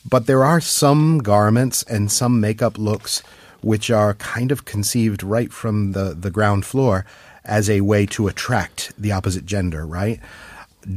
But 0.09 0.25
there 0.25 0.43
are 0.43 0.59
some 0.59 1.19
garments 1.19 1.83
and 1.83 2.11
some 2.11 2.41
makeup 2.41 2.77
looks 2.77 3.21
which 3.61 3.89
are 3.91 4.15
kind 4.15 4.51
of 4.51 4.65
conceived 4.65 5.21
right 5.23 5.53
from 5.53 5.91
the, 5.93 6.15
the 6.19 6.31
ground 6.31 6.65
floor 6.65 7.05
as 7.45 7.69
a 7.69 7.81
way 7.81 8.05
to 8.07 8.27
attract 8.27 8.91
the 8.97 9.11
opposite 9.11 9.45
gender, 9.45 9.85
right? 9.85 10.19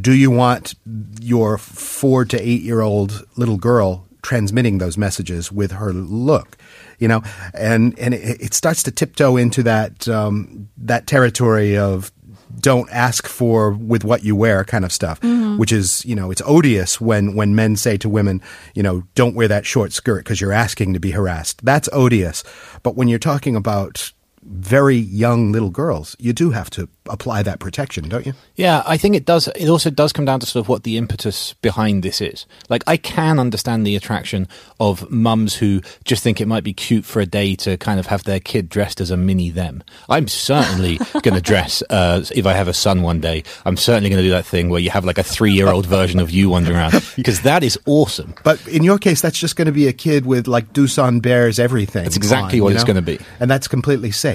Do 0.01 0.12
you 0.12 0.30
want 0.30 0.74
your 1.20 1.59
four 1.59 2.24
to 2.24 2.40
eight 2.40 2.62
year 2.62 2.80
old 2.80 3.24
little 3.36 3.59
girl 3.59 4.07
transmitting 4.23 4.79
those 4.79 4.97
messages 4.97 5.51
with 5.53 5.73
her 5.73 5.93
look? 5.93 6.57
You 6.99 7.09
know, 7.09 7.23
and 7.55 7.99
and 7.99 8.14
it, 8.14 8.41
it 8.41 8.55
starts 8.55 8.83
to 8.85 8.91
tiptoe 8.91 9.37
into 9.37 9.62
that 9.64 10.09
um, 10.09 10.68
that 10.77 11.07
territory 11.07 11.77
of 11.77 12.12
don't 12.61 12.89
ask 12.93 13.27
for 13.27 13.73
with 13.73 14.05
what 14.05 14.25
you 14.25 14.37
wear 14.37 14.62
kind 14.62 14.85
of 14.85 14.93
stuff, 14.93 15.18
Mhm. 15.20 15.59
which 15.59 15.73
is 15.73 16.05
you 16.05 16.14
know 16.14 16.31
it's 16.31 16.43
odious 16.45 17.01
when 17.01 17.35
when 17.35 17.55
men 17.55 17.77
say 17.77 17.97
to 17.97 18.09
women, 18.09 18.41
you 18.75 18.83
know, 18.83 19.03
don't 19.14 19.35
wear 19.35 19.49
that 19.49 19.66
short 19.66 19.93
skirt 19.93 20.25
because 20.25 20.41
you're 20.41 20.53
asking 20.53 20.93
to 20.95 21.01
be 21.01 21.11
harassed. 21.12 21.64
That's 21.64 21.89
odious. 21.93 22.45
But 22.83 22.95
when 22.97 23.09
you're 23.09 23.18
talking 23.18 23.57
about 23.57 24.12
very 24.43 24.97
young 24.97 25.53
little 25.53 25.70
girls, 25.70 26.16
you 26.18 26.32
do 26.32 26.51
have 26.51 26.70
to 26.70 26.88
apply 27.07 27.43
that 27.43 27.59
protection, 27.59 28.09
don't 28.09 28.26
you? 28.26 28.32
Yeah, 28.57 28.82
I 28.86 28.97
think 28.97 29.14
it 29.14 29.24
does. 29.24 29.49
It 29.49 29.68
also 29.68 29.90
does 29.90 30.12
come 30.12 30.24
down 30.24 30.40
to 30.40 30.47
sort 30.47 30.64
of 30.64 30.68
what 30.68 30.84
the 30.84 30.97
impetus 30.97 31.55
behind 31.55 32.03
this 32.03 32.20
is. 32.20 32.47
Like, 32.68 32.82
I 32.86 32.97
can 32.97 33.38
understand 33.38 33.86
the 33.86 33.97
attraction 33.97 34.49
of 34.80 35.11
mums 35.11 35.57
who 35.57 35.80
just 36.05 36.22
think 36.22 36.40
it 36.40 36.47
might 36.47 36.64
be 36.64 36.72
cute 36.72 37.05
for 37.05 37.20
a 37.20 37.26
day 37.26 37.55
to 37.57 37.76
kind 37.76 37.99
of 37.99 38.07
have 38.07 38.24
their 38.24 38.40
kid 38.40 38.68
dressed 38.68 39.01
as 39.01 39.11
a 39.11 39.16
mini 39.16 39.51
them. 39.51 39.82
I'm 40.09 40.28
certainly 40.28 40.97
going 41.22 41.34
to 41.34 41.40
dress, 41.40 41.82
uh, 41.90 42.24
if 42.34 42.47
I 42.47 42.53
have 42.53 42.68
a 42.68 42.74
son 42.74 43.03
one 43.03 43.20
day, 43.20 43.45
I'm 43.64 43.76
certainly 43.76 44.11
going 44.11 44.22
to 44.22 44.26
do 44.26 44.32
that 44.32 44.47
thing 44.47 44.68
where 44.68 44.80
you 44.80 44.90
have 44.90 45.05
like 45.05 45.18
a 45.18 45.22
three 45.22 45.53
year 45.53 45.68
old 45.68 45.86
version 45.86 46.20
of 46.20 46.30
you 46.30 46.51
wandering 46.51 46.78
around 46.78 46.93
because 47.16 47.43
that 47.43 47.62
is 47.62 47.78
awesome. 47.86 48.34
But 48.45 48.66
in 48.68 48.82
your 48.82 48.99
case, 48.99 49.20
that's 49.20 49.38
just 49.38 49.57
going 49.57 49.66
to 49.66 49.72
be 49.72 49.88
a 49.88 49.93
kid 49.93 50.26
with 50.26 50.47
like 50.47 50.72
Doosan 50.72 51.22
Bears 51.22 51.59
everything. 51.59 52.05
That's 52.05 52.16
exactly 52.16 52.61
on, 52.61 52.64
what 52.64 52.70
you 52.70 52.76
it's 52.76 52.84
gonna 52.84 53.03
be. 53.03 53.18
and 53.40 53.51
that's 53.51 53.68
completely 53.68 54.11
safe. 54.11 54.32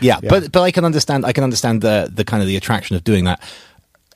Yeah, 0.00 0.20
but 0.20 0.52
but 0.52 0.62
I 0.62 0.70
can 0.70 0.84
understand. 0.84 1.26
I 1.26 1.32
can 1.32 1.44
understand 1.44 1.82
the 1.82 2.10
the 2.12 2.24
kind 2.24 2.42
of 2.42 2.46
the 2.46 2.56
attraction 2.56 2.96
of 2.96 3.04
doing 3.04 3.24
that 3.24 3.42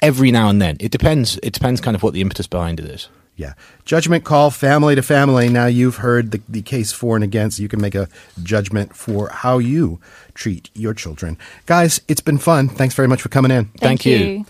every 0.00 0.30
now 0.30 0.48
and 0.48 0.60
then. 0.60 0.76
It 0.80 0.92
depends. 0.92 1.38
It 1.42 1.52
depends 1.52 1.80
kind 1.80 1.94
of 1.94 2.02
what 2.02 2.14
the 2.14 2.20
impetus 2.20 2.46
behind 2.46 2.80
it 2.80 2.86
is. 2.86 3.08
Yeah. 3.36 3.54
Judgment 3.84 4.24
call, 4.24 4.50
family 4.50 4.94
to 4.94 5.02
family. 5.02 5.48
Now 5.48 5.66
you've 5.66 5.96
heard 5.96 6.30
the, 6.30 6.40
the 6.48 6.62
case 6.62 6.92
for 6.92 7.16
and 7.16 7.24
against. 7.24 7.58
You 7.58 7.68
can 7.68 7.80
make 7.80 7.94
a 7.94 8.08
judgment 8.42 8.94
for 8.94 9.28
how 9.28 9.58
you 9.58 9.98
treat 10.34 10.70
your 10.74 10.94
children. 10.94 11.36
Guys, 11.66 12.00
it's 12.06 12.20
been 12.20 12.38
fun. 12.38 12.68
Thanks 12.68 12.94
very 12.94 13.08
much 13.08 13.22
for 13.22 13.28
coming 13.28 13.50
in. 13.50 13.64
Thank 13.64 13.80
Thank 13.80 14.06
you. 14.06 14.16
you. 14.16 14.46